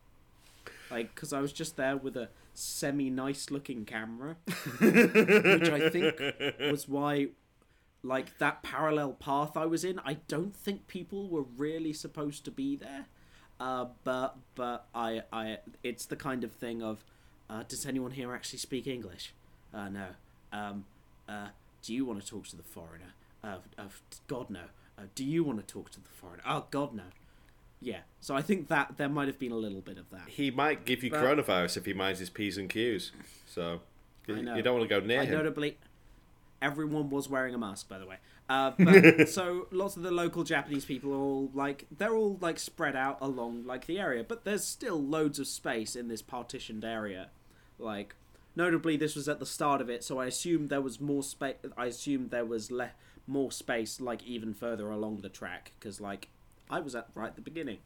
Like, 0.90 1.14
because 1.14 1.32
I 1.32 1.40
was 1.40 1.52
just 1.52 1.76
there 1.76 1.96
with 1.96 2.16
a 2.16 2.28
semi 2.52 3.10
nice 3.10 3.50
looking 3.50 3.84
camera, 3.84 4.36
which 4.80 5.68
I 5.70 5.88
think 5.88 6.20
was 6.58 6.88
why, 6.88 7.28
like, 8.02 8.38
that 8.38 8.62
parallel 8.64 9.12
path 9.12 9.56
I 9.56 9.66
was 9.66 9.84
in, 9.84 10.00
I 10.00 10.14
don't 10.26 10.54
think 10.54 10.88
people 10.88 11.28
were 11.28 11.44
really 11.56 11.92
supposed 11.92 12.44
to 12.46 12.50
be 12.50 12.74
there. 12.74 13.06
Uh, 13.60 13.86
but 14.04 14.36
but 14.54 14.86
I 14.94 15.22
I 15.32 15.58
it's 15.82 16.06
the 16.06 16.16
kind 16.16 16.42
of 16.44 16.52
thing 16.52 16.82
of 16.82 17.04
uh, 17.48 17.62
does 17.68 17.84
anyone 17.84 18.12
here 18.12 18.32
actually 18.34 18.58
speak 18.58 18.86
English? 18.86 19.32
Uh, 19.74 19.88
no. 19.90 20.06
Um, 20.52 20.84
uh, 21.28 21.48
do 21.82 21.94
you 21.94 22.04
want 22.04 22.20
to 22.22 22.26
talk 22.26 22.46
to 22.48 22.56
the 22.56 22.62
foreigner? 22.62 23.12
Uh, 23.44 23.56
uh, 23.78 23.84
God, 24.26 24.50
no. 24.50 24.62
Uh, 24.98 25.02
do 25.14 25.24
you 25.24 25.44
want 25.44 25.66
to 25.66 25.72
talk 25.72 25.90
to 25.90 26.00
the 26.00 26.08
foreigner? 26.08 26.42
Oh, 26.46 26.64
God, 26.70 26.94
no. 26.94 27.04
Yeah. 27.80 28.00
So 28.20 28.34
I 28.34 28.42
think 28.42 28.68
that 28.68 28.94
there 28.98 29.08
might 29.08 29.28
have 29.28 29.38
been 29.38 29.52
a 29.52 29.56
little 29.56 29.80
bit 29.80 29.96
of 29.96 30.10
that. 30.10 30.28
He 30.28 30.50
might 30.50 30.84
give 30.84 31.02
you 31.02 31.10
But- 31.10 31.22
coronavirus 31.22 31.76
if 31.78 31.86
he 31.86 31.92
minds 31.94 32.18
his 32.20 32.28
P's 32.30 32.58
and 32.58 32.68
Q's. 32.68 33.12
So 33.46 33.80
you, 34.26 34.34
you 34.36 34.62
don't 34.62 34.78
want 34.78 34.88
to 34.88 35.00
go 35.00 35.04
near 35.04 35.20
I 35.22 35.24
him. 35.24 35.32
notably, 35.38 35.78
everyone 36.60 37.08
was 37.10 37.28
wearing 37.28 37.54
a 37.54 37.58
mask, 37.58 37.88
by 37.88 37.98
the 37.98 38.06
way. 38.06 38.16
Uh, 38.50 38.72
but, 38.80 39.28
so 39.28 39.68
lots 39.70 39.96
of 39.96 40.02
the 40.02 40.10
local 40.10 40.42
Japanese 40.42 40.84
people 40.84 41.12
are 41.12 41.18
all 41.18 41.50
like 41.54 41.86
they're 41.96 42.16
all 42.16 42.36
like 42.40 42.58
spread 42.58 42.96
out 42.96 43.16
along 43.20 43.64
like 43.64 43.86
the 43.86 44.00
area, 44.00 44.24
but 44.24 44.44
there's 44.44 44.64
still 44.64 45.00
loads 45.00 45.38
of 45.38 45.46
space 45.46 45.94
in 45.94 46.08
this 46.08 46.20
partitioned 46.20 46.84
area. 46.84 47.28
Like, 47.78 48.16
notably, 48.56 48.96
this 48.96 49.14
was 49.14 49.28
at 49.28 49.38
the 49.38 49.46
start 49.46 49.80
of 49.80 49.88
it, 49.88 50.02
so 50.02 50.18
I 50.18 50.26
assumed 50.26 50.68
there 50.68 50.80
was 50.80 51.00
more 51.00 51.22
space. 51.22 51.54
I 51.76 51.86
assumed 51.86 52.32
there 52.32 52.44
was 52.44 52.72
le- 52.72 52.90
more 53.24 53.52
space, 53.52 54.00
like 54.00 54.24
even 54.24 54.52
further 54.52 54.90
along 54.90 55.18
the 55.18 55.28
track, 55.28 55.70
because 55.78 56.00
like 56.00 56.26
I 56.68 56.80
was 56.80 56.96
at 56.96 57.06
right 57.14 57.28
at 57.28 57.36
the 57.36 57.42
beginning. 57.42 57.78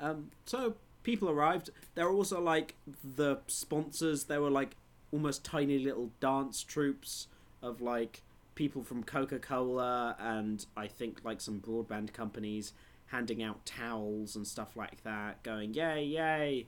Um, 0.00 0.30
so 0.46 0.76
people 1.02 1.28
arrived. 1.28 1.68
There 1.94 2.06
were 2.06 2.14
also 2.14 2.40
like 2.40 2.74
the 3.04 3.40
sponsors. 3.48 4.24
There 4.24 4.40
were 4.40 4.50
like 4.50 4.76
almost 5.12 5.44
tiny 5.44 5.78
little 5.78 6.10
dance 6.20 6.62
troops 6.62 7.26
of 7.62 7.82
like 7.82 8.22
people 8.56 8.82
from 8.82 9.04
Coca 9.04 9.38
Cola 9.38 10.16
and 10.18 10.66
I 10.76 10.88
think 10.88 11.20
like 11.24 11.40
some 11.40 11.60
broadband 11.60 12.12
companies 12.12 12.72
handing 13.06 13.40
out 13.40 13.64
towels 13.64 14.34
and 14.34 14.44
stuff 14.44 14.76
like 14.76 15.04
that, 15.04 15.44
going 15.44 15.74
yay 15.74 16.02
yay, 16.04 16.66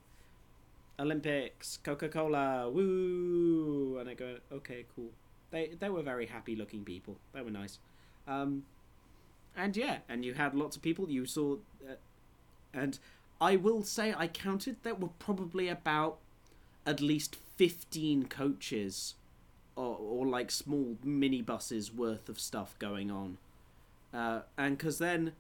Olympics, 1.00 1.78
Coca 1.82 2.08
Cola, 2.08 2.70
woo, 2.70 3.98
and 3.98 4.08
I 4.08 4.14
go 4.14 4.36
okay 4.52 4.84
cool. 4.94 5.10
They 5.50 5.72
they 5.78 5.88
were 5.88 6.02
very 6.02 6.26
happy 6.26 6.54
looking 6.54 6.84
people. 6.84 7.16
They 7.32 7.42
were 7.42 7.50
nice. 7.50 7.78
Um, 8.28 8.64
and 9.56 9.76
yeah, 9.76 9.98
and 10.08 10.24
you 10.24 10.34
had 10.34 10.54
lots 10.54 10.76
of 10.76 10.82
people. 10.82 11.10
You 11.10 11.26
saw, 11.26 11.56
uh, 11.88 11.94
and 12.72 12.98
I 13.40 13.56
will 13.56 13.82
say 13.82 14.14
I 14.16 14.28
counted 14.28 14.76
there 14.82 14.94
were 14.94 15.10
probably 15.18 15.68
about 15.68 16.18
at 16.86 17.00
least 17.00 17.36
fifteen 17.56 18.26
coaches, 18.26 19.14
or 19.78 19.96
or 19.98 20.26
like 20.26 20.50
small 20.50 20.96
minibuses 21.04 21.94
worth 21.94 22.28
of 22.28 22.38
stuff 22.38 22.78
going 22.78 23.10
on, 23.10 23.38
uh, 24.12 24.40
and 24.56 24.76
because 24.76 24.98
then. 24.98 25.32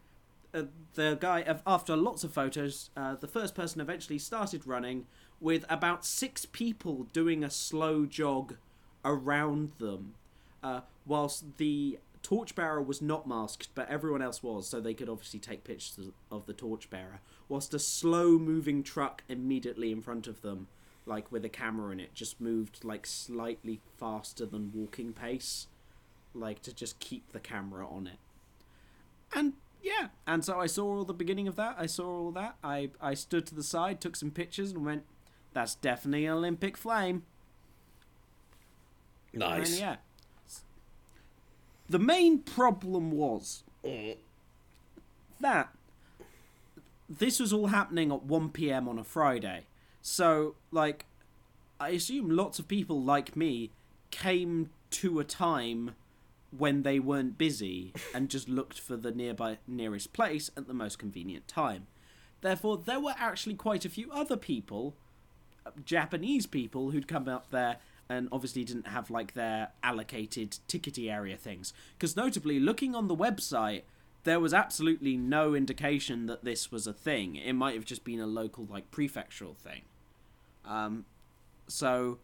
Uh, 0.54 0.62
the 0.94 1.18
guy, 1.20 1.44
after 1.66 1.94
lots 1.94 2.24
of 2.24 2.32
photos, 2.32 2.88
uh, 2.96 3.14
the 3.14 3.28
first 3.28 3.54
person 3.54 3.82
eventually 3.82 4.18
started 4.18 4.66
running 4.66 5.04
with 5.40 5.62
about 5.68 6.06
six 6.06 6.46
people 6.46 7.06
doing 7.12 7.44
a 7.44 7.50
slow 7.50 8.06
jog 8.06 8.56
around 9.04 9.72
them, 9.78 10.14
uh, 10.62 10.80
whilst 11.04 11.58
the 11.58 11.98
torchbearer 12.22 12.82
was 12.82 13.02
not 13.02 13.28
masked, 13.28 13.68
but 13.74 13.88
everyone 13.88 14.22
else 14.22 14.42
was, 14.42 14.66
so 14.66 14.80
they 14.80 14.94
could 14.94 15.08
obviously 15.08 15.38
take 15.38 15.64
pictures 15.64 16.10
of 16.30 16.46
the 16.46 16.52
torchbearer. 16.52 17.20
Whilst 17.48 17.74
a 17.74 17.78
slow 17.78 18.38
moving 18.38 18.82
truck 18.82 19.24
immediately 19.28 19.92
in 19.92 20.00
front 20.00 20.26
of 20.26 20.42
them, 20.42 20.68
like 21.08 21.32
with 21.32 21.44
a 21.44 21.48
camera 21.48 21.90
in 21.92 22.00
it, 22.00 22.14
just 22.14 22.40
moved 22.40 22.84
like 22.84 23.06
slightly 23.06 23.80
faster 23.98 24.46
than 24.46 24.72
walking 24.74 25.12
pace, 25.12 25.66
like 26.34 26.62
to 26.62 26.72
just 26.72 26.98
keep 27.00 27.32
the 27.32 27.40
camera 27.40 27.88
on 27.88 28.06
it. 28.06 28.18
And 29.34 29.54
yeah, 29.82 30.08
and 30.26 30.44
so 30.44 30.60
I 30.60 30.66
saw 30.66 30.84
all 30.84 31.04
the 31.04 31.14
beginning 31.14 31.48
of 31.48 31.56
that. 31.56 31.76
I 31.78 31.86
saw 31.86 32.08
all 32.08 32.32
that. 32.32 32.56
I 32.62 32.90
I 33.00 33.14
stood 33.14 33.46
to 33.46 33.54
the 33.54 33.62
side, 33.62 34.00
took 34.00 34.16
some 34.16 34.30
pictures, 34.30 34.72
and 34.72 34.84
went, 34.84 35.04
"That's 35.52 35.74
definitely 35.74 36.26
an 36.26 36.34
Olympic 36.34 36.76
flame." 36.76 37.24
Nice. 39.32 39.70
And 39.70 39.80
yeah. 39.80 39.96
The 41.88 41.98
main 41.98 42.40
problem 42.40 43.12
was 43.12 43.62
that 45.40 45.68
this 47.08 47.40
was 47.40 47.52
all 47.52 47.68
happening 47.68 48.12
at 48.12 48.24
1 48.24 48.50
p.m. 48.50 48.88
on 48.88 48.98
a 48.98 49.04
Friday. 49.04 49.64
So, 50.08 50.54
like, 50.72 51.04
I 51.78 51.90
assume 51.90 52.30
lots 52.30 52.58
of 52.58 52.66
people 52.66 53.02
like 53.02 53.36
me 53.36 53.72
came 54.10 54.70
to 54.92 55.20
a 55.20 55.24
time 55.24 55.96
when 56.50 56.82
they 56.82 56.98
weren't 56.98 57.36
busy 57.36 57.92
and 58.14 58.30
just 58.30 58.48
looked 58.48 58.80
for 58.80 58.96
the 58.96 59.12
nearby 59.12 59.58
nearest 59.66 60.14
place 60.14 60.50
at 60.56 60.66
the 60.66 60.72
most 60.72 60.98
convenient 60.98 61.46
time. 61.46 61.88
Therefore, 62.40 62.78
there 62.78 62.98
were 62.98 63.14
actually 63.18 63.54
quite 63.54 63.84
a 63.84 63.90
few 63.90 64.10
other 64.10 64.38
people 64.38 64.96
uh, 65.66 65.72
Japanese 65.84 66.46
people 66.46 66.90
who'd 66.90 67.06
come 67.06 67.28
up 67.28 67.50
there 67.50 67.76
and 68.08 68.30
obviously 68.32 68.64
didn't 68.64 68.88
have 68.88 69.10
like 69.10 69.34
their 69.34 69.72
allocated 69.82 70.58
tickety 70.68 71.12
area 71.12 71.36
things. 71.36 71.74
Because 71.98 72.16
notably, 72.16 72.58
looking 72.58 72.94
on 72.94 73.08
the 73.08 73.16
website, 73.16 73.82
there 74.24 74.40
was 74.40 74.54
absolutely 74.54 75.18
no 75.18 75.54
indication 75.54 76.24
that 76.26 76.44
this 76.44 76.72
was 76.72 76.86
a 76.86 76.94
thing. 76.94 77.36
It 77.36 77.52
might 77.52 77.74
have 77.74 77.84
just 77.84 78.04
been 78.04 78.20
a 78.20 78.26
local 78.26 78.66
like 78.68 78.90
prefectural 78.90 79.54
thing. 79.54 79.82
Um, 80.68 81.06
so 81.66 82.18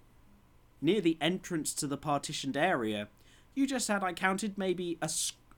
near 0.81 1.01
the 1.01 1.17
entrance 1.21 1.75
to 1.75 1.87
the 1.87 1.97
partitioned 1.97 2.57
area, 2.57 3.09
you 3.55 3.67
just 3.67 3.89
had 3.89 4.05
I 4.05 4.13
counted 4.13 4.57
maybe 4.59 4.99
a, 5.01 5.11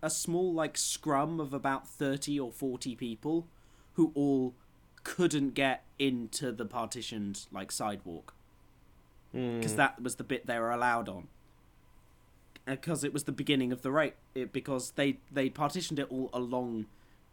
a 0.03 0.09
small 0.11 0.55
like 0.55 0.79
scrum 0.79 1.41
of 1.41 1.53
about 1.53 1.87
thirty 1.89 2.39
or 2.39 2.53
forty 2.53 2.95
people, 2.95 3.47
who 3.95 4.13
all 4.15 4.55
couldn't 5.05 5.55
get 5.55 5.85
into 5.99 6.53
the 6.53 6.65
partitioned 6.65 7.47
like 7.53 7.71
sidewalk 7.73 8.35
because 9.33 9.77
that 9.77 10.01
was 10.03 10.17
the 10.17 10.25
bit 10.25 10.47
they 10.47 10.59
were 10.59 10.71
allowed 10.71 11.09
on. 11.09 11.29
because 12.67 13.05
it 13.05 13.13
was 13.13 13.25
the 13.25 13.33
beginning 13.33 13.71
of 13.73 13.83
the 13.83 13.91
race. 13.93 14.15
It, 14.35 14.53
because 14.53 14.93
they 14.93 15.19
they 15.31 15.49
partitioned 15.51 15.99
it 15.99 16.07
all 16.11 16.31
along 16.33 16.87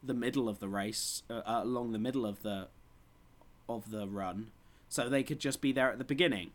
the 0.03 0.13
middle 0.13 0.49
of 0.49 0.59
the 0.59 0.67
race, 0.67 1.23
uh, 1.29 1.41
uh, 1.45 1.61
along 1.63 1.91
the 1.93 1.99
middle 1.99 2.25
of 2.25 2.43
the 2.43 2.67
of 3.69 3.89
the 3.89 4.07
run, 4.07 4.51
so 4.93 5.09
they 5.09 5.23
could 5.23 5.39
just 5.39 5.59
be 5.59 5.71
there 5.71 5.91
at 5.91 5.97
the 5.97 6.03
beginning. 6.03 6.51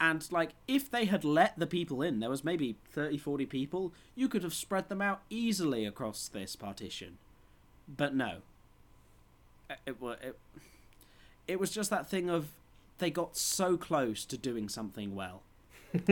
And 0.00 0.26
like 0.32 0.50
if 0.66 0.90
they 0.90 1.04
had 1.04 1.22
let 1.22 1.56
the 1.56 1.66
people 1.66 2.02
in, 2.02 2.18
there 2.18 2.28
was 2.28 2.42
maybe 2.42 2.76
30 2.90 3.18
40 3.18 3.46
people, 3.46 3.92
you 4.16 4.28
could 4.28 4.42
have 4.42 4.52
spread 4.52 4.88
them 4.88 5.00
out 5.00 5.22
easily 5.30 5.86
across 5.86 6.26
this 6.26 6.56
partition. 6.56 7.18
But 7.86 8.16
no. 8.16 8.38
Uh, 9.70 9.74
it, 9.86 9.96
it, 10.02 10.18
it, 10.22 10.38
it 11.46 11.60
was 11.60 11.70
just 11.70 11.88
that 11.90 12.10
thing 12.10 12.28
of 12.28 12.48
they 12.98 13.10
got 13.10 13.36
so 13.36 13.76
close 13.76 14.24
to 14.24 14.36
doing 14.36 14.68
something 14.68 15.14
well. 15.14 15.42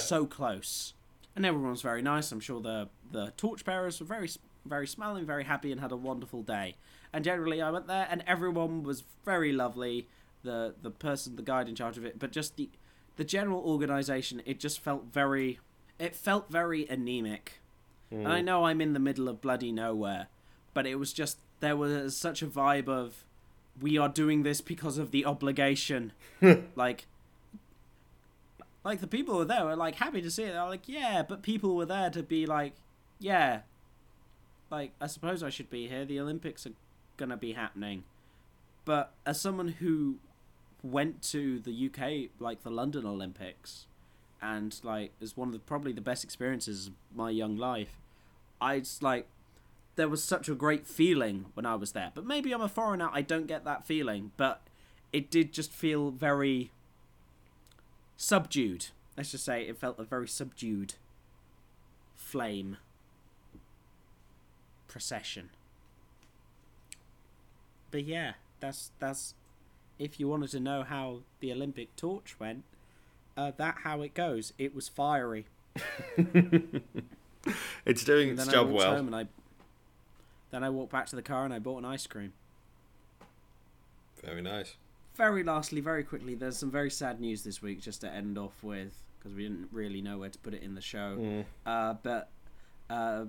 so 0.00 0.26
close. 0.26 0.94
And 1.36 1.46
everyone 1.46 1.70
was 1.70 1.82
very 1.82 2.02
nice. 2.02 2.32
I'm 2.32 2.40
sure 2.40 2.60
the 2.60 2.88
the 3.12 3.32
torchbearers 3.36 4.00
were 4.00 4.06
very 4.06 4.28
very 4.66 4.88
smiling, 4.88 5.24
very 5.24 5.44
happy, 5.44 5.70
and 5.70 5.80
had 5.80 5.92
a 5.92 5.96
wonderful 5.96 6.42
day. 6.42 6.74
And 7.12 7.24
generally, 7.24 7.62
I 7.62 7.70
went 7.70 7.86
there, 7.86 8.08
and 8.10 8.24
everyone 8.26 8.82
was 8.82 9.04
very 9.24 9.52
lovely. 9.52 10.08
The 10.42 10.74
the 10.80 10.90
person, 10.90 11.36
the 11.36 11.42
guide 11.42 11.68
in 11.68 11.74
charge 11.74 11.98
of 11.98 12.04
it, 12.04 12.18
but 12.18 12.32
just 12.32 12.56
the 12.56 12.70
the 13.16 13.24
general 13.24 13.60
organization, 13.60 14.40
it 14.46 14.58
just 14.58 14.80
felt 14.80 15.04
very, 15.12 15.58
it 15.98 16.16
felt 16.16 16.50
very 16.50 16.86
anemic. 16.88 17.60
And 18.10 18.26
I 18.26 18.40
mm. 18.40 18.44
know 18.44 18.64
I'm 18.64 18.80
in 18.80 18.94
the 18.94 18.98
middle 18.98 19.28
of 19.28 19.40
bloody 19.40 19.70
nowhere, 19.70 20.28
but 20.72 20.86
it 20.86 20.94
was 20.96 21.12
just 21.12 21.38
there 21.60 21.76
was 21.76 22.16
such 22.16 22.40
a 22.40 22.46
vibe 22.46 22.88
of 22.88 23.24
we 23.80 23.98
are 23.98 24.08
doing 24.08 24.42
this 24.42 24.60
because 24.60 24.98
of 24.98 25.10
the 25.10 25.24
obligation. 25.24 26.12
like 26.74 27.06
like 28.84 29.00
the 29.00 29.06
people 29.06 29.36
were 29.36 29.44
there 29.44 29.64
were 29.64 29.76
like 29.76 29.96
happy 29.96 30.22
to 30.22 30.30
see 30.30 30.44
it. 30.44 30.52
They're 30.52 30.64
like, 30.64 30.88
yeah, 30.88 31.22
but 31.22 31.42
people 31.42 31.76
were 31.76 31.86
there 31.86 32.10
to 32.10 32.22
be 32.22 32.46
like, 32.46 32.72
yeah, 33.18 33.60
like 34.70 34.92
I 35.00 35.06
suppose 35.06 35.42
I 35.42 35.50
should 35.50 35.70
be 35.70 35.88
here. 35.88 36.04
The 36.04 36.20
Olympics 36.20 36.66
are 36.66 36.72
gonna 37.16 37.36
be 37.36 37.52
happening, 37.52 38.04
but 38.84 39.12
as 39.26 39.40
someone 39.40 39.68
who 39.68 40.16
went 40.82 41.22
to 41.22 41.58
the 41.58 41.86
UK, 41.86 42.30
like 42.38 42.62
the 42.62 42.70
London 42.70 43.06
Olympics, 43.06 43.86
and 44.40 44.78
like 44.82 45.12
is 45.20 45.36
one 45.36 45.48
of 45.48 45.52
the 45.52 45.58
probably 45.60 45.92
the 45.92 46.00
best 46.00 46.24
experiences 46.24 46.88
of 46.88 46.92
my 47.14 47.30
young 47.30 47.56
life. 47.56 47.98
I 48.60 48.80
just 48.80 49.02
like 49.02 49.26
there 49.96 50.08
was 50.08 50.22
such 50.24 50.48
a 50.48 50.54
great 50.54 50.86
feeling 50.86 51.46
when 51.54 51.66
I 51.66 51.74
was 51.74 51.92
there. 51.92 52.10
But 52.14 52.24
maybe 52.24 52.52
I'm 52.52 52.62
a 52.62 52.68
foreigner, 52.68 53.10
I 53.12 53.22
don't 53.22 53.46
get 53.46 53.64
that 53.64 53.86
feeling. 53.86 54.32
But 54.36 54.62
it 55.12 55.30
did 55.30 55.52
just 55.52 55.72
feel 55.72 56.10
very 56.10 56.70
subdued. 58.16 58.86
Let's 59.16 59.32
just 59.32 59.44
say 59.44 59.62
it 59.62 59.78
felt 59.78 59.98
a 59.98 60.04
very 60.04 60.28
subdued 60.28 60.94
flame 62.16 62.76
procession. 64.88 65.50
But 67.90 68.04
yeah, 68.04 68.34
that's 68.60 68.92
that's 69.00 69.34
if 70.00 70.18
you 70.18 70.26
wanted 70.26 70.50
to 70.50 70.58
know 70.58 70.82
how 70.82 71.20
the 71.38 71.52
Olympic 71.52 71.94
torch 71.94 72.34
went, 72.40 72.64
uh, 73.36 73.52
that 73.58 73.76
how 73.84 74.02
it 74.02 74.14
goes. 74.14 74.52
It 74.58 74.74
was 74.74 74.88
fiery. 74.88 75.46
It's 77.86 78.04
doing 78.04 78.30
its 78.30 78.38
then 78.44 78.48
I 78.50 78.52
job 78.52 78.66
walked 78.68 78.78
well. 78.78 78.96
home 78.96 79.06
and 79.06 79.16
I 79.16 79.26
then 80.50 80.62
I 80.62 80.68
walked 80.68 80.92
back 80.92 81.06
to 81.06 81.16
the 81.16 81.22
car 81.22 81.44
and 81.44 81.54
I 81.54 81.58
bought 81.58 81.78
an 81.78 81.84
ice 81.84 82.06
cream. 82.06 82.32
Very 84.22 84.42
nice. 84.42 84.74
Very 85.14 85.42
lastly, 85.42 85.80
very 85.80 86.04
quickly, 86.04 86.34
there's 86.34 86.58
some 86.58 86.70
very 86.70 86.90
sad 86.90 87.20
news 87.20 87.42
this 87.42 87.62
week 87.62 87.80
just 87.80 88.02
to 88.02 88.10
end 88.12 88.36
off 88.36 88.62
with 88.62 88.92
because 89.18 89.34
we 89.34 89.44
didn't 89.44 89.68
really 89.72 90.02
know 90.02 90.18
where 90.18 90.28
to 90.28 90.38
put 90.38 90.54
it 90.54 90.62
in 90.62 90.74
the 90.74 90.80
show. 90.80 91.44
Uh, 91.64 91.94
but 92.02 92.28
uh, 92.88 93.24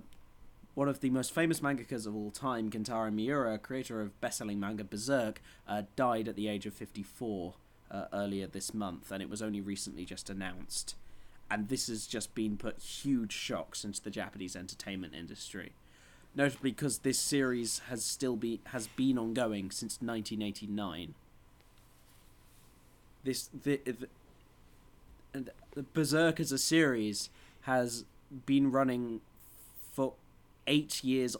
one 0.74 0.88
of 0.88 1.02
the 1.02 1.10
most 1.10 1.34
famous 1.34 1.60
mangakas 1.60 2.08
of 2.08 2.16
all 2.16 2.32
time, 2.32 2.70
Kentaro 2.70 3.14
Miura, 3.14 3.58
creator 3.58 4.02
of 4.02 4.20
best-selling 4.22 4.60
manga 4.60 4.84
Berserk, 4.84 5.42
uh, 5.68 5.84
died 5.96 6.28
at 6.28 6.36
the 6.36 6.48
age 6.48 6.66
of 6.66 6.74
54 6.74 7.56
uh, 7.90 8.06
earlier 8.14 8.48
this 8.48 8.74
month, 8.74 9.12
and 9.12 9.22
it 9.22 9.30
was 9.30 9.42
only 9.42 9.60
recently 9.60 10.06
just 10.06 10.30
announced. 10.30 10.96
And 11.50 11.68
this 11.68 11.88
has 11.88 12.08
just 12.08 12.34
been 12.34 12.56
put 12.56 12.80
huge 12.80 13.34
shocks 13.34 13.84
into 13.84 14.02
the 14.02 14.10
Japanese 14.10 14.56
entertainment 14.56 15.14
industry, 15.14 15.74
notably 16.34 16.72
because 16.72 17.00
this 17.00 17.20
series 17.20 17.80
has 17.90 18.06
still 18.06 18.38
be 18.38 18.62
has 18.68 18.88
been 18.88 19.18
ongoing 19.18 19.70
since 19.72 20.00
1989. 20.02 21.14
This 23.26 23.50
the, 23.64 23.82
the 23.84 24.08
the 25.74 25.84
Berserk 25.94 26.40
as 26.40 26.54
a 26.54 26.58
series 26.58 27.30
has 27.62 28.06
been 28.46 28.72
running 28.72 29.20
eight 30.74 30.94
years 31.04 31.34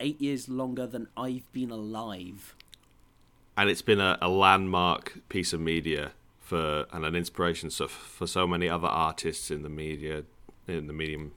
eight 0.00 0.20
years 0.26 0.48
longer 0.48 0.86
than 0.94 1.04
I've 1.16 1.48
been 1.52 1.70
alive. 1.70 2.40
and 3.56 3.68
it's 3.72 3.82
been 3.90 4.00
a, 4.00 4.12
a 4.22 4.28
landmark 4.28 5.04
piece 5.28 5.52
of 5.56 5.60
media 5.60 6.12
for 6.38 6.86
and 6.92 7.04
an 7.04 7.14
inspiration 7.22 7.68
so 7.70 7.88
for 7.88 8.26
so 8.26 8.46
many 8.46 8.68
other 8.76 8.88
artists 9.08 9.50
in 9.50 9.60
the 9.62 9.68
media 9.84 10.16
in 10.66 10.86
the 10.86 10.92
medium 11.02 11.32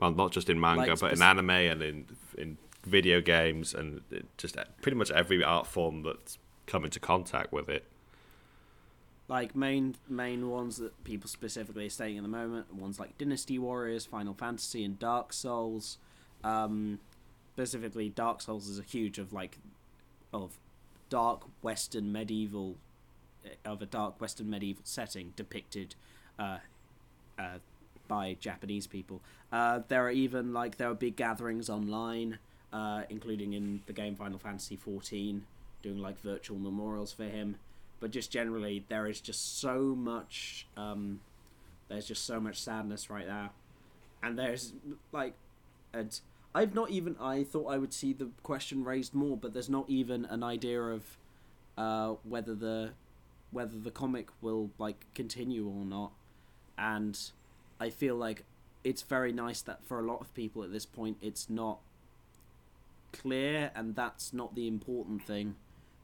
well 0.00 0.10
not 0.22 0.32
just 0.32 0.48
in 0.52 0.58
manga 0.58 0.90
Like 0.92 1.00
but 1.00 1.12
in 1.12 1.22
anime 1.22 1.50
and 1.72 1.80
in 1.90 1.96
in 2.42 2.56
video 2.84 3.20
games 3.20 3.74
and 3.78 4.00
just 4.42 4.56
pretty 4.80 4.96
much 5.00 5.10
every 5.12 5.44
art 5.44 5.66
form 5.66 6.02
that's 6.02 6.38
come 6.66 6.84
into 6.84 6.98
contact 6.98 7.52
with 7.52 7.68
it 7.68 7.84
Like 9.28 9.54
main 9.54 9.94
main 10.08 10.40
ones 10.50 10.76
that 10.82 10.92
people 11.04 11.28
specifically 11.28 11.86
are 11.86 11.96
saying 12.00 12.16
at 12.18 12.22
the 12.22 12.28
moment, 12.40 12.64
ones 12.74 12.98
like 12.98 13.16
Dynasty 13.18 13.58
Warriors, 13.58 14.04
Final 14.04 14.34
Fantasy, 14.34 14.82
and 14.84 14.98
Dark 14.98 15.32
Souls. 15.32 15.98
Um, 16.44 16.98
specifically, 17.54 18.08
Dark 18.08 18.40
Souls 18.40 18.68
is 18.68 18.78
a 18.78 18.82
huge 18.82 19.18
of 19.18 19.32
like 19.32 19.58
of 20.32 20.58
dark 21.08 21.42
Western 21.60 22.10
medieval 22.10 22.76
of 23.64 23.82
a 23.82 23.86
dark 23.86 24.20
Western 24.20 24.48
medieval 24.50 24.82
setting 24.84 25.32
depicted 25.36 25.94
uh, 26.38 26.58
uh, 27.38 27.58
by 28.08 28.36
Japanese 28.40 28.86
people. 28.86 29.20
Uh, 29.50 29.80
there 29.88 30.04
are 30.06 30.10
even 30.10 30.52
like 30.52 30.76
there 30.76 30.90
are 30.90 30.94
big 30.94 31.16
gatherings 31.16 31.68
online, 31.68 32.38
uh, 32.72 33.02
including 33.10 33.52
in 33.52 33.82
the 33.86 33.92
game 33.92 34.14
Final 34.14 34.38
Fantasy 34.38 34.76
XIV, 34.76 35.40
doing 35.82 35.98
like 35.98 36.20
virtual 36.20 36.58
memorials 36.58 37.12
for 37.12 37.24
him. 37.24 37.56
But 38.00 38.10
just 38.10 38.30
generally, 38.30 38.84
there 38.88 39.06
is 39.06 39.20
just 39.20 39.60
so 39.60 39.94
much. 39.96 40.66
Um, 40.76 41.20
there's 41.88 42.06
just 42.06 42.24
so 42.24 42.40
much 42.40 42.60
sadness 42.60 43.10
right 43.10 43.26
now, 43.26 43.50
and 44.22 44.38
there's 44.38 44.72
like, 45.12 45.34
and 45.92 46.18
I've 46.54 46.74
not 46.74 46.90
even. 46.90 47.16
I 47.20 47.44
thought 47.44 47.66
I 47.66 47.78
would 47.78 47.92
see 47.92 48.12
the 48.12 48.28
question 48.42 48.84
raised 48.84 49.14
more, 49.14 49.36
but 49.36 49.52
there's 49.52 49.70
not 49.70 49.88
even 49.88 50.24
an 50.26 50.42
idea 50.42 50.80
of 50.82 51.16
uh, 51.78 52.14
whether 52.24 52.54
the 52.54 52.90
whether 53.50 53.78
the 53.78 53.90
comic 53.90 54.28
will 54.40 54.70
like 54.78 55.06
continue 55.14 55.66
or 55.66 55.84
not, 55.84 56.12
and 56.76 57.18
I 57.80 57.90
feel 57.90 58.16
like 58.16 58.44
it's 58.84 59.02
very 59.02 59.32
nice 59.32 59.62
that 59.62 59.84
for 59.84 59.98
a 59.98 60.02
lot 60.02 60.20
of 60.20 60.34
people 60.34 60.62
at 60.62 60.72
this 60.72 60.84
point 60.86 61.16
it's 61.22 61.48
not 61.48 61.78
clear, 63.12 63.70
and 63.74 63.94
that's 63.94 64.32
not 64.32 64.54
the 64.54 64.68
important 64.68 65.22
thing. 65.22 65.54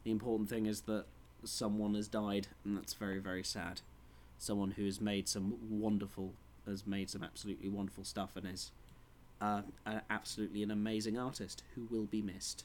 The 0.04 0.10
important 0.10 0.48
thing 0.48 0.66
is 0.66 0.82
that 0.82 1.04
someone 1.44 1.94
has 1.94 2.08
died, 2.08 2.48
and 2.64 2.76
that's 2.76 2.94
very 2.94 3.18
very 3.18 3.44
sad. 3.44 3.82
Someone 4.38 4.72
who 4.72 4.84
has 4.86 5.00
made 5.00 5.28
some 5.28 5.58
wonderful, 5.68 6.32
has 6.66 6.86
made 6.86 7.10
some 7.10 7.22
absolutely 7.22 7.68
wonderful 7.68 8.04
stuff, 8.04 8.30
and 8.34 8.46
is 8.46 8.70
uh, 9.40 9.62
a- 9.86 10.02
absolutely 10.10 10.62
an 10.62 10.70
amazing 10.70 11.18
artist 11.18 11.62
who 11.74 11.86
will 11.90 12.06
be 12.06 12.22
missed. 12.22 12.64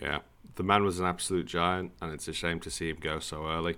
yeah 0.00 0.18
the 0.56 0.62
man 0.62 0.82
was 0.84 0.98
an 1.00 1.06
absolute 1.06 1.46
giant 1.46 1.92
and 2.00 2.12
it's 2.12 2.28
a 2.28 2.32
shame 2.32 2.60
to 2.60 2.70
see 2.70 2.88
him 2.90 2.96
go 3.00 3.18
so 3.18 3.46
early 3.46 3.76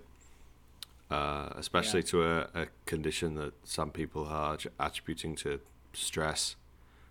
uh, 1.10 1.48
especially 1.56 2.00
Yeah. 2.00 2.06
to 2.06 2.22
a, 2.24 2.38
a 2.62 2.66
condition 2.86 3.34
that 3.34 3.52
some 3.64 3.90
people 3.90 4.24
are 4.26 4.56
attributing 4.78 5.34
to 5.36 5.60
stress 5.92 6.56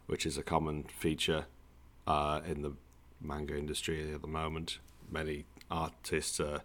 which 0.08 0.26
is 0.26 0.38
a 0.38 0.44
common 0.44 0.84
feature 0.86 1.46
uh, 2.08 2.40
in 2.46 2.62
the 2.62 2.74
manga 3.22 3.56
industry 3.56 4.12
at 4.14 4.22
the 4.22 4.28
moment. 4.28 4.80
Many 5.12 5.46
artists 5.70 6.40
are 6.40 6.62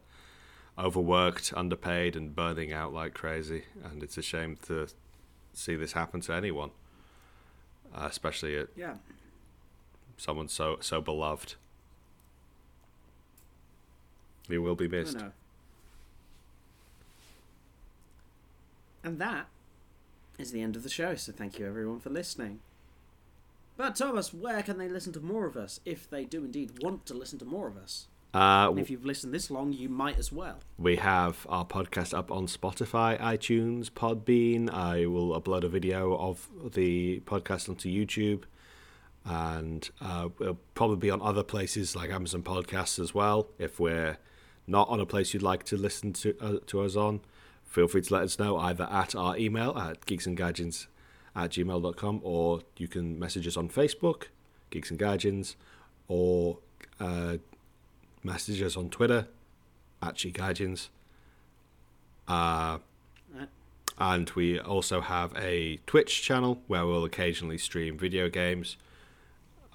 overworked, 0.78 1.52
underpaid, 1.54 2.16
and 2.16 2.34
burning 2.34 2.72
out 2.72 2.94
like 2.94 3.12
crazy, 3.12 3.64
and 3.84 4.02
it's 4.02 4.16
a 4.16 4.22
shame 4.22 4.56
to 4.66 4.86
see 5.52 5.76
this 5.76 5.92
happen 5.92 6.20
to 6.22 6.32
anyone, 6.32 6.70
uh, 7.94 8.06
especially 8.10 8.56
at 8.58 8.68
Yeah. 8.76 8.96
someone 10.16 10.48
so 10.48 10.78
so 10.80 11.00
beloved. 11.00 11.54
He 14.48 14.58
will 14.58 14.74
be 14.74 14.88
missed. 14.88 15.16
And 19.02 19.18
that 19.18 19.46
is 20.38 20.50
the 20.52 20.60
end 20.62 20.76
of 20.76 20.82
the 20.82 20.88
show, 20.90 21.14
so 21.14 21.32
thank 21.32 21.58
you 21.58 21.66
everyone 21.66 22.00
for 22.00 22.10
listening. 22.10 22.60
But 23.76 23.96
Thomas, 23.96 24.32
where 24.32 24.62
can 24.62 24.78
they 24.78 24.88
listen 24.88 25.12
to 25.14 25.20
more 25.20 25.46
of 25.46 25.56
us 25.56 25.80
if 25.84 26.08
they 26.08 26.24
do 26.24 26.44
indeed 26.44 26.82
want 26.82 27.06
to 27.06 27.14
listen 27.14 27.38
to 27.40 27.44
more 27.44 27.68
of 27.68 27.76
us? 27.76 28.06
Uh, 28.34 28.74
if 28.76 28.90
you've 28.90 29.04
listened 29.04 29.32
this 29.32 29.48
long, 29.48 29.72
you 29.72 29.88
might 29.88 30.18
as 30.18 30.32
well. 30.32 30.58
we 30.76 30.96
have 30.96 31.46
our 31.48 31.64
podcast 31.64 32.12
up 32.12 32.32
on 32.32 32.48
Spotify, 32.48 33.18
iTunes, 33.20 33.90
Podbean. 33.90 34.68
I 34.68 35.06
will 35.06 35.40
upload 35.40 35.62
a 35.62 35.68
video 35.68 36.16
of 36.16 36.48
the 36.74 37.20
podcast 37.20 37.68
onto 37.68 37.88
YouTube. 37.88 38.42
And 39.24 39.88
uh, 40.00 40.30
we'll 40.38 40.58
probably 40.74 40.96
be 40.96 41.10
on 41.10 41.22
other 41.22 41.44
places 41.44 41.94
like 41.94 42.10
Amazon 42.10 42.42
Podcasts 42.42 42.98
as 42.98 43.14
well. 43.14 43.48
If 43.58 43.78
we're 43.78 44.18
not 44.66 44.88
on 44.88 44.98
a 44.98 45.06
place 45.06 45.32
you'd 45.32 45.42
like 45.42 45.62
to 45.64 45.76
listen 45.76 46.12
to 46.14 46.36
uh, 46.40 46.58
to 46.66 46.80
us 46.82 46.96
on, 46.96 47.20
feel 47.64 47.86
free 47.86 48.02
to 48.02 48.14
let 48.14 48.24
us 48.24 48.38
know 48.38 48.58
either 48.58 48.84
at 48.90 49.14
our 49.14 49.38
email 49.38 49.78
at 49.78 50.04
geeksandguardians 50.06 50.88
at 51.36 51.50
gmail.com 51.52 52.20
or 52.22 52.60
you 52.76 52.88
can 52.88 53.18
message 53.18 53.46
us 53.46 53.56
on 53.56 53.68
Facebook, 53.68 54.24
Geeks 54.70 54.90
and 54.90 54.98
Guardians, 54.98 55.56
or 56.08 56.58
uh, 57.00 57.38
message 58.24 58.60
us 58.62 58.76
on 58.76 58.90
Twitter 58.90 59.28
at 60.02 60.16
G 60.16 60.30
Guardians. 60.30 60.90
Uh, 62.26 62.78
and 63.98 64.30
we 64.30 64.58
also 64.58 65.00
have 65.00 65.32
a 65.36 65.78
Twitch 65.86 66.22
channel 66.22 66.60
where 66.66 66.84
we'll 66.84 67.04
occasionally 67.04 67.58
stream 67.58 67.96
video 67.96 68.28
games 68.28 68.76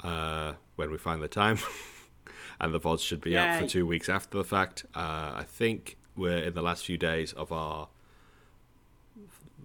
uh, 0.04 0.54
when 0.76 0.92
we 0.92 0.98
find 0.98 1.22
the 1.22 1.28
time. 1.28 1.58
and 2.60 2.74
the 2.74 2.80
VODs 2.80 3.02
should 3.02 3.22
be 3.22 3.38
up 3.38 3.62
for 3.62 3.68
two 3.68 3.86
weeks 3.86 4.10
after 4.10 4.38
the 4.38 4.44
fact. 4.44 4.86
Uh, 4.94 5.32
I 5.36 5.46
think 5.48 5.98
we're 6.16 6.40
in 6.40 6.54
the 6.54 6.62
last 6.62 6.86
few 6.86 6.98
days 6.98 7.32
of 7.34 7.52
our 7.52 7.88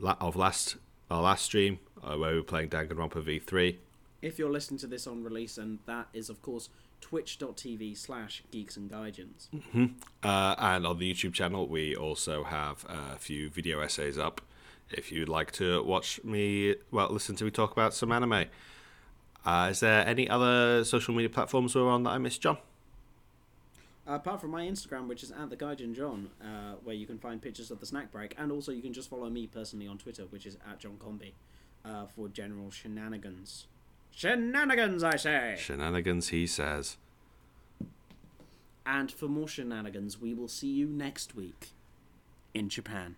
of 0.02 0.36
last 0.36 0.76
our 1.10 1.22
last 1.22 1.44
stream 1.44 1.78
uh, 2.02 2.16
where 2.16 2.32
we 2.32 2.36
were 2.36 2.44
playing 2.44 2.68
Danganronpa 2.68 3.22
V3. 3.22 3.76
If 4.22 4.38
you're 4.38 4.50
listening 4.50 4.78
to 4.78 4.86
this 4.86 5.06
on 5.06 5.22
release, 5.22 5.58
and 5.58 5.80
that 5.86 6.08
is, 6.14 6.30
of 6.30 6.40
course, 6.40 6.70
twitch.tv 7.04 7.94
slash 7.98 8.42
geeks 8.50 8.78
and 8.78 8.88
guardians. 8.88 9.50
Uh, 10.22 10.54
and 10.58 10.86
on 10.86 10.98
the 10.98 11.12
YouTube 11.12 11.34
channel, 11.34 11.68
we 11.68 11.94
also 11.94 12.44
have 12.44 12.86
a 12.88 13.18
few 13.18 13.50
video 13.50 13.80
essays 13.80 14.16
up. 14.16 14.40
If 14.90 15.12
you'd 15.12 15.28
like 15.28 15.52
to 15.52 15.82
watch 15.82 16.24
me, 16.24 16.76
well, 16.90 17.10
listen 17.10 17.36
to 17.36 17.44
me 17.44 17.50
talk 17.50 17.72
about 17.72 17.92
some 17.92 18.10
anime. 18.10 18.46
Uh, 19.44 19.68
is 19.70 19.80
there 19.80 20.06
any 20.06 20.30
other 20.30 20.82
social 20.82 21.12
media 21.12 21.28
platforms 21.28 21.74
we're 21.74 21.86
on 21.86 22.04
that 22.04 22.10
I 22.10 22.18
missed, 22.18 22.40
John? 22.40 22.56
apart 24.06 24.40
from 24.40 24.50
my 24.50 24.64
Instagram, 24.64 25.06
which 25.06 25.22
is 25.22 25.30
at 25.30 25.50
the 25.50 25.56
Guardian 25.56 25.94
John, 25.94 26.30
uh, 26.42 26.74
where 26.82 26.94
you 26.94 27.06
can 27.06 27.18
find 27.18 27.40
pictures 27.40 27.70
of 27.70 27.80
the 27.80 27.86
snack 27.86 28.12
break, 28.12 28.34
and 28.38 28.50
also 28.50 28.72
you 28.72 28.82
can 28.82 28.92
just 28.94 29.10
follow 29.10 29.28
me 29.30 29.46
personally 29.46 29.86
on 29.86 29.98
Twitter, 29.98 30.24
which 30.24 30.46
is 30.46 30.56
at 30.70 30.78
John 30.78 30.96
Comby, 30.98 31.32
uh, 31.84 32.06
for 32.06 32.28
general 32.28 32.70
shenanigans. 32.70 33.66
Shenanigans, 34.14 35.02
I 35.02 35.16
say! 35.16 35.56
Shenanigans, 35.58 36.28
he 36.28 36.46
says. 36.46 36.96
And 38.86 39.10
for 39.10 39.26
more 39.26 39.48
shenanigans, 39.48 40.20
we 40.20 40.34
will 40.34 40.48
see 40.48 40.68
you 40.68 40.86
next 40.86 41.34
week 41.34 41.70
in 42.52 42.68
Japan. 42.68 43.16